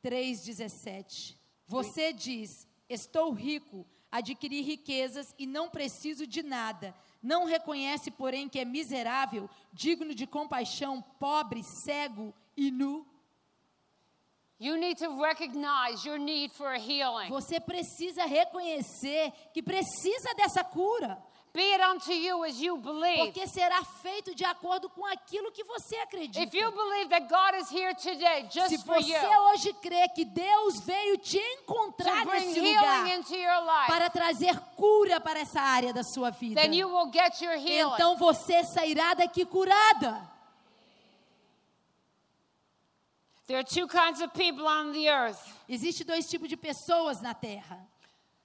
3:17. 0.03 1.36
Você 1.66 2.12
diz: 2.12 2.66
Estou 2.88 3.32
rico, 3.32 3.86
adquiri 4.11 4.62
riquezas 4.62 5.34
e 5.38 5.47
não 5.47 5.68
preciso 5.68 6.26
de 6.26 6.43
nada. 6.43 6.95
Não 7.23 7.45
reconhece, 7.45 8.11
porém, 8.11 8.49
que 8.49 8.59
é 8.59 8.64
miserável, 8.64 9.49
digno 9.73 10.14
de 10.14 10.27
compaixão, 10.27 11.01
pobre, 11.20 11.62
cego 11.85 12.35
e 12.57 12.70
nu. 12.70 13.07
You 14.59 14.77
need 14.77 14.97
to 14.99 15.20
recognize 15.20 16.05
your 16.07 16.18
need 16.18 16.53
for 16.53 16.68
a 16.68 16.79
healing. 16.79 17.29
Você 17.31 17.59
precisa 17.59 18.25
reconhecer 18.25 19.33
que 19.53 19.62
precisa 19.62 20.35
dessa 20.37 20.62
cura, 20.62 21.20
Be 21.55 21.61
it 21.61 21.82
unto 21.82 22.12
you 22.12 22.42
as 22.44 22.59
you 22.59 22.78
believe. 22.78 23.26
porque 23.26 23.46
será 23.46 23.84
feito 23.84 24.34
de 24.34 24.42
acordo 24.42 24.88
com 24.88 25.05
aquilo 25.05 25.53
que 25.53 25.62
você 25.64 25.96
acredita. 25.96 26.40
If 26.40 26.55
you 26.55 26.72
believe 26.72 27.11
that 27.11 27.28
God 27.28 27.61
is 27.61 27.70
here 27.70 27.94
today 27.94 28.48
Se 28.50 28.59
just 28.59 28.86
for 28.86 28.96
you 28.96 29.14
você 29.14 29.36
hoje 29.36 29.72
crê 29.74 30.09
que 30.09 30.24
Deus 30.24 30.80
veio 30.80 31.18
te 31.18 31.36
encontrar 31.36 32.24
nesse 32.24 32.59
lugar 32.59 33.05
life, 33.07 33.86
para 33.86 34.09
trazer 34.09 34.59
cura 34.76 35.20
para 35.20 35.40
essa 35.40 35.61
área 35.61 35.92
da 35.92 36.03
sua 36.03 36.30
vida, 36.30 36.59
then 36.59 36.72
you 36.72 36.88
will 36.88 37.11
get 37.12 37.38
your 37.42 37.59
healing. 37.59 37.94
então 37.94 38.16
você 38.16 38.64
sairá 38.64 39.12
daqui 39.12 39.44
curada. 39.44 40.32
There 43.46 43.59
are 43.59 43.64
two 43.64 43.86
kinds 43.86 44.22
of 44.22 44.32
people 44.32 44.66
on 44.66 44.92
the 44.92 45.09
earth 45.11 45.38
Existem 45.68 46.07
dois 46.07 46.26
tipos 46.26 46.48
de 46.48 46.57
pessoas 46.57 47.20
na 47.20 47.34
Terra: 47.34 47.86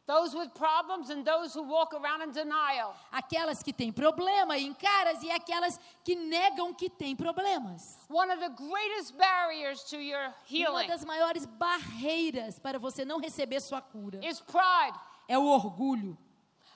those 0.07 0.33
with 0.33 0.49
problems 0.53 1.09
and 1.09 1.23
those 1.25 1.53
who 1.53 1.61
walk 1.63 1.93
around 1.93 2.21
in 2.23 2.31
denial. 2.31 2.95
aquelas 3.11 3.61
que 3.61 3.73
têm 3.73 3.91
problema 3.91 4.57
e 4.57 4.65
encaras 4.65 5.21
e 5.21 5.29
aquelas 5.29 5.77
que 6.03 6.15
negam 6.15 6.73
que 6.73 6.89
têm 6.89 7.15
problemas. 7.15 7.97
One 8.09 8.31
of 8.31 8.39
the 8.39 8.49
greatest 8.49 9.13
barriers 9.17 9.83
to 9.89 9.97
your 9.97 10.33
E 10.49 10.65
uma 10.65 10.79
healing 10.83 10.87
das 10.87 11.03
maiores 11.05 11.45
barreiras 11.45 12.57
para 12.57 12.79
você 12.79 13.03
não 13.05 13.19
receber 13.19 13.59
sua 13.59 13.81
cura 13.81 14.19
is 14.25 14.39
pride. 14.41 14.97
é 15.27 15.37
o 15.37 15.45
orgulho. 15.45 16.17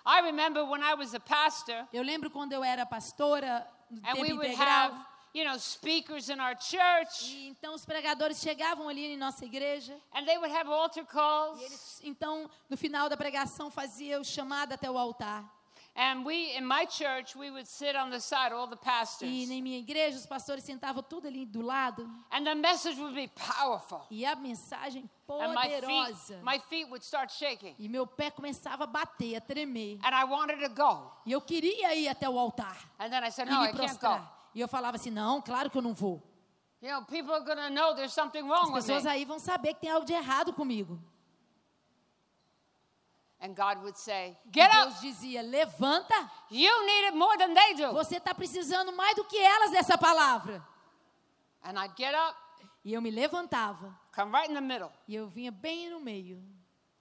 I 0.06 0.22
remember 0.22 0.64
when 0.66 0.82
I 0.82 0.96
was 0.96 1.14
a 1.14 1.20
pastor 1.20 1.88
Eu 1.94 2.04
lembro 2.04 2.30
quando 2.30 2.54
eu 2.54 2.64
era 2.64 2.86
pastora 2.86 3.66
no 3.90 4.02
tempo 4.02 4.26
integral. 4.26 4.92
You 5.34 5.46
know, 5.46 5.58
speakers 5.58 6.30
in 6.30 6.40
our 6.40 6.56
church 6.60 7.32
E 7.34 7.48
então 7.50 7.74
os 7.74 7.86
pregadores 7.86 8.40
chegavam 8.42 8.90
ali 8.90 9.06
em 9.14 9.18
nossa 9.18 9.46
igreja. 9.46 9.96
and 10.14 10.26
they 10.26 10.38
would 10.38 10.54
have 10.56 10.70
altar 10.70 11.04
E 11.04 11.06
calls. 11.06 11.62
eles, 11.62 12.02
então, 12.04 12.50
no 12.70 12.76
final 12.78 13.08
da 13.10 13.16
pregação, 13.18 13.70
faziam 13.72 14.24
chamada 14.24 14.76
até 14.76 14.90
o 14.90 14.98
altar. 14.98 15.44
And 15.94 16.24
we, 16.24 16.56
in 16.58 16.62
my 16.62 16.88
church, 16.90 17.38
we 17.38 17.52
would 17.52 17.68
sit 17.68 17.98
on 17.98 18.10
the 18.12 18.20
side, 18.22 18.54
all 18.54 18.66
the 18.66 18.78
pastors. 18.78 19.30
E 19.30 19.46
na 19.46 19.62
minha 19.62 19.78
igreja, 19.78 20.18
os 20.18 20.26
pastores 20.26 20.64
sentavam 20.64 21.04
tudo 21.04 21.28
ali 21.28 21.46
do 21.46 21.60
lado. 21.62 22.10
And 22.32 22.46
the 22.46 22.56
message 22.56 22.98
would 22.98 23.14
be 23.14 23.28
powerful. 23.28 24.02
E 24.10 24.26
a 24.26 24.34
mensagem 24.34 25.10
And 25.28 25.54
my 25.54 25.68
poderosa. 25.70 26.16
feet, 26.36 26.44
my 26.44 26.60
feet 26.70 26.86
would 26.90 27.04
start 27.04 27.30
shaking. 27.34 27.76
E 27.78 27.90
meu 27.90 28.08
pé 28.08 28.32
começava 28.32 28.86
a 28.86 28.88
bater, 28.88 29.36
a 29.36 29.42
tremer. 29.42 30.00
And 30.02 30.16
I 30.16 30.24
wanted 30.24 30.62
to 30.62 30.70
go. 30.74 31.12
E 31.26 31.34
eu 31.34 31.42
queria 31.42 31.94
ir 31.94 32.08
até 32.08 32.30
o 32.30 32.40
altar 32.40 32.78
And 32.98 33.10
then 33.10 33.24
I 33.26 33.28
e 33.28 33.32
said, 33.34 33.50
no, 33.50 33.62
I 33.62 33.74
can't 33.74 34.00
go. 34.00 34.18
E 34.54 34.60
eu 34.60 34.68
falava 34.68 34.98
assim: 34.98 35.10
não, 35.12 35.42
claro 35.42 35.70
que 35.70 35.78
eu 35.78 35.82
não 35.82 35.94
vou. 35.94 36.22
You 36.82 36.90
know, 36.92 37.06
people 37.06 37.32
are 37.32 37.44
going 37.46 37.58
to 37.58 37.70
know 37.70 37.94
there's 37.96 38.14
something 38.14 38.42
wrong 38.42 38.64
As 38.64 38.70
with 38.70 38.76
pessoas 38.86 39.04
me. 39.04 39.10
aí 39.12 39.24
vão 39.26 39.38
saber 39.40 39.74
que 39.76 39.82
tem 39.82 39.90
algo 39.92 40.06
de 40.06 40.14
errado 40.14 40.52
comigo. 40.54 41.00
And 43.44 43.56
God 43.56 43.82
would 43.84 43.98
say, 43.98 44.38
E 44.46 44.52
get 44.52 44.72
Deus 44.72 44.94
up. 44.94 45.02
dizia: 45.02 45.42
levanta, 45.42 46.14
You 46.50 46.86
need 46.86 47.06
it 47.08 47.16
more 47.16 47.38
than 47.38 47.54
they 47.54 47.74
do. 47.76 47.92
você 47.92 48.18
está 48.18 48.34
precisando 48.36 48.92
mais 48.94 49.16
do 49.16 49.24
que 49.26 49.38
elas 49.38 49.72
dessa 49.72 49.98
palavra. 49.98 50.64
And 51.64 51.74
I'd 51.80 51.94
get 51.98 52.14
up, 52.16 52.36
E 52.84 52.94
eu 52.94 53.02
me 53.02 53.10
levantava. 53.12 53.96
come 54.12 54.32
right 54.32 54.50
in 54.50 54.54
the 54.54 54.62
middle. 54.62 54.92
E 55.08 55.16
eu 55.16 55.28
vinha 55.28 55.52
bem 55.52 55.90
no 55.90 56.00
meio. 56.00 56.44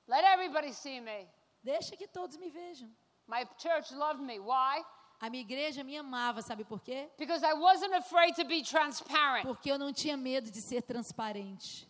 Let 0.07 0.25
everybody 0.25 0.73
see 0.73 1.01
me. 1.01 1.29
Deixa 1.63 1.95
que 1.97 2.07
todos 2.09 2.37
me 2.39 2.49
vejam. 2.51 2.91
My 3.27 3.47
church 3.59 3.93
loved 3.95 4.23
me. 4.23 4.39
Why? 4.41 4.83
A 5.21 5.29
minha 5.29 5.43
igreja 5.43 5.85
me 5.85 5.97
amava, 5.99 6.41
sabe 6.41 6.65
por 6.65 6.81
quê? 6.81 7.11
Because 7.19 7.45
I 7.45 7.53
wasn't 7.53 7.95
afraid 7.95 8.35
to 8.37 8.45
be 8.45 8.63
transparent. 8.63 9.47
Porque 9.47 9.71
eu 9.71 9.79
não 9.79 9.93
tinha 9.93 10.17
medo 10.17 10.51
de 10.51 10.63
ser 10.63 10.83
transparente. 10.83 11.87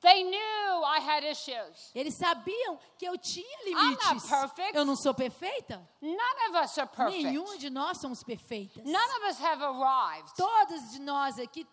They 0.00 0.24
knew 0.24 0.82
I 0.84 0.98
had 0.98 1.22
issues. 1.22 1.92
Eles 1.94 2.14
sabiam 2.14 2.78
que 2.98 3.04
eu 3.06 3.16
tinha 3.16 3.46
I'm 3.66 3.92
not 3.92 4.04
limites. 4.04 4.28
perfect. 4.28 4.74
Eu 4.74 4.84
não 4.84 4.96
sou 4.96 5.14
perfeita. 5.14 5.86
None 6.00 6.48
of 6.48 6.56
us 6.64 6.76
are 6.78 6.88
perfect. 6.88 7.22
Nenhuma 7.22 7.56
de 7.56 7.70
nós 7.70 7.98
somos 7.98 8.22
perfeitas. 8.24 8.82
None 8.84 9.16
of 9.18 9.26
us 9.28 9.38
have 9.40 9.62
arrived. 9.62 10.34
Todas 10.34 10.90
de 10.90 10.98
nós 11.00 11.38
aqui, 11.38 11.64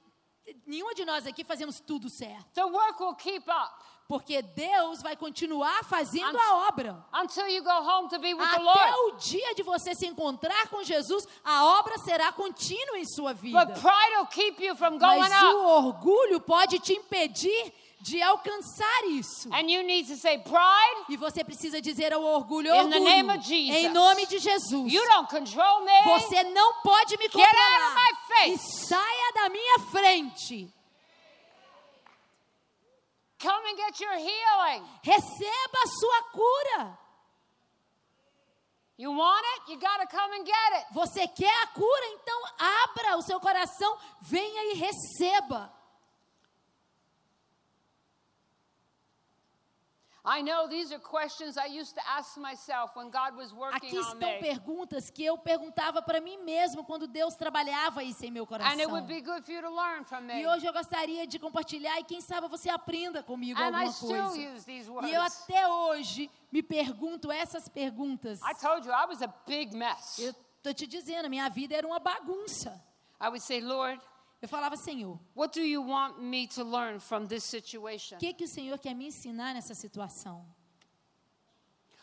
nenhuma 0.68 0.94
de 0.94 1.06
nós 1.06 1.26
aqui 1.26 1.44
fazemos 1.44 1.80
tudo 1.80 2.08
certo. 2.08 2.46
The 2.54 2.66
work 2.66 3.02
will 3.02 3.16
keep 3.16 3.50
up 3.50 3.84
Porque 4.10 4.42
Deus 4.42 5.04
vai 5.04 5.16
continuar 5.16 5.84
fazendo 5.84 6.36
a 6.36 6.68
obra. 6.68 7.06
Até 7.14 8.96
o 9.06 9.12
dia 9.20 9.54
de 9.54 9.62
você 9.62 9.94
se 9.94 10.08
encontrar 10.08 10.68
com 10.70 10.84
Jesus, 10.84 11.28
a 11.46 11.64
obra 11.80 11.96
será 12.00 12.32
contínua 12.32 12.98
em 12.98 13.06
sua 13.06 13.34
vida. 13.34 13.72
Mas 15.00 15.44
o 15.44 15.64
orgulho 15.64 16.42
pode 16.42 16.80
te 16.80 16.94
impedir 16.94 17.72
de 18.02 18.20
alcançar 18.20 19.04
isso. 19.10 19.48
And 19.54 19.70
you 19.70 19.84
need 19.84 20.08
to 20.08 20.16
say, 20.16 20.40
Pride, 20.40 21.06
E 21.10 21.16
você 21.16 21.44
precisa 21.44 21.80
dizer 21.80 22.12
ao 22.12 22.24
orgulho, 22.24 22.70
In 22.70 22.90
the 22.90 22.98
orgulho, 22.98 23.04
name 23.04 23.30
of 23.38 23.46
Jesus. 23.46 23.78
em 23.78 23.90
nome 23.90 24.26
de 24.26 24.40
Jesus. 24.40 24.92
you 24.92 25.06
don't 25.10 25.30
control 25.30 25.82
me. 25.82 26.04
Você 26.18 26.44
não 26.46 26.82
pode 26.82 27.16
me 27.18 27.30
controlar. 27.30 27.96
E 28.12 28.58
face. 28.58 28.88
saia 28.88 29.34
da 29.36 29.50
minha 29.50 29.80
frente. 29.92 30.74
Come 33.40 33.62
and 33.70 33.78
get 33.78 34.00
your 34.00 34.18
healing. 34.18 34.84
Receba 35.04 35.80
a 35.84 35.88
sua 35.88 36.22
cura. 36.34 36.98
You 38.98 39.12
want 39.12 39.46
it? 39.56 39.72
You 39.72 39.80
got 39.80 40.02
to 40.02 40.08
come 40.08 40.34
and 40.34 40.46
get 40.46 40.56
it. 40.74 40.86
Você 40.94 41.26
quer 41.28 41.64
a 41.64 41.68
cura? 41.68 42.06
Então 42.16 42.44
abra 42.60 43.18
o 43.18 43.22
seu 43.22 43.40
coração, 43.40 43.98
venha 44.22 44.74
e 44.74 44.76
receba. 44.76 44.82
I 44.82 44.82
know 44.82 44.82
these 44.82 44.84
are 44.84 44.88
questions 44.92 45.08
I 45.42 45.46
used 45.46 45.46
to 45.46 45.48
ask 49.42 49.48
myself 49.70 49.88
when 49.88 49.88
God 49.88 49.88
was 49.88 50.08
working 50.10 50.19
Aqui 53.74 53.98
on 53.98 54.02
estão 54.02 54.40
perguntas 54.40 55.10
que 55.10 55.24
eu 55.26 55.38
perguntava 55.38 56.02
para 56.02 56.22
mim 56.22 56.38
mesmo 56.38 56.84
quando 56.84 57.08
Deus 57.08 57.36
trabalhava 57.36 58.04
isso 58.04 58.24
em 58.26 58.32
meu 58.32 58.44
And 58.44 58.56
it 58.56 58.64
coração. 58.64 58.92
would 58.92 59.08
be 59.08 59.22
good 59.22 59.44
for 59.44 59.52
you 59.52 59.62
to 59.62 59.70
learn 59.70 60.04
from 60.06 60.22
me. 60.22 60.42
E 60.42 60.48
hoje 60.48 60.66
eu 60.66 60.74
gostaria 60.74 61.26
de 61.26 61.40
compartilhar 61.40 62.00
e 62.00 62.04
quem 62.04 62.22
sabe 62.22 62.48
você 62.48 62.70
aprenda 62.70 63.24
comigo 63.24 63.60
And 63.60 63.64
I 63.64 63.66
alguma 63.66 63.92
still 63.92 64.10
coisa. 64.10 64.54
use 64.56 64.66
these 64.66 64.90
E 64.90 65.12
eu 65.14 65.22
até 65.22 65.68
hoje 65.68 66.30
me 66.52 66.62
pergunto 66.62 67.32
essas 67.32 67.68
perguntas. 67.68 68.40
I 68.42 68.54
told 68.54 68.88
you 68.88 68.94
I 68.94 69.06
was 69.08 69.22
a 69.22 69.34
big 69.48 69.76
mess. 69.76 70.20
Eu 70.20 70.34
tô 70.62 70.74
te 70.74 70.86
dizendo, 70.86 71.30
minha 71.30 71.50
vida 71.50 71.76
era 71.76 71.88
uma 71.88 72.00
bagunça. 72.00 72.84
I 73.22 73.28
would 73.28 73.42
say, 73.42 73.60
Lord, 73.62 74.02
Eu 74.42 74.48
falava, 74.48 74.78
Senhor, 74.78 75.20
what 75.36 75.54
do 75.54 75.62
you 75.62 75.82
want 75.82 76.22
me 76.22 76.48
to 76.48 76.64
learn 76.64 77.00
from 77.00 77.28
this 77.28 77.44
situation? 77.44 78.16
o 78.18 78.20
que 78.20 78.34
que 78.34 78.46
o 78.46 78.48
Senhor 78.48 78.78
quer 78.80 78.94
me 78.94 79.08
ensinar 79.08 79.54
nessa 79.54 79.74
situação? 79.74 80.46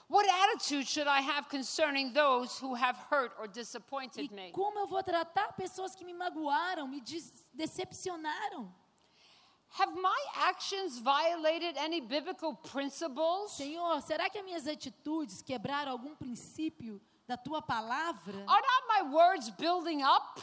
What 0.08 0.28
attitude 0.28 0.86
should 0.86 1.08
I 1.08 1.20
have 1.20 1.48
concerning 1.48 2.12
those 2.12 2.60
who 2.60 2.74
have 2.76 2.96
hurt 3.10 3.32
or 3.38 3.46
E 3.46 3.48
disappointed 3.48 4.30
me? 4.30 4.52
como 4.52 4.78
eu 4.78 4.86
vou 4.86 5.02
tratar 5.02 5.52
pessoas 5.54 5.96
que 5.96 6.04
me 6.04 6.12
magoaram, 6.12 6.86
me 6.86 7.02
decepcionaram? 7.54 8.72
Have 9.78 9.94
my 9.94 10.26
actions 10.48 10.98
violated 10.98 11.76
any 11.78 12.00
biblical 12.00 12.54
principles? 12.54 13.52
Senhor, 13.52 14.00
será 14.02 14.30
que 14.30 14.38
as 14.38 14.44
minhas 14.44 14.66
atitudes 14.66 15.42
quebraram 15.42 15.90
algum 15.90 16.14
princípio 16.14 17.00
da 17.26 17.36
tua 17.36 17.60
palavra? 17.60 18.44
Are 18.46 18.62
not 18.62 18.86
my 18.88 19.02
words 19.12 19.50
building 19.50 20.02
up? 20.02 20.40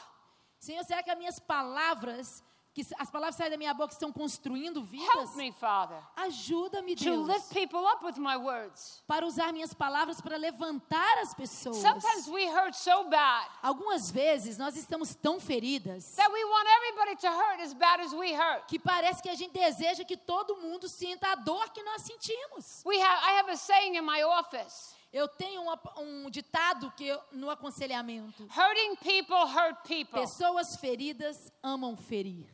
Senhor, 0.64 0.84
será 0.86 1.04
que 1.04 1.12
as 1.12 1.18
minhas 1.18 1.40
palavras, 1.40 2.42
que 2.74 2.86
as 2.98 3.10
palavras 3.12 3.36
saem 3.36 3.52
da 3.52 3.58
minha 3.58 3.74
boca 3.74 3.92
estão 3.94 4.12
construindo 4.14 4.80
Help 4.80 4.90
vidas? 4.90 5.36
me, 5.36 5.52
Father, 5.52 6.02
Ajuda-me, 6.16 6.96
to 6.96 7.04
Deus, 7.04 7.28
lift 7.28 7.54
people 7.54 7.80
up 7.86 8.04
with 8.06 8.18
my 8.18 8.38
words. 8.38 9.04
para 9.06 9.26
usar 9.26 9.52
minhas 9.52 9.74
palavras 9.74 10.22
para 10.22 10.38
levantar 10.38 11.18
as 11.22 11.34
pessoas. 11.34 11.76
Sometimes 11.78 12.28
we 12.30 12.46
hurt 12.48 12.74
so 12.76 13.04
bad 13.10 13.46
Algumas 13.62 14.10
vezes 14.10 14.58
nós 14.58 14.78
estamos 14.78 15.14
tão 15.14 15.38
feridas 15.40 16.16
that 16.16 16.32
we 16.32 16.44
want 16.46 16.68
everybody 16.78 17.16
to 17.18 17.28
hurt 17.28 17.60
as 17.62 17.74
bad 17.74 18.02
as 18.02 18.14
we 18.14 18.34
hurt. 18.34 18.66
que 18.68 18.80
parece 18.80 19.22
que 19.22 19.30
a 19.30 19.36
gente 19.36 19.52
deseja 19.52 20.06
que 20.06 20.16
todo 20.16 20.56
mundo 20.56 20.88
sinta 20.88 21.28
a 21.32 21.36
dor 21.36 21.70
que 21.72 21.84
nós 21.84 22.04
sentimos. 22.04 22.82
We 22.86 22.98
have, 23.02 23.22
I 23.22 23.40
have 23.40 23.52
a 23.52 23.58
saying 23.58 23.96
in 23.98 24.04
my 24.06 24.24
office 24.24 24.96
Eu 25.14 25.28
tenho 25.28 25.62
uma- 25.62 25.80
um 26.00 26.28
ditado 26.30 26.92
que 26.98 27.06
eu- 27.06 27.22
no 27.32 27.50
aconselhamento: 27.52 28.44
hurting 28.50 28.96
people 28.98 29.36
hurt 29.46 29.84
people. 29.88 30.20
pessoas 30.20 30.76
feridas 30.78 31.52
amam 31.62 31.96
ferir. 31.96 32.48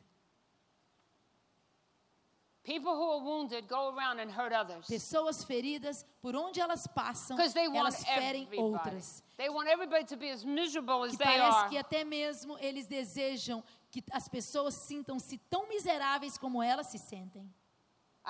People 2.63 2.91
who 2.91 3.11
are 3.13 3.23
wounded 3.23 3.67
go 3.67 3.89
around 3.95 4.19
and 4.19 4.29
hurt 4.29 4.51
others 4.53 4.85
Pessoas 4.85 5.43
feridas, 5.43 6.05
por 6.21 6.35
onde 6.35 6.59
elas 6.59 6.85
passam, 6.85 7.35
because 7.35 7.53
they 7.53 7.67
want 7.67 7.79
elas 7.79 8.03
ferem 8.03 8.43
everybody. 8.43 8.59
outras. 8.61 9.23
They 9.37 9.49
want 9.49 9.67
everybody 9.69 10.03
to 10.05 10.17
be 10.17 10.29
as 10.29 10.43
miserable 10.43 11.03
as 11.05 11.11
Que 11.11 11.17
they 11.17 11.25
parece 11.25 11.55
are. 11.57 11.69
que 11.69 11.77
até 11.77 12.03
mesmo 12.03 12.57
eles 12.59 12.85
desejam 12.85 13.63
que 13.89 14.03
as 14.11 14.27
pessoas 14.27 14.75
sintam-se 14.75 15.37
tão 15.49 15.67
miseráveis 15.67 16.37
como 16.37 16.61
elas 16.61 16.87
se 16.87 16.99
sentem. 16.99 17.49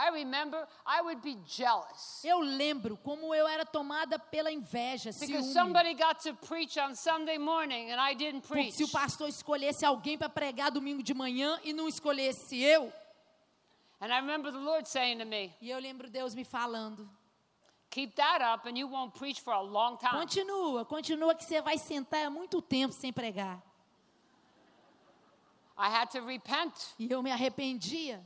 I 0.01 0.11
remember 0.11 0.65
I 0.85 1.01
would 1.01 1.21
be 1.21 1.35
jealous 1.45 2.23
Eu 2.23 2.39
lembro 2.39 2.95
como 3.03 3.35
eu 3.35 3.45
era 3.45 3.65
tomada 3.65 4.17
pela 4.17 4.49
inveja, 4.49 5.11
because 5.19 5.51
somebody 5.51 5.93
got 5.93 6.21
to 6.23 6.33
preach 6.47 6.77
on 6.79 6.95
Sunday 6.95 7.37
morning 7.37 7.91
and 7.91 7.99
I 7.99 8.13
didn't 8.15 8.47
Porque 8.47 8.71
preach. 8.71 8.75
se 8.75 8.83
o 8.85 8.87
pastor 8.87 9.27
escolhesse 9.27 9.83
alguém 9.85 10.17
para 10.17 10.29
pregar 10.29 10.71
domingo 10.71 11.03
de 11.03 11.13
manhã 11.13 11.59
e 11.63 11.73
não 11.73 11.87
escolhesse 11.89 12.57
eu, 12.57 12.91
And 14.01 14.13
I 14.13 14.21
remember 14.21 14.49
the 14.49 14.59
Lord 14.59 14.87
saying 14.87 15.19
to 15.19 15.25
me, 15.25 15.53
e 15.59 15.69
eu 15.69 15.77
lembro 15.77 16.09
Deus 16.09 16.33
me 16.33 16.45
falando: 16.45 17.05
Keep 17.89 18.15
that 18.15 18.41
up 18.41 18.65
and 18.69 18.77
you 18.77 18.87
won't 18.87 19.13
preach 19.19 19.41
for 19.41 19.51
a 19.51 19.59
long 19.61 19.97
time. 19.97 20.11
continua, 20.13 20.85
continua 20.85 21.35
que 21.35 21.43
você 21.43 21.61
vai 21.61 21.77
sentar 21.77 22.25
há 22.25 22.29
muito 22.29 22.61
tempo 22.61 22.93
sem 22.93 23.11
pregar. 23.11 23.61
I 25.77 25.89
had 25.89 26.09
to 26.11 26.21
repent 26.25 26.73
E 26.97 27.09
eu 27.11 27.21
me 27.21 27.31
arrependia. 27.31 28.23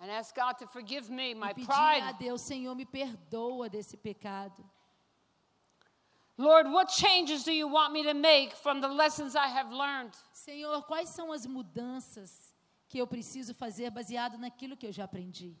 And 0.00 0.10
ask 0.10 0.34
God 0.34 0.58
to 0.58 0.66
forgive 0.66 1.10
me, 1.10 1.34
my 1.34 1.50
e 1.50 1.54
pedia 1.54 1.64
a 1.64 1.66
pride. 1.66 2.18
Deus, 2.18 2.40
Senhor, 2.42 2.74
me 2.74 2.84
perdoa 2.84 3.68
desse 3.68 3.96
pecado. 3.96 4.64
Lord, 6.36 6.70
what 6.70 6.88
changes 6.88 7.42
do 7.42 7.52
you 7.52 7.66
want 7.66 7.92
me 7.92 8.04
to 8.04 8.14
make 8.14 8.54
from 8.54 8.80
the 8.80 8.86
lessons 8.86 9.34
I 9.34 9.48
have 9.48 9.72
learned? 9.72 10.12
Senhor, 10.32 10.82
quais 10.82 11.08
são 11.08 11.32
as 11.32 11.46
mudanças 11.46 12.54
que 12.88 12.98
eu 12.98 13.06
preciso 13.08 13.52
fazer 13.54 13.90
baseado 13.90 14.38
naquilo 14.38 14.76
que 14.76 14.86
eu 14.86 14.92
já 14.92 15.04
aprendi? 15.04 15.56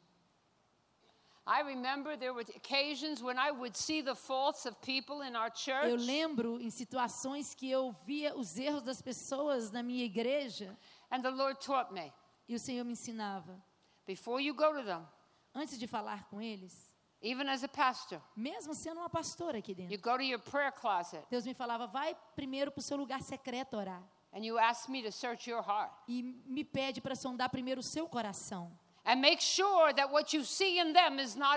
I 1.44 1.62
remember 1.62 2.14
there 2.16 2.34
were 2.34 2.44
occasions 2.54 3.22
when 3.22 3.38
I 3.38 3.50
would 3.50 3.74
see 3.74 4.02
the 4.02 4.14
faults 4.14 4.66
of 4.66 4.76
people 4.82 5.22
in 5.22 5.34
our 5.34 5.50
Eu 5.84 5.96
lembro 5.96 6.60
em 6.60 6.70
situações 6.70 7.54
que 7.54 7.70
eu 7.70 7.90
via 8.04 8.36
os 8.36 8.58
erros 8.58 8.82
das 8.82 9.00
pessoas 9.00 9.72
na 9.72 9.82
minha 9.82 10.04
igreja 10.04 10.76
and 11.10 11.22
the 11.22 11.30
Lord 11.30 11.58
taught 11.58 11.92
me 11.92 12.12
e 12.46 12.54
o 12.54 12.58
Senhor 12.58 12.84
me 12.84 12.92
ensinava. 12.92 13.60
Before 14.08 14.42
you 14.42 14.52
go 14.54 14.72
to 14.72 14.82
them, 14.82 15.06
Antes 15.54 15.78
de 15.78 15.86
falar 15.86 16.24
com 16.28 16.40
eles, 16.40 16.92
even 17.22 17.48
as 17.48 17.62
a 17.64 17.68
pastor, 17.68 18.20
mesmo 18.36 18.74
sendo 18.74 18.98
uma 19.00 19.08
pastora 19.10 19.58
aqui 19.58 19.72
you 19.72 19.76
dentro, 19.76 19.98
go 20.00 20.16
to 20.16 20.22
your 20.22 20.40
prayer 20.40 20.72
closet 20.72 21.24
Deus 21.30 21.44
me 21.46 21.54
falava: 21.54 21.86
vai 21.86 22.16
primeiro 22.34 22.70
para 22.72 22.80
o 22.80 22.82
seu 22.82 22.96
lugar 22.96 23.22
secreto 23.22 23.76
orar. 23.76 24.02
and 24.32 24.44
you 24.44 24.58
ask 24.58 24.88
me 24.88 25.02
to 25.02 25.10
search 25.12 25.48
your 25.50 25.62
heart 25.62 25.92
E 26.08 26.22
me 26.46 26.64
pede 26.64 27.00
para 27.00 27.14
sondar 27.14 27.48
primeiro 27.50 27.80
o 27.80 27.84
seu 27.84 28.08
coração. 28.08 28.70
you 29.04 29.14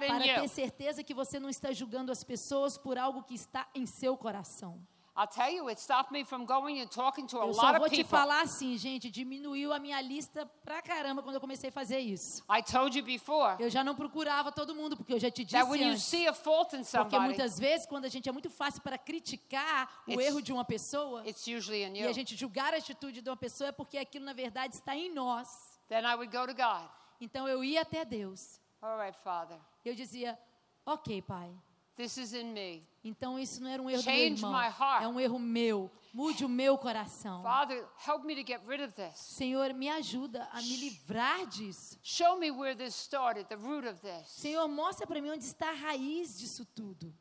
Para 0.08 0.20
ter 0.24 0.42
you. 0.44 0.48
certeza 0.50 1.04
que 1.04 1.14
você 1.14 1.38
não 1.40 1.50
está 1.50 1.72
julgando 1.74 2.12
as 2.12 2.24
pessoas 2.24 2.78
por 2.78 2.98
algo 2.98 3.24
que 3.24 3.36
está 3.36 3.68
em 3.76 3.86
seu 3.86 4.16
coração. 4.18 4.80
You, 5.16 5.70
Eu 5.70 7.54
só 7.54 7.78
vou 7.78 7.90
te 7.90 8.04
falar 8.04 8.42
assim, 8.42 8.78
gente, 8.78 9.12
diminuiu 9.12 9.74
a 9.74 9.80
minha 9.80 10.00
lista 10.02 10.46
pra 10.64 10.82
caramba 10.82 11.22
quando 11.22 11.36
eu 11.36 11.42
comecei 11.42 11.70
a 11.70 11.72
fazer 11.72 12.00
isso. 12.00 12.42
I 12.50 12.64
told 12.64 12.98
you 12.98 13.04
before 13.04 13.62
Eu 13.62 13.70
já 13.70 13.84
não 13.84 13.94
procurava 13.94 14.52
todo 14.52 14.74
mundo, 14.74 14.96
porque 14.96 15.14
eu 15.14 15.20
já 15.20 15.30
te 15.30 15.44
disse 15.44 15.58
that 15.58 15.70
when 15.70 15.82
you 15.82 15.92
antes. 15.94 16.04
see 16.04 16.26
a 16.28 16.34
fault 16.34 16.74
in 16.76 16.80
Porque 16.80 16.92
somebody, 16.98 17.26
muitas 17.26 17.60
vezes, 17.60 17.86
quando 17.86 18.06
a 18.06 18.10
gente 18.10 18.30
é 18.30 18.32
muito 18.32 18.50
fácil 18.50 18.82
para 18.82 18.98
criticar 18.98 20.04
o 20.08 20.20
erro 20.22 20.42
de 20.42 20.54
uma 20.54 20.64
pessoa 20.64 21.28
it's 21.28 21.46
usually 21.46 21.84
in 21.84 21.98
e 21.98 22.04
a 22.04 22.08
you. 22.08 22.14
gente 22.14 22.36
julgar 22.36 22.74
a 22.74 22.78
atitude 22.78 23.22
de 23.22 23.30
uma 23.30 23.38
pessoa 23.38 23.68
é 23.68 23.72
porque 23.72 23.98
aquilo 23.98 24.24
na 24.26 24.34
verdade 24.34 24.76
está 24.76 24.96
em 24.96 25.14
nós. 25.14 25.48
Then 25.90 26.06
I 26.06 26.16
would 26.16 26.36
go 26.36 26.48
to 26.48 26.54
God. 26.56 26.90
Então 27.20 27.48
eu 27.48 27.64
ia 27.64 27.82
até 27.82 28.06
Deus. 28.06 28.60
All 28.82 28.98
right, 28.98 29.18
Father, 29.20 29.58
Eu 29.84 29.94
dizia: 29.94 30.40
"OK, 30.86 31.22
pai. 31.22 31.54
This 32.02 32.18
is 32.18 32.34
in 32.34 32.54
me. 32.54 32.84
Então 33.04 33.38
isso 33.40 33.62
não 33.62 33.70
era 33.70 33.82
um 33.82 33.90
erro 33.90 34.02
do 34.02 34.06
meu 34.06 34.16
Change 34.16 34.44
irmão, 34.44 34.52
my 34.52 34.68
heart. 34.70 35.04
é 35.04 35.08
um 35.08 35.20
erro 35.20 35.40
meu. 35.40 35.92
Mude 36.14 36.44
o 36.44 36.50
meu 36.50 36.78
coração. 36.78 37.42
Father, 37.42 37.86
help 38.06 38.26
me 38.26 38.36
to 38.36 38.44
get 38.46 38.62
rid 38.68 38.82
of 38.84 38.94
this. 38.94 39.18
Senhor, 39.18 39.74
me 39.74 39.90
ajuda 39.90 40.48
a 40.52 40.62
me 40.62 40.78
livrar 40.78 41.46
disso. 41.48 41.98
Show 42.04 42.38
me 42.38 42.52
where 42.52 42.76
this 42.76 42.96
started, 42.96 43.48
the 43.48 43.58
root 43.58 43.88
of 43.88 44.00
this. 44.02 44.28
Senhor, 44.30 44.68
mostra 44.68 45.08
para 45.08 45.22
mim 45.22 45.30
onde 45.30 45.46
está 45.46 45.70
a 45.70 45.74
raiz 45.74 46.38
disso 46.38 46.66
tudo. 46.76 47.14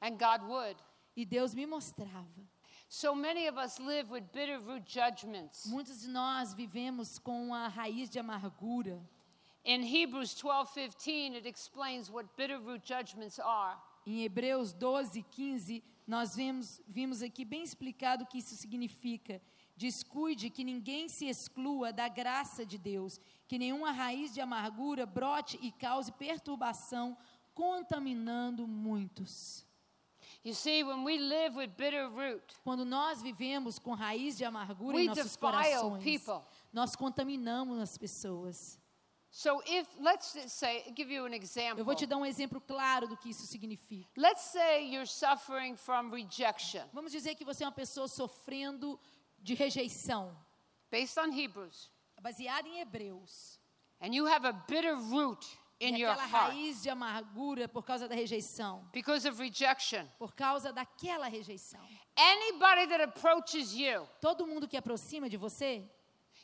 And 0.00 0.16
God 0.16 0.48
would. 0.48 0.76
E 1.16 1.24
Deus 1.24 1.54
me 1.54 1.66
mostrava. 1.66 2.46
So 2.88 3.14
many 3.14 3.48
of 3.48 3.58
us 3.58 3.78
live 3.80 4.10
with 4.10 4.32
bitter 4.32 4.60
root 4.60 4.84
judgments. 4.86 5.66
Muitos 5.66 6.00
de 6.02 6.08
nós 6.08 6.54
vivemos 6.54 7.18
com 7.18 7.52
a 7.52 7.68
raiz 7.68 8.08
de 8.08 8.18
amargura. 8.18 9.00
In 9.64 9.82
Hebrews 9.82 10.34
12:15 10.40 11.34
it 11.34 11.46
explains 11.46 12.08
what 12.08 12.28
bitter 12.36 12.58
root 12.58 12.84
judgments 12.84 13.40
are. 13.40 13.76
Em 14.06 14.22
Hebreus 14.22 14.72
12, 14.72 15.22
15, 15.24 15.82
nós 16.06 16.36
vemos, 16.36 16.80
vimos 16.86 17.22
aqui 17.22 17.44
bem 17.44 17.64
explicado 17.64 18.22
o 18.22 18.26
que 18.26 18.38
isso 18.38 18.54
significa. 18.54 19.42
Descuide 19.76 20.48
que 20.48 20.62
ninguém 20.62 21.08
se 21.08 21.26
exclua 21.26 21.92
da 21.92 22.08
graça 22.08 22.64
de 22.64 22.78
Deus, 22.78 23.18
que 23.48 23.58
nenhuma 23.58 23.90
raiz 23.90 24.32
de 24.32 24.40
amargura 24.40 25.04
brote 25.04 25.58
e 25.60 25.72
cause 25.72 26.12
perturbação, 26.12 27.18
contaminando 27.52 28.66
muitos. 28.66 29.66
You 30.44 30.54
see, 30.54 30.84
when 30.84 31.04
we 31.04 31.18
live 31.18 31.56
with 31.56 31.68
bitter 31.76 32.08
root, 32.08 32.54
Quando 32.62 32.84
nós 32.84 33.20
vivemos 33.20 33.80
com 33.80 33.94
raiz 33.94 34.36
de 34.36 34.44
amargura 34.44 35.00
em 35.00 35.06
nossos 35.08 35.34
corações, 35.34 36.04
people. 36.04 36.40
nós 36.72 36.94
contaminamos 36.94 37.80
as 37.80 37.98
pessoas. 37.98 38.78
So 39.36 39.60
if 39.66 39.86
let's 40.00 40.34
say 40.50 40.82
give 40.94 41.12
you 41.12 41.26
an 41.26 41.34
example. 41.34 41.78
Eu 41.78 41.84
vou 41.84 41.94
te 41.94 42.06
dar 42.06 42.16
um 42.16 42.24
exemplo 42.24 42.58
claro 42.58 43.06
do 43.06 43.18
que 43.18 43.28
isso 43.28 43.46
significa. 43.46 44.08
Let's 44.16 44.40
say 44.50 44.86
you're 44.90 45.06
suffering 45.06 45.76
from 45.76 46.10
rejection 46.10 46.82
Vamos 46.90 47.12
dizer 47.12 47.34
que 47.34 47.44
você 47.44 47.62
é 47.62 47.66
uma 47.66 47.72
pessoa 47.72 48.08
sofrendo 48.08 48.98
de 49.38 49.52
rejeição, 49.52 50.34
based 50.90 51.18
on 51.20 51.30
Hebrews, 51.38 51.90
baseada 52.22 52.66
em 52.66 52.80
Hebreus. 52.80 53.60
and 54.00 54.14
you 54.14 54.26
have 54.26 54.46
a 54.46 54.52
bitter 54.52 54.96
root 54.96 55.46
in 55.80 55.96
e 55.96 56.00
your 56.00 56.12
aquela 56.12 56.26
heart 56.28 56.52
raiz 56.54 56.82
de 56.82 56.88
amargura 56.88 57.68
por 57.68 57.84
causa 57.84 58.08
da 58.08 58.14
rejeição, 58.14 58.88
because 58.90 59.28
of 59.28 59.38
rejection. 59.38 60.06
por 60.18 60.34
causa 60.34 60.72
daquela 60.72 61.28
rejeição. 61.28 61.80
Anybody 62.16 62.86
that 62.86 63.02
approaches 63.02 63.74
you, 63.74 64.08
Todo 64.18 64.46
mundo 64.46 64.66
que 64.66 64.78
aproxima 64.78 65.28
de 65.28 65.36
você, 65.36 65.84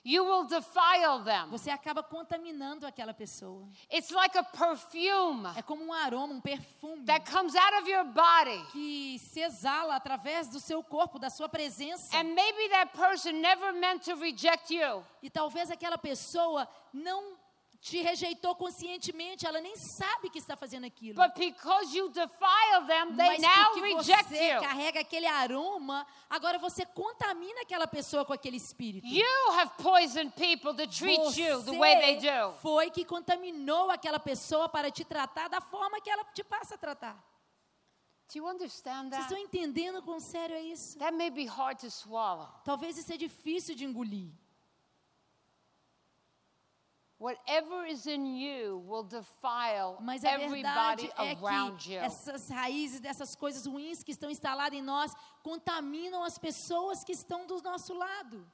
you 0.04 0.24
will 0.24 0.46
defile 0.46 1.22
them. 1.24 1.48
você 1.50 1.70
acaba 1.70 2.02
contaminando 2.02 2.86
aquela 2.86 3.14
pessoa. 3.14 3.68
It's 3.90 4.10
like 4.10 4.36
a 4.36 4.42
perfume 4.42 5.48
É 5.56 5.62
como 5.62 5.84
um 5.84 5.92
aroma, 5.92 6.34
um 6.34 6.40
perfume 6.40 7.04
that 7.04 7.30
comes 7.30 7.54
out 7.54 7.74
of 7.82 7.90
your 7.90 8.04
body. 8.04 8.64
que 8.72 9.18
se 9.18 9.40
exala 9.40 9.96
através 9.96 10.48
do 10.48 10.58
seu 10.60 10.82
corpo, 10.82 11.18
da 11.18 11.30
sua 11.30 11.48
presença. 11.48 12.16
And 12.16 12.34
maybe 12.34 12.68
that 12.70 12.92
person 12.96 13.32
never 13.40 13.72
meant 13.72 14.04
to 14.04 14.14
reject 14.16 14.72
you. 14.74 15.04
E 15.22 15.30
talvez 15.30 15.70
aquela 15.70 15.98
pessoa 15.98 16.68
não 16.92 17.36
te 17.82 18.00
rejeitou 18.00 18.54
conscientemente, 18.54 19.44
ela 19.44 19.60
nem 19.60 19.74
sabe 19.74 20.30
que 20.30 20.38
está 20.38 20.56
fazendo 20.56 20.84
aquilo. 20.84 21.20
But 21.20 21.34
because 21.34 21.92
you 21.96 22.10
defile 22.10 22.86
them, 22.86 23.16
they 23.16 23.26
Mas 23.26 23.40
now 23.40 23.72
porque 23.72 23.94
reject 23.94 24.28
você 24.28 24.54
you. 24.54 24.60
carrega 24.60 25.00
aquele 25.00 25.26
aroma, 25.26 26.06
agora 26.30 26.60
você 26.60 26.86
contamina 26.86 27.62
aquela 27.62 27.88
pessoa 27.88 28.24
com 28.24 28.32
aquele 28.32 28.56
espírito. 28.56 29.04
You 29.08 29.50
have 29.58 29.72
poisoned 29.82 30.32
people 30.36 30.72
to 30.76 30.86
treat 30.86 31.36
you 31.36 31.60
the 31.64 31.76
way 31.76 31.98
they 31.98 32.20
Você 32.20 32.30
do. 32.30 32.52
foi 32.60 32.88
que 32.88 33.04
contaminou 33.04 33.90
aquela 33.90 34.20
pessoa 34.20 34.68
para 34.68 34.88
te 34.88 35.04
tratar 35.04 35.48
da 35.48 35.60
forma 35.60 36.00
que 36.00 36.08
ela 36.08 36.22
te 36.26 36.44
passa 36.44 36.76
a 36.76 36.78
tratar. 36.78 37.14
Do 38.32 38.38
you 38.38 38.46
understand 38.48 39.10
Vocês 39.10 39.10
that? 39.10 39.22
estão 39.22 39.38
entendendo 39.38 40.00
quão 40.02 40.20
sério 40.20 40.54
é 40.54 40.62
isso? 40.62 40.96
That 41.00 41.16
may 41.16 41.30
be 41.30 41.46
hard 41.46 41.80
to 41.80 41.90
swallow. 41.90 42.48
Talvez 42.64 42.96
isso 42.96 43.12
é 43.12 43.16
difícil 43.16 43.74
de 43.74 43.84
engolir. 43.84 44.30
Whatever 47.22 47.86
is 47.86 48.04
in 48.08 48.26
you 48.34 48.82
will 48.84 49.04
defile 49.04 49.96
Mas 50.00 50.24
a 50.24 50.30
everybody 50.32 51.06
verdade 51.06 51.12
é 51.18 51.36
around 51.40 51.78
que 51.78 51.92
you. 51.94 52.00
essas 52.00 52.48
raízes 52.48 53.00
dessas 53.00 53.36
coisas 53.36 53.64
ruins 53.64 54.02
que 54.02 54.10
estão 54.10 54.28
instaladas 54.28 54.76
em 54.76 54.82
nós 54.82 55.14
contaminam 55.40 56.24
as 56.24 56.36
pessoas 56.36 57.04
que 57.04 57.12
estão 57.12 57.46
do 57.46 57.62
nosso 57.62 57.94
lado. 57.94 58.44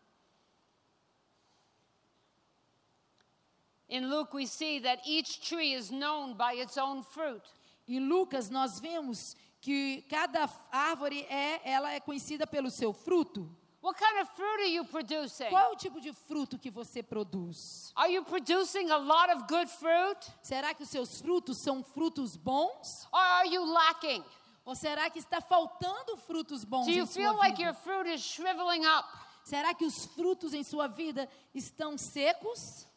In 3.88 4.10
Luke, 4.10 4.36
we 4.36 4.46
see 4.46 4.80
that 4.80 5.02
each 5.08 5.40
tree 5.40 5.72
is 5.72 5.90
known 5.90 6.34
by 6.34 6.52
its 6.52 6.76
own 6.76 7.02
fruit. 7.02 7.42
Em 7.88 8.00
Lucas 8.00 8.50
nós 8.50 8.78
vemos 8.78 9.34
que 9.62 10.02
cada 10.10 10.46
árvore 10.70 11.22
é, 11.30 11.62
ela 11.64 11.90
é 11.94 12.00
conhecida 12.00 12.46
pelo 12.46 12.70
seu 12.70 12.92
fruto. 12.92 13.50
What 13.80 13.96
kind 13.96 14.20
of 14.20 14.28
fruit 14.34 14.60
are 14.60 14.66
you 14.70 14.84
producing? 14.84 15.50
Qual 15.50 15.62
é 15.62 15.68
o 15.72 15.76
tipo 15.76 16.00
de 16.00 16.12
fruto 16.12 16.58
que 16.58 16.68
você 16.70 17.00
produz? 17.02 17.92
Are 17.94 18.12
you 18.12 18.24
producing 18.24 18.90
a 18.90 18.96
lot 18.96 19.30
of 19.30 19.44
good 19.48 19.68
fruit? 19.70 20.18
Será 20.42 20.74
que 20.74 20.82
os 20.82 20.88
seus 20.90 21.20
frutos 21.20 21.58
são 21.58 21.82
frutos 21.84 22.36
bons? 22.36 23.06
Or 23.12 23.20
are 23.20 23.48
you 23.48 23.64
lacking? 23.64 24.24
Ou 24.64 24.74
será 24.74 25.08
que 25.08 25.20
está 25.20 25.40
faltando 25.40 26.16
frutos 26.16 26.64
bons 26.64 26.86
Do 26.86 26.90
you 26.92 27.04
em 27.04 27.06
feel 27.06 27.32
sua 27.32 27.42
like 27.44 27.62
your 27.62 27.72
vida? 27.72 27.84
fruit 27.84 28.14
is 28.14 28.20
shriveling 28.20 28.84
up? 28.84 29.08
Será 29.44 29.72
que 29.72 29.84
os 29.84 30.04
frutos 30.06 30.52
em 30.52 30.64
sua 30.64 30.88
vida 30.88 31.28
estão 31.54 31.96
secos? 31.96 32.87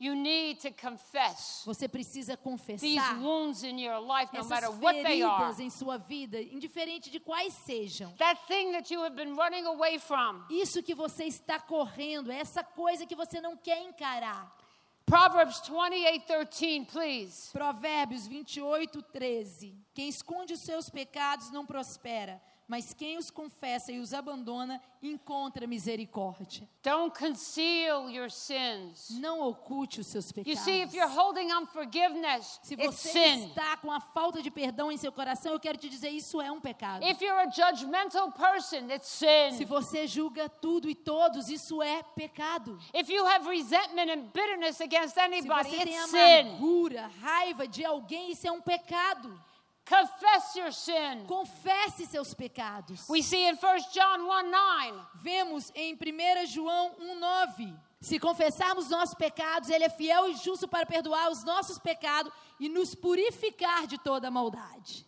You 0.00 0.14
need 0.14 0.60
to 0.60 0.70
confess 0.70 1.64
Você 1.66 1.88
precisa 1.88 2.36
these 2.36 2.42
confessar 2.44 3.20
wounds 3.20 3.64
in 3.64 3.80
your 3.80 3.98
life, 3.98 4.32
no 4.32 4.44
matter 4.44 4.70
what 4.70 5.02
they 5.02 5.22
are. 5.22 5.52
em 5.60 5.70
sua 5.70 5.98
vida, 5.98 6.40
indiferente 6.40 7.10
de 7.10 7.18
quais 7.18 7.52
sejam. 7.52 8.14
That 8.16 8.46
thing 8.46 8.70
that 8.72 8.92
you 8.92 9.02
have 9.02 9.16
been 9.16 9.34
running 9.34 9.66
away 9.66 9.98
from. 9.98 10.44
Isso 10.48 10.82
que 10.84 10.94
você 10.94 11.24
está 11.24 11.58
correndo, 11.58 12.30
essa 12.30 12.62
coisa 12.62 13.04
que 13.06 13.16
você 13.16 13.40
não 13.40 13.56
quer 13.56 13.82
encarar. 13.82 14.56
Proverbs 15.04 15.62
28:13, 15.62 16.84
please. 16.86 17.50
Provérbios 17.50 18.26
28, 18.26 19.02
13. 19.02 19.74
Quem 19.94 20.08
esconde 20.08 20.52
os 20.52 20.60
seus 20.60 20.88
pecados 20.88 21.50
não 21.50 21.66
prospera, 21.66 22.40
mas 22.68 22.92
quem 22.92 23.16
os 23.16 23.30
confessa 23.30 23.90
e 23.90 23.98
os 23.98 24.12
abandona 24.12 24.78
encontra 25.02 25.66
misericórdia. 25.66 26.68
Don't 26.82 27.18
conceal 27.18 28.10
your 28.10 28.30
sins. 28.30 29.08
Não 29.18 29.40
oculte 29.40 30.00
os 30.00 30.06
seus 30.06 30.28
You 30.28 30.34
pecados. 30.34 30.60
see, 30.60 30.82
if 30.82 30.92
you're 30.92 31.10
holding 31.10 31.50
unforgiveness, 31.52 32.60
Se 32.62 32.74
it's 32.74 32.84
você 32.84 33.08
sin. 33.12 33.46
está 33.48 33.76
com 33.78 33.90
a 33.90 34.00
falta 34.00 34.42
de 34.42 34.50
perdão 34.50 34.92
em 34.92 34.96
seu 34.98 35.10
coração, 35.10 35.52
eu 35.52 35.60
quero 35.60 35.78
te 35.78 35.88
dizer, 35.88 36.10
isso 36.10 36.40
é 36.42 36.50
um 36.52 36.60
pecado. 36.60 37.04
If 37.04 37.20
you're 37.22 37.40
a 37.40 37.50
judgmental 37.50 38.32
person, 38.32 38.90
it's 38.92 39.08
Se 39.08 39.50
sin. 39.56 39.64
você 39.64 40.06
julga 40.06 40.48
tudo 40.48 40.90
e 40.90 40.94
todos, 40.94 41.48
isso 41.48 41.82
é 41.82 42.02
pecado. 42.14 42.78
If 42.94 43.08
you 43.08 43.24
have 43.26 43.48
resentment 43.48 44.10
and 44.10 44.26
bitterness 44.34 44.80
against 44.82 45.14
Se 45.14 45.20
anybody, 45.20 45.70
você 45.70 45.84
tem 45.84 45.94
it's 45.96 46.10
sin. 46.10 46.18
amargura, 46.18 47.10
raiva 47.22 47.66
de 47.66 47.84
alguém, 47.84 48.30
isso 48.32 48.46
é 48.46 48.52
um 48.52 48.60
pecado. 48.60 49.40
Confess 49.88 50.54
your 50.54 50.70
sin. 50.70 51.24
Confesse 51.26 52.06
seus 52.06 52.34
pecados. 52.34 53.08
We 53.08 53.22
see 53.22 53.48
in 53.48 53.56
1 53.56 53.58
John 53.92 54.20
1 54.26 54.50
9. 54.50 55.06
Vemos 55.22 55.72
em 55.74 55.94
1 55.94 56.46
João 56.46 56.94
1,9. 57.00 57.74
Se 58.00 58.18
confessarmos 58.20 58.90
nossos 58.90 59.14
pecados, 59.14 59.70
Ele 59.70 59.84
é 59.84 59.88
fiel 59.88 60.28
e 60.28 60.36
justo 60.36 60.68
para 60.68 60.86
perdoar 60.86 61.30
os 61.30 61.42
nossos 61.42 61.78
pecados 61.78 62.32
e 62.60 62.68
nos 62.68 62.94
purificar 62.94 63.86
de 63.86 63.98
toda 63.98 64.30
maldade, 64.30 65.06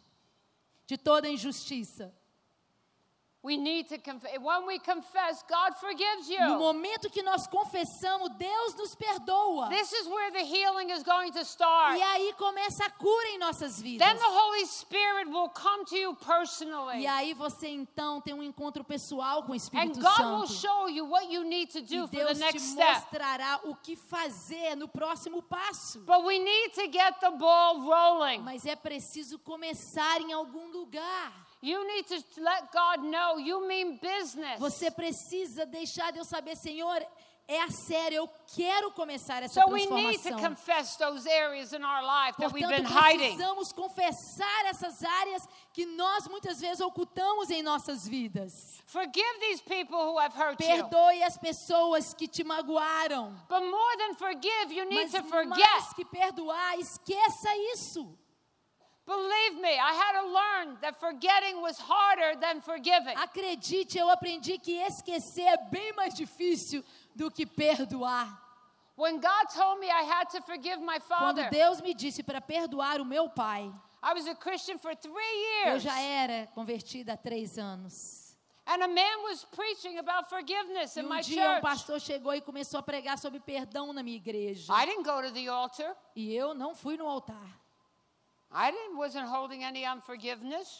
de 0.86 0.96
toda 0.96 1.28
injustiça. 1.28 2.12
No 6.38 6.52
you. 6.52 6.58
momento 6.58 7.08
que 7.08 7.22
nós 7.22 7.46
confessamos, 7.46 8.28
Deus 8.36 8.74
nos 8.74 8.94
perdoa. 8.94 9.68
This 9.70 9.92
is 9.92 10.06
where 10.08 10.30
the 10.30 10.44
healing 10.44 10.90
is 10.90 11.02
going 11.02 11.32
to 11.32 11.40
start. 11.40 11.98
E 11.98 12.02
aí 12.02 12.34
começa 12.34 12.84
a 12.84 12.90
cura 12.90 13.28
em 13.28 13.38
nossas 13.38 13.80
vidas. 13.80 14.06
Then 14.06 14.18
the 14.18 14.28
Holy 14.28 14.66
Spirit 14.66 15.30
will 15.30 15.48
come 15.48 15.84
to 15.86 15.96
you 15.96 16.14
personally. 16.16 17.00
E 17.00 17.06
aí 17.06 17.32
você 17.32 17.68
então 17.68 18.20
tem 18.20 18.34
um 18.34 18.42
encontro 18.42 18.84
pessoal 18.84 19.42
com 19.44 19.52
o 19.52 19.54
Espírito 19.54 19.98
And 19.98 20.02
God 20.02 20.18
will 20.40 20.46
Santo. 20.46 20.60
show 20.60 20.88
you 20.90 21.06
what 21.08 21.32
you 21.32 21.42
need 21.44 21.72
to 21.72 21.78
E 21.78 21.82
do 21.82 22.06
for 22.06 22.10
the 22.10 22.24
Deus 22.24 22.38
te 22.38 22.44
next 22.44 22.60
step. 22.72 22.92
mostrará 22.94 23.60
o 23.64 23.74
que 23.74 23.96
fazer 23.96 24.76
no 24.76 24.86
próximo 24.86 25.42
passo. 25.42 26.00
But 26.00 26.24
we 26.24 26.38
need 26.38 26.74
to 26.74 26.82
get 26.92 27.18
the 27.20 27.30
ball 27.30 27.80
rolling. 27.80 28.40
Mas 28.42 28.66
é 28.66 28.76
preciso 28.76 29.38
começar 29.38 30.20
em 30.20 30.32
algum 30.32 30.68
lugar. 30.70 31.49
You 31.62 31.86
need 31.86 32.06
to 32.08 32.40
let 32.40 32.72
God 32.72 33.04
know 33.04 33.38
you 33.38 33.66
mean 33.68 33.98
business. 33.98 34.58
Você 34.58 34.90
precisa 34.90 35.66
deixar 35.66 36.10
Deus 36.10 36.28
saber, 36.28 36.56
Senhor, 36.56 37.04
é 37.50 37.60
a 37.62 37.70
sério, 37.70 38.18
eu 38.18 38.30
quero 38.54 38.92
começar 38.92 39.42
essa 39.42 39.60
So 39.60 39.68
we 39.70 39.84
need 39.84 40.18
to 40.18 40.28
transformação. 40.28 40.38
confess 40.38 40.96
those 40.96 41.26
areas 41.26 41.72
in 41.72 41.84
our 41.84 42.00
life 42.00 42.36
that 42.38 42.52
we've 42.52 42.66
been 42.66 42.84
Portanto, 42.84 43.18
precisamos 43.18 43.72
confessar 43.72 44.66
essas 44.66 45.02
áreas 45.02 45.48
que 45.72 45.84
nós 45.84 46.28
muitas 46.28 46.60
vezes 46.60 46.80
ocultamos 46.80 47.50
em 47.50 47.60
nossas 47.60 48.06
vidas. 48.06 48.80
Perdoe 50.56 51.22
as 51.24 51.36
pessoas 51.36 52.14
que 52.14 52.28
te 52.28 52.44
magoaram. 52.44 53.34
But 53.48 53.64
more 53.64 53.96
than 53.98 54.14
forgive, 54.14 54.72
you 54.72 54.84
need 54.84 55.10
Mas 55.12 55.46
mais 55.46 55.92
que 55.92 56.04
perdoar, 56.04 56.78
esqueça 56.78 57.54
isso. 57.74 58.16
Believe 59.10 59.60
me, 59.60 59.76
I 59.76 59.92
had 59.92 60.12
to 60.20 60.26
learn 60.28 60.78
that 60.82 61.00
forgetting 61.00 61.60
was 61.60 61.76
harder 61.80 62.38
than 62.38 62.60
forgiving. 62.60 63.16
Acredite, 63.16 63.98
eu 63.98 64.08
aprendi 64.08 64.56
que 64.56 64.78
esquecer 64.80 65.42
é 65.42 65.56
bem 65.56 65.92
mais 65.94 66.14
difícil 66.14 66.84
do 67.12 67.28
que 67.28 67.44
perdoar. 67.44 68.40
When 68.96 69.18
God 69.18 69.48
told 69.52 69.80
me 69.80 69.88
I 69.90 70.04
had 70.04 70.30
to 70.30 70.42
forgive 70.42 70.80
my 70.80 71.00
Quando 71.00 71.38
father, 71.38 71.50
Deus 71.50 71.80
me 71.80 71.92
disse 71.92 72.22
para 72.22 72.40
perdoar 72.40 73.00
o 73.00 73.04
meu 73.04 73.28
pai, 73.28 73.72
I 74.00 74.14
was 74.14 74.28
a 74.28 74.34
Christian 74.36 74.78
for 74.78 74.94
three 74.94 75.10
eu 75.64 75.72
years. 75.72 75.82
já 75.82 75.98
era 75.98 76.46
convertida 76.54 77.14
há 77.14 77.16
três 77.16 77.58
anos. 77.58 78.36
And 78.64 78.84
a 78.84 78.86
man 78.86 79.24
was 79.24 79.44
preaching 79.44 79.98
about 79.98 80.28
forgiveness 80.28 80.94
E 80.96 81.00
in 81.00 81.06
um 81.06 81.08
my 81.08 81.20
dia 81.20 81.58
um 81.58 81.60
pastor 81.60 81.98
chegou 82.00 82.32
e 82.32 82.40
começou 82.40 82.78
a 82.78 82.82
pregar 82.82 83.18
sobre 83.18 83.40
perdão 83.40 83.92
na 83.92 84.04
minha 84.04 84.18
igreja. 84.18 84.72
I 84.72 84.86
didn't 84.86 85.02
go 85.02 85.20
to 85.20 85.32
the 85.32 85.48
altar. 85.48 85.96
E 86.14 86.32
eu 86.32 86.54
não 86.54 86.76
fui 86.76 86.96
no 86.96 87.08
altar. 87.08 87.58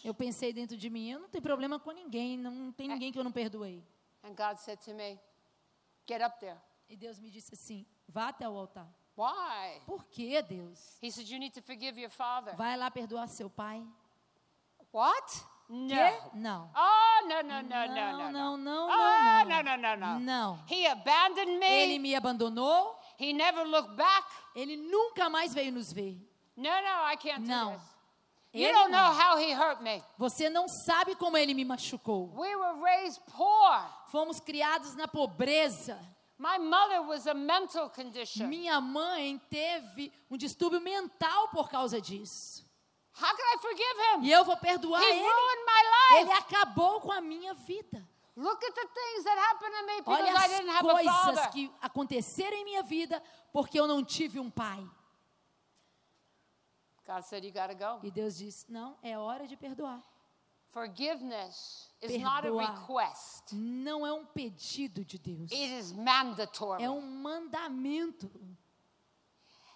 Eu 0.04 0.14
pensei 0.14 0.52
dentro 0.52 0.76
de 0.76 0.90
mim, 0.90 1.10
eu 1.10 1.20
não 1.20 1.28
tenho 1.28 1.42
problema 1.42 1.78
com 1.78 1.92
ninguém, 1.92 2.36
não 2.36 2.72
tem 2.72 2.88
ninguém 2.88 3.12
que 3.12 3.18
eu 3.18 3.24
não 3.24 3.32
perdoei. 3.32 3.84
And 4.24 4.34
God 4.34 4.58
said 4.58 4.78
to 4.84 4.92
me, 4.94 5.18
Get 6.08 6.20
up 6.22 6.38
there. 6.40 6.58
E 6.88 6.96
Deus 6.96 7.20
me 7.20 7.30
disse 7.30 7.54
assim: 7.54 7.86
vá 8.08 8.28
até 8.28 8.48
o 8.48 8.56
altar. 8.56 8.88
Why? 9.16 9.80
Por 9.86 10.04
que, 10.06 10.42
Deus? 10.42 10.98
He 11.02 11.10
said, 11.12 11.28
You 11.28 11.38
need 11.38 11.54
to 11.54 11.62
forgive 11.62 12.00
your 12.00 12.10
father. 12.10 12.56
Vai 12.56 12.76
lá 12.76 12.90
perdoar 12.90 13.28
seu 13.28 13.48
pai? 13.48 13.86
What? 14.92 15.44
No. 15.68 15.88
Quê? 15.88 16.20
Não. 16.34 16.70
Oh, 16.74 17.28
no, 17.28 17.42
no, 17.42 17.62
no, 17.62 17.68
Não, 17.68 18.32
não, 18.32 18.56
não, 18.56 18.88
Oh, 18.88 19.44
não, 19.44 19.62
no, 19.62 19.62
no, 19.62 19.76
no, 19.76 19.96
no. 19.96 20.20
Não. 20.20 20.64
He 20.68 20.86
abandoned 20.86 21.58
me. 21.58 21.66
Ele 21.66 21.98
me 22.00 22.14
abandonou, 22.16 22.98
He 23.20 23.32
never 23.32 23.64
looked 23.64 23.94
back. 23.94 24.26
ele 24.56 24.76
nunca 24.76 25.30
mais 25.30 25.54
veio 25.54 25.70
nos 25.70 25.92
ver. 25.92 26.18
No, 26.60 26.68
no, 26.70 27.04
I 27.12 27.16
can't 27.16 27.40
do 27.42 27.48
Não. 27.48 27.72
this. 27.72 27.82
You 28.52 28.64
Ele 28.66 28.72
don't 28.72 28.90
know 28.90 28.98
não. 28.98 29.14
how 29.14 29.38
he 29.38 29.52
hurt 29.54 29.80
me. 29.80 30.02
Você 30.18 30.50
não 30.50 30.66
sabe 30.68 31.14
como 31.14 31.36
ele 31.36 31.54
me 31.54 31.64
machucou. 31.64 32.30
We 32.36 32.54
were 32.56 32.80
raised 32.82 33.20
poor. 33.36 33.80
Fomos 34.10 34.40
criados 34.40 34.94
na 34.96 35.06
pobreza. 35.06 35.96
My 36.36 36.58
mother 36.58 37.02
was 37.02 37.26
a 37.26 37.34
mental 37.34 37.88
condition. 37.90 38.46
Minha 38.48 38.80
mãe 38.80 39.38
teve 39.50 40.12
um 40.30 40.36
distúrbio 40.36 40.80
mental 40.80 41.48
por 41.48 41.68
causa 41.70 42.00
disso. 42.00 42.64
How 43.14 43.36
can 43.36 43.44
I 43.54 43.58
forgive 43.60 43.98
him? 44.14 44.24
E 44.24 44.32
eu 44.32 44.44
vou 44.44 44.56
perdoar 44.56 45.00
He 45.00 45.04
ele. 45.06 45.20
ruined 45.20 45.64
my 45.66 46.16
Ele 46.16 46.24
life. 46.28 46.38
acabou 46.38 47.00
com 47.02 47.12
a 47.12 47.20
minha 47.20 47.54
vida. 47.54 48.02
Look 48.36 48.64
at 48.64 48.74
the 48.74 48.86
things 48.88 49.24
that 49.24 49.38
happened 49.38 49.72
to 49.76 49.86
me 49.86 49.96
because 49.98 50.22
Olha 50.22 50.34
I 50.34 50.48
didn't 50.48 50.70
as 50.70 50.76
have 50.76 50.88
a 50.88 50.92
coisas 50.92 51.46
que 51.52 51.70
aconteceram 51.82 52.56
em 52.56 52.64
minha 52.64 52.82
vida 52.82 53.22
porque 53.52 53.78
eu 53.78 53.86
não 53.86 54.02
tive 54.02 54.40
um 54.40 54.50
pai. 54.50 54.82
God 57.10 57.24
said, 57.24 57.44
You 57.44 57.50
got 57.52 57.70
to 57.70 57.74
go. 57.74 57.98
E 58.04 58.10
Deus 58.10 58.38
disse: 58.38 58.66
Não, 58.70 58.96
é 59.02 59.18
hora 59.18 59.48
de 59.48 59.56
perdoar. 59.56 60.00
Forgiveness 60.68 61.90
is 62.00 62.22
not 62.22 62.46
a 62.46 62.52
request, 62.52 63.52
Não 63.52 64.06
é 64.06 64.12
um 64.12 64.24
pedido 64.24 65.04
de 65.04 65.18
Deus, 65.18 65.50
it 65.50 65.78
is 65.78 65.92
mandatory. 65.92 66.84
é 66.84 66.88
um 66.88 67.00
mandamento. 67.00 68.30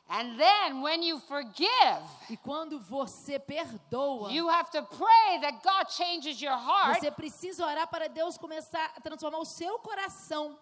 And 0.08 0.36
then 0.36 0.82
when 0.82 1.02
you 1.02 1.18
forgive, 1.18 2.04
E 2.30 2.36
quando 2.36 2.78
você 2.78 3.40
perdoa, 3.40 4.30
you 4.30 4.48
have 4.48 4.70
to 4.70 4.82
pray 4.84 5.40
that 5.40 5.60
God 5.64 5.90
changes 5.90 6.40
your 6.40 6.56
heart 6.56 7.00
você 7.00 7.10
precisa 7.10 7.66
orar 7.66 7.88
para 7.88 8.08
Deus 8.08 8.38
começar 8.38 8.92
a 8.94 9.00
transformar 9.00 9.38
o 9.38 9.44
seu 9.44 9.76
coração, 9.80 10.56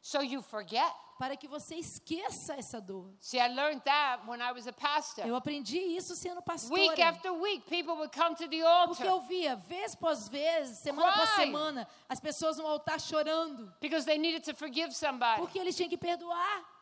so 0.00 0.20
you 0.20 0.42
forget. 0.42 0.92
Para 1.18 1.36
que 1.36 1.48
você 1.48 1.74
esqueça 1.74 2.54
essa 2.54 2.80
dor. 2.80 3.10
See, 3.20 3.38
I 3.38 3.48
learned 3.48 3.82
that 3.84 4.22
when 4.26 4.40
I 4.40 4.52
was 4.52 4.66
a 4.66 4.72
pastor. 4.72 5.26
Eu 5.26 5.34
aprendi 5.34 5.78
isso 5.78 6.14
sendo 6.14 6.40
pastora. 6.40 6.80
Week 6.80 7.02
after 7.02 7.32
week, 7.32 7.68
people 7.68 7.94
would 7.94 8.12
come 8.16 8.34
to 8.36 8.48
the 8.48 8.60
Porque 8.86 9.02
altar 9.02 9.06
eu 9.06 9.20
via, 9.22 9.56
vez 9.56 9.94
após 9.94 10.28
vez, 10.28 10.78
semana 10.78 11.08
após 11.10 11.30
semana, 11.30 11.88
as 12.08 12.20
pessoas 12.20 12.56
no 12.56 12.66
altar 12.66 13.00
chorando. 13.00 13.72
because 13.80 14.04
they 14.06 14.16
needed 14.16 14.44
to 14.44 14.54
forgive 14.54 14.94
somebody. 14.94 15.40
Porque 15.40 15.58
eles 15.58 15.76
tinham 15.76 15.88
que 15.88 15.98
perdoar. 15.98 16.77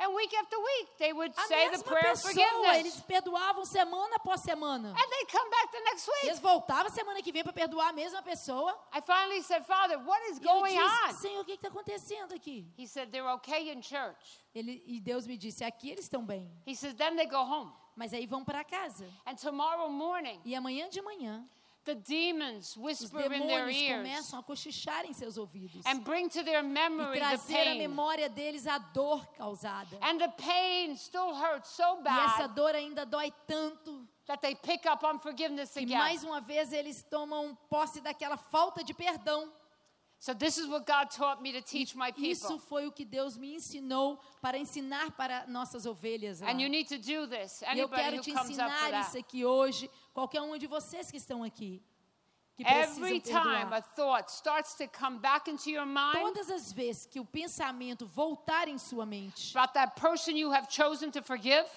And 0.00 0.14
week 0.14 0.32
after 0.34 0.56
week, 0.56 0.88
they 0.98 1.12
would 1.12 1.32
A 1.36 1.40
say 1.48 1.70
the 1.70 1.82
prayer 1.82 2.12
pessoa, 2.12 2.30
forgiveness. 2.32 2.76
eles 2.78 3.00
perdoavam 3.00 3.64
semana 3.64 4.14
após 4.16 4.40
semana. 4.42 4.90
And 4.90 5.10
they'd 5.10 5.28
come 5.32 5.50
back 5.50 5.72
the 5.72 5.80
next 5.80 6.06
week. 6.06 6.24
Eles 6.28 6.38
voltavam 6.38 6.88
semana 6.90 7.20
que 7.20 7.32
vem 7.32 7.42
para 7.42 7.52
perdoar 7.52 7.88
a 7.88 7.92
mesma 7.92 8.22
pessoa. 8.22 8.72
I 8.92 9.00
finally 9.00 9.42
said, 9.42 9.64
Father, 9.66 9.98
what 9.98 10.20
is 10.30 10.38
E 10.38 10.40
going 10.40 10.78
on? 10.78 11.08
disse, 11.08 11.20
Senhor, 11.22 11.40
o 11.40 11.44
que 11.44 11.54
está 11.54 11.66
acontecendo 11.68 12.32
aqui? 12.32 12.66
He 12.78 12.86
said, 12.86 13.10
They're 13.10 13.28
okay 13.34 13.72
in 13.72 13.82
church. 13.82 14.38
Ele, 14.54 14.82
e 14.86 15.00
Deus 15.00 15.26
me 15.26 15.36
disse, 15.36 15.64
aqui 15.64 15.90
eles 15.90 16.04
estão 16.04 16.24
bem. 16.24 16.48
He 16.64 16.76
says, 16.76 16.94
Then 16.94 17.16
they 17.16 17.26
go 17.26 17.42
home. 17.42 17.72
Mas 17.96 18.12
aí 18.14 18.26
vão 18.26 18.44
para 18.44 18.62
casa. 18.62 19.04
And 19.26 19.34
tomorrow 19.34 19.88
morning, 19.90 20.40
E 20.44 20.54
amanhã 20.54 20.88
de 20.88 21.02
manhã, 21.02 21.44
the 21.88 21.94
demons 21.94 22.76
os 22.76 22.76
whisper 22.76 23.20
in 23.32 23.46
their 23.46 23.66
demônios 23.66 23.76
ears 23.76 23.96
começam 24.02 24.38
a 24.38 24.42
cochichar 24.42 25.06
em 25.06 25.12
seus 25.14 25.38
ouvidos. 25.38 25.84
and 25.86 26.00
bring 26.04 26.28
to 26.28 26.42
their 26.44 26.62
E 26.62 26.74
the 27.14 27.18
trazer 27.18 27.68
à 27.68 27.74
memória 27.74 28.28
deles 28.28 28.66
a 28.66 28.78
dor 28.78 29.26
causada. 29.36 29.98
And 30.02 30.18
the 30.18 30.28
pain 30.36 30.94
still 30.96 31.32
hurts 31.34 31.70
so 31.70 31.82
E 32.04 32.08
essa 32.08 32.46
bad 32.48 32.54
dor 32.54 32.74
ainda 32.74 33.06
dói 33.06 33.32
tanto 33.46 34.06
that 34.26 34.42
they 34.42 34.54
pick 34.54 34.84
up 34.86 35.02
unforgiveness 35.04 35.72
que 35.72 35.80
again. 35.84 35.96
mais 35.98 36.22
uma 36.22 36.40
vez 36.40 36.72
eles 36.72 37.02
tomam 37.02 37.56
posse 37.70 38.00
daquela 38.02 38.36
falta 38.36 38.84
de 38.84 38.92
perdão. 38.92 39.50
So 40.20 40.34
this 40.34 40.58
is 40.58 40.66
what 40.66 40.84
God 40.84 41.10
taught 41.16 41.40
me 41.40 41.52
to 41.52 41.62
teach 41.62 41.94
my 41.96 42.12
Isso 42.16 42.48
people. 42.48 42.58
foi 42.68 42.86
o 42.88 42.90
que 42.92 43.04
Deus 43.04 43.36
me 43.36 43.54
ensinou 43.54 44.18
para 44.42 44.58
ensinar 44.58 45.12
para 45.12 45.46
nossas 45.46 45.86
ovelhas. 45.86 46.40
lá. 46.40 46.50
And 46.50 46.60
you 46.60 46.68
need 46.68 46.88
to 46.88 46.98
do 46.98 47.28
this. 47.28 47.62
E 47.62 47.64
eu 47.78 47.86
Anybody 47.86 48.02
quero 48.02 48.20
te 48.22 48.30
ensinar 48.32 49.00
isso 49.00 49.16
aqui 49.16 49.44
hoje, 49.44 49.88
qualquer 50.12 50.40
um 50.40 50.56
de 50.58 50.66
vocês 50.66 51.10
que 51.10 51.16
estão 51.16 51.42
aqui, 51.42 51.82
que 52.56 52.64
Every 52.66 53.20
time 53.20 53.72
a 53.72 53.80
thought 53.80 54.28
starts 54.30 54.74
to 54.74 54.88
come 54.88 55.18
back 55.18 55.48
into 55.48 55.70
your 55.70 55.86
mind 55.86 56.14
Todas 56.20 56.50
as 56.50 56.72
vezes 56.72 57.06
que 57.06 57.20
o 57.20 57.24
pensamento 57.24 58.04
voltar 58.04 58.66
em 58.66 58.78
sua 58.78 59.06
mente 59.06 59.56
about 59.56 59.72
that 59.74 60.00
person 60.00 60.32
you 60.32 60.52
have 60.52 60.66
chosen 60.68 61.10
to 61.12 61.22
forgive, 61.22 61.68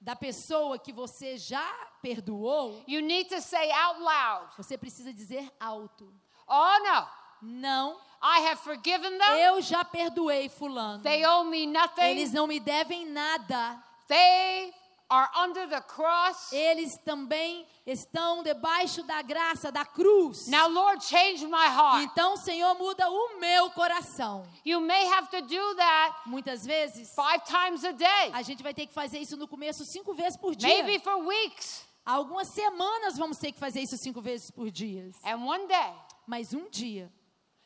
da 0.00 0.14
pessoa 0.14 0.78
que 0.78 0.92
você 0.92 1.36
já 1.38 1.66
perdoou, 2.02 2.82
you 2.86 3.00
need 3.00 3.28
to 3.28 3.40
say 3.40 3.70
out 3.72 4.00
loud, 4.00 4.54
você 4.56 4.76
precisa 4.76 5.12
dizer 5.12 5.50
alto: 5.58 6.12
Oh 6.46 6.78
no, 6.84 7.06
Não, 7.40 7.98
I 8.22 8.48
have 8.48 8.60
forgiven 8.60 9.16
them. 9.16 9.38
eu 9.40 9.60
já 9.62 9.84
perdoei 9.84 10.48
fulano. 10.48 11.02
They 11.02 11.24
owe 11.24 11.48
me 11.48 11.66
nothing. 11.66 12.02
Eles 12.02 12.32
não 12.32 12.46
me 12.46 12.58
devem 12.60 13.06
nada. 13.06 13.82
They 14.08 14.74
are 15.10 15.28
under 15.36 15.66
the 15.68 15.80
cross. 15.80 16.52
Eles 16.52 16.96
também 16.98 17.66
estão 17.86 18.42
debaixo 18.42 19.02
da 19.04 19.22
graça 19.22 19.72
da 19.72 19.84
cruz. 19.84 20.46
Now, 20.48 20.68
Lord, 20.68 21.02
change 21.04 21.46
my 21.46 21.66
heart. 21.66 22.04
Então, 22.04 22.36
Senhor, 22.36 22.74
muda 22.74 23.08
o 23.10 23.38
meu 23.40 23.70
coração. 23.70 24.46
You 24.64 24.80
may 24.80 25.06
have 25.12 25.28
to 25.30 25.40
do 25.42 25.74
that 25.76 26.14
Muitas 26.26 26.64
vezes, 26.66 27.14
five 27.14 27.42
times 27.44 27.84
a 27.84 27.92
day, 27.92 28.32
a 28.34 28.42
gente 28.42 28.62
vai 28.62 28.74
ter 28.74 28.86
que 28.86 28.92
fazer 28.94 29.18
isso 29.18 29.36
no 29.36 29.48
começo 29.48 29.84
cinco 29.84 30.14
vezes 30.14 30.36
por 30.36 30.54
dia. 30.54 30.68
maybe 30.68 31.02
for 31.02 31.16
weeks. 31.24 31.86
Algumas 32.04 32.48
semanas 32.48 33.16
vamos 33.18 33.38
ter 33.38 33.52
que 33.52 33.58
fazer 33.58 33.80
isso 33.80 33.96
cinco 33.98 34.20
vezes 34.22 34.50
por 34.50 34.70
dia. 34.70 35.10
And 35.24 35.44
one 35.44 35.66
day, 35.66 35.92
Mas 36.26 36.52
um 36.52 36.68
dia, 36.70 37.10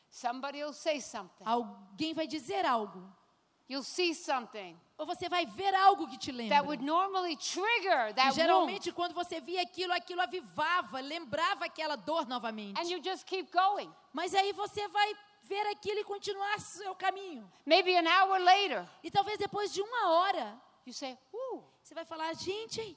somebody 0.09 0.63
will 0.63 0.73
say 0.73 1.01
something. 1.01 1.43
alguém 1.45 2.13
vai 2.13 2.27
dizer 2.27 2.65
algo. 2.65 3.03
You'll 3.73 3.83
see 3.83 4.13
something 4.13 4.77
Ou 4.97 5.05
você 5.05 5.27
vai 5.27 5.45
ver 5.47 5.73
algo 5.73 6.07
que 6.07 6.17
te 6.17 6.31
that 6.31 6.37
lembra. 6.37 6.63
would 6.63 6.83
normally 6.83 7.35
trigger 7.35 8.09
E 8.09 8.13
that 8.13 8.27
wound. 8.27 8.35
geralmente, 8.35 8.91
quando 8.91 9.13
você 9.13 9.41
via 9.41 9.61
aquilo, 9.63 9.91
aquilo 9.93 10.21
avivava, 10.21 10.99
lembrava 10.99 11.65
aquela 11.65 11.95
dor 11.95 12.27
novamente. 12.27 12.79
And 12.79 12.83
you 12.89 13.01
just 13.03 13.25
keep 13.25 13.51
going. 13.51 13.91
Mas 14.13 14.35
aí 14.35 14.53
você 14.53 14.87
vai 14.89 15.15
ver 15.43 15.65
aquilo 15.71 15.99
e 15.99 16.03
continuar 16.03 16.59
seu 16.59 16.93
caminho. 16.95 17.51
Maybe 17.65 17.95
an 17.97 18.05
hour 18.07 18.39
later, 18.39 18.87
E 19.03 19.09
talvez 19.09 19.39
depois 19.39 19.73
de 19.73 19.81
uma 19.81 20.09
hora, 20.11 20.61
you 20.85 20.93
say, 20.93 21.17
você 21.81 21.95
vai 21.95 22.05
falar: 22.05 22.33
gente, 22.35 22.95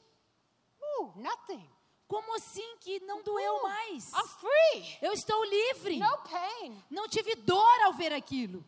nothing. 1.17 1.69
como 2.07 2.37
assim 2.37 2.77
que 2.81 3.01
não 3.01 3.23
doeu 3.23 3.63
mais? 3.63 4.13
I'm 4.13 4.29
free. 4.29 4.99
Eu 5.01 5.13
estou 5.13 5.43
livre. 5.45 5.99
No 5.99 6.19
pain. 6.19 6.85
Não 6.91 7.09
tive 7.09 7.35
dor 7.37 7.81
ao 7.85 7.95
ver 7.95 8.13
aquilo. 8.13 8.63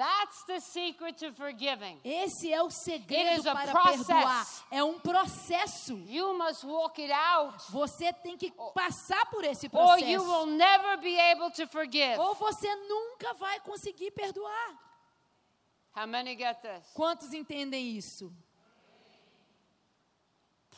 That's 0.00 0.44
the 0.44 0.60
secret 0.60 1.18
to 1.18 1.30
forgiving. 1.34 2.00
Esse 2.02 2.50
é 2.50 2.62
o 2.62 2.70
segredo 2.70 3.42
para 3.42 3.70
process. 3.70 4.06
perdoar. 4.06 4.46
É 4.70 4.82
um 4.82 4.98
processo. 4.98 5.92
You 6.08 6.38
must 6.38 6.64
walk 6.64 7.02
it 7.02 7.12
out, 7.12 7.70
Você 7.70 8.10
tem 8.10 8.34
que 8.38 8.50
passar 8.72 9.26
por 9.26 9.44
esse 9.44 9.68
or 9.70 9.98
you 9.98 10.22
will 10.22 10.46
processo. 10.46 10.56
never 10.56 10.96
be 11.02 11.20
able 11.20 11.50
to 11.50 11.66
forgive. 11.66 12.18
Ou 12.18 12.34
você 12.34 12.74
nunca 12.86 13.34
vai 13.34 13.60
conseguir 13.60 14.10
perdoar. 14.12 14.80
How 15.94 16.06
many 16.06 16.34
get 16.34 16.62
this? 16.62 16.86
Quantos 16.94 17.34
entendem 17.34 17.94
isso? 17.94 18.32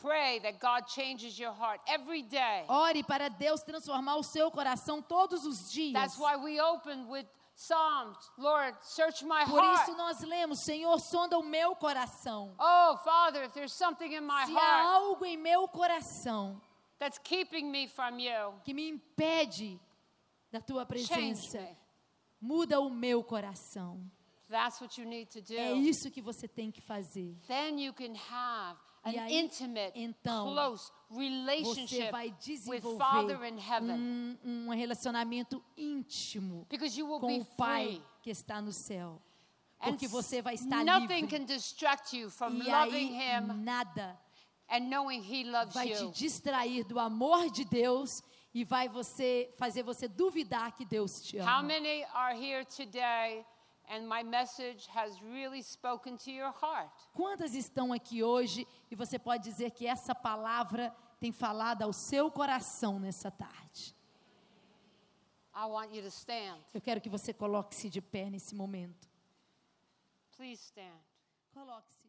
Pray 0.01 0.41
that 0.41 0.59
God 0.59 0.89
changes 0.89 1.39
your 1.39 1.53
heart 1.53 1.79
every 1.87 2.23
day. 2.23 2.65
Ore 2.67 3.01
para 3.03 3.29
Deus 3.29 3.61
transformar 3.63 4.17
o 4.17 4.23
seu 4.23 4.51
coração 4.51 5.01
todos 5.01 5.45
os 5.45 5.71
dias. 5.71 5.93
That's 5.93 6.17
why 6.17 6.35
we 6.35 6.59
open 6.59 7.07
with 7.07 7.25
Psalms. 7.55 8.17
Lord, 8.37 8.75
search 8.81 9.23
my 9.23 9.45
Por 9.45 9.63
isso 9.63 9.91
heart. 9.91 9.97
nós 9.97 10.21
lemos, 10.21 10.59
Senhor, 10.63 10.99
sonda 10.99 11.37
o 11.37 11.43
meu 11.43 11.75
coração. 11.75 12.55
Oh, 12.59 12.97
Father, 12.97 13.43
if 13.45 13.53
there's 13.53 13.73
something 13.73 14.11
in 14.13 14.21
my 14.21 14.45
Se 14.45 14.51
há 14.51 14.59
heart 14.59 14.85
algo 14.87 15.25
em 15.25 15.37
meu 15.37 15.67
coração 15.67 16.59
that's 16.99 17.17
keeping 17.19 17.69
me 17.69 17.87
from 17.87 18.19
you, 18.19 18.53
que 18.63 18.73
me 18.73 18.89
impede 18.89 19.79
da 20.51 20.61
tua 20.61 20.85
presença, 20.85 21.59
me. 21.59 21.77
muda 22.41 22.79
o 22.79 22.89
meu 22.89 23.23
coração. 23.23 23.99
That's 24.49 24.79
what 24.81 24.99
you 24.99 25.07
need 25.07 25.31
to 25.31 25.41
do. 25.41 25.53
É 25.55 25.73
isso 25.73 26.11
que 26.11 26.21
você 26.21 26.47
tem 26.47 26.71
que 26.71 26.81
fazer. 26.81 27.35
Then 27.47 27.79
you 27.79 27.93
can 27.93 28.13
have 28.15 28.77
an 29.03 29.19
aí, 29.19 29.39
intimate, 29.39 29.91
então, 29.95 30.53
close 30.53 30.91
Você 31.13 31.19
relationship 31.19 32.11
vai 32.11 32.31
desenvolver 32.39 33.47
in 33.47 33.57
heaven. 33.59 34.37
um, 34.43 34.67
um 34.67 34.69
relacionamento 34.71 35.63
íntimo 35.77 36.65
Because 36.69 36.97
you 36.99 37.07
will 37.07 37.19
com 37.19 37.27
be 37.27 37.39
o 37.41 37.45
Pai 37.57 37.85
free. 37.87 38.01
que 38.21 38.29
está 38.31 38.61
no 38.61 38.71
céu. 38.71 39.21
Porque 39.79 40.07
você 40.07 40.41
vai 40.41 40.55
estar 40.55 40.83
nothing 40.83 41.23
livre. 41.23 41.27
can 41.39 41.45
distract 41.45 42.15
you 42.17 42.29
from 42.29 42.53
E 42.55 42.63
loving 42.63 43.19
aí, 43.19 43.39
Him 43.41 43.47
nada 43.63 44.17
and 44.69 44.87
knowing 44.89 45.21
He 45.21 45.43
loves 45.43 45.73
vai 45.73 45.89
te 45.89 46.07
distrair 46.11 46.85
do 46.85 46.97
amor 46.97 47.49
de 47.51 47.65
Deus 47.65 48.23
e 48.53 48.63
vai 48.63 48.87
você 48.87 49.51
fazer 49.57 49.83
você 49.83 50.07
duvidar 50.07 50.71
que 50.73 50.85
Deus 50.85 51.21
te 51.21 51.37
How 51.37 51.59
ama. 51.59 51.63
many 51.63 52.03
are 52.13 52.33
here 52.33 52.63
today 52.63 53.45
and 53.89 54.07
my 54.07 54.23
message 54.23 54.87
has 54.95 55.19
really 55.21 55.61
spoken 55.61 56.15
to 56.17 56.31
your 56.31 56.53
heart? 56.61 56.89
Quantas 57.13 57.53
estão 57.53 57.91
aqui 57.91 58.23
hoje 58.23 58.65
e 58.89 58.95
você 58.95 59.19
pode 59.19 59.43
dizer 59.43 59.71
que 59.71 59.85
essa 59.85 60.15
palavra 60.15 60.95
tem 61.23 61.31
falado 61.31 61.83
ao 61.83 61.93
seu 61.93 62.29
coração 62.29 62.99
nessa 62.99 63.31
tarde? 63.31 63.95
Eu 66.73 66.81
quero 66.81 66.99
que 66.99 67.07
você 67.07 67.33
coloque-se 67.33 67.89
de 67.89 68.01
pé 68.01 68.29
nesse 68.29 68.53
momento. 68.53 69.07
Please 70.35 70.61
stand. 70.65 70.99
Coloque-se 71.53 72.02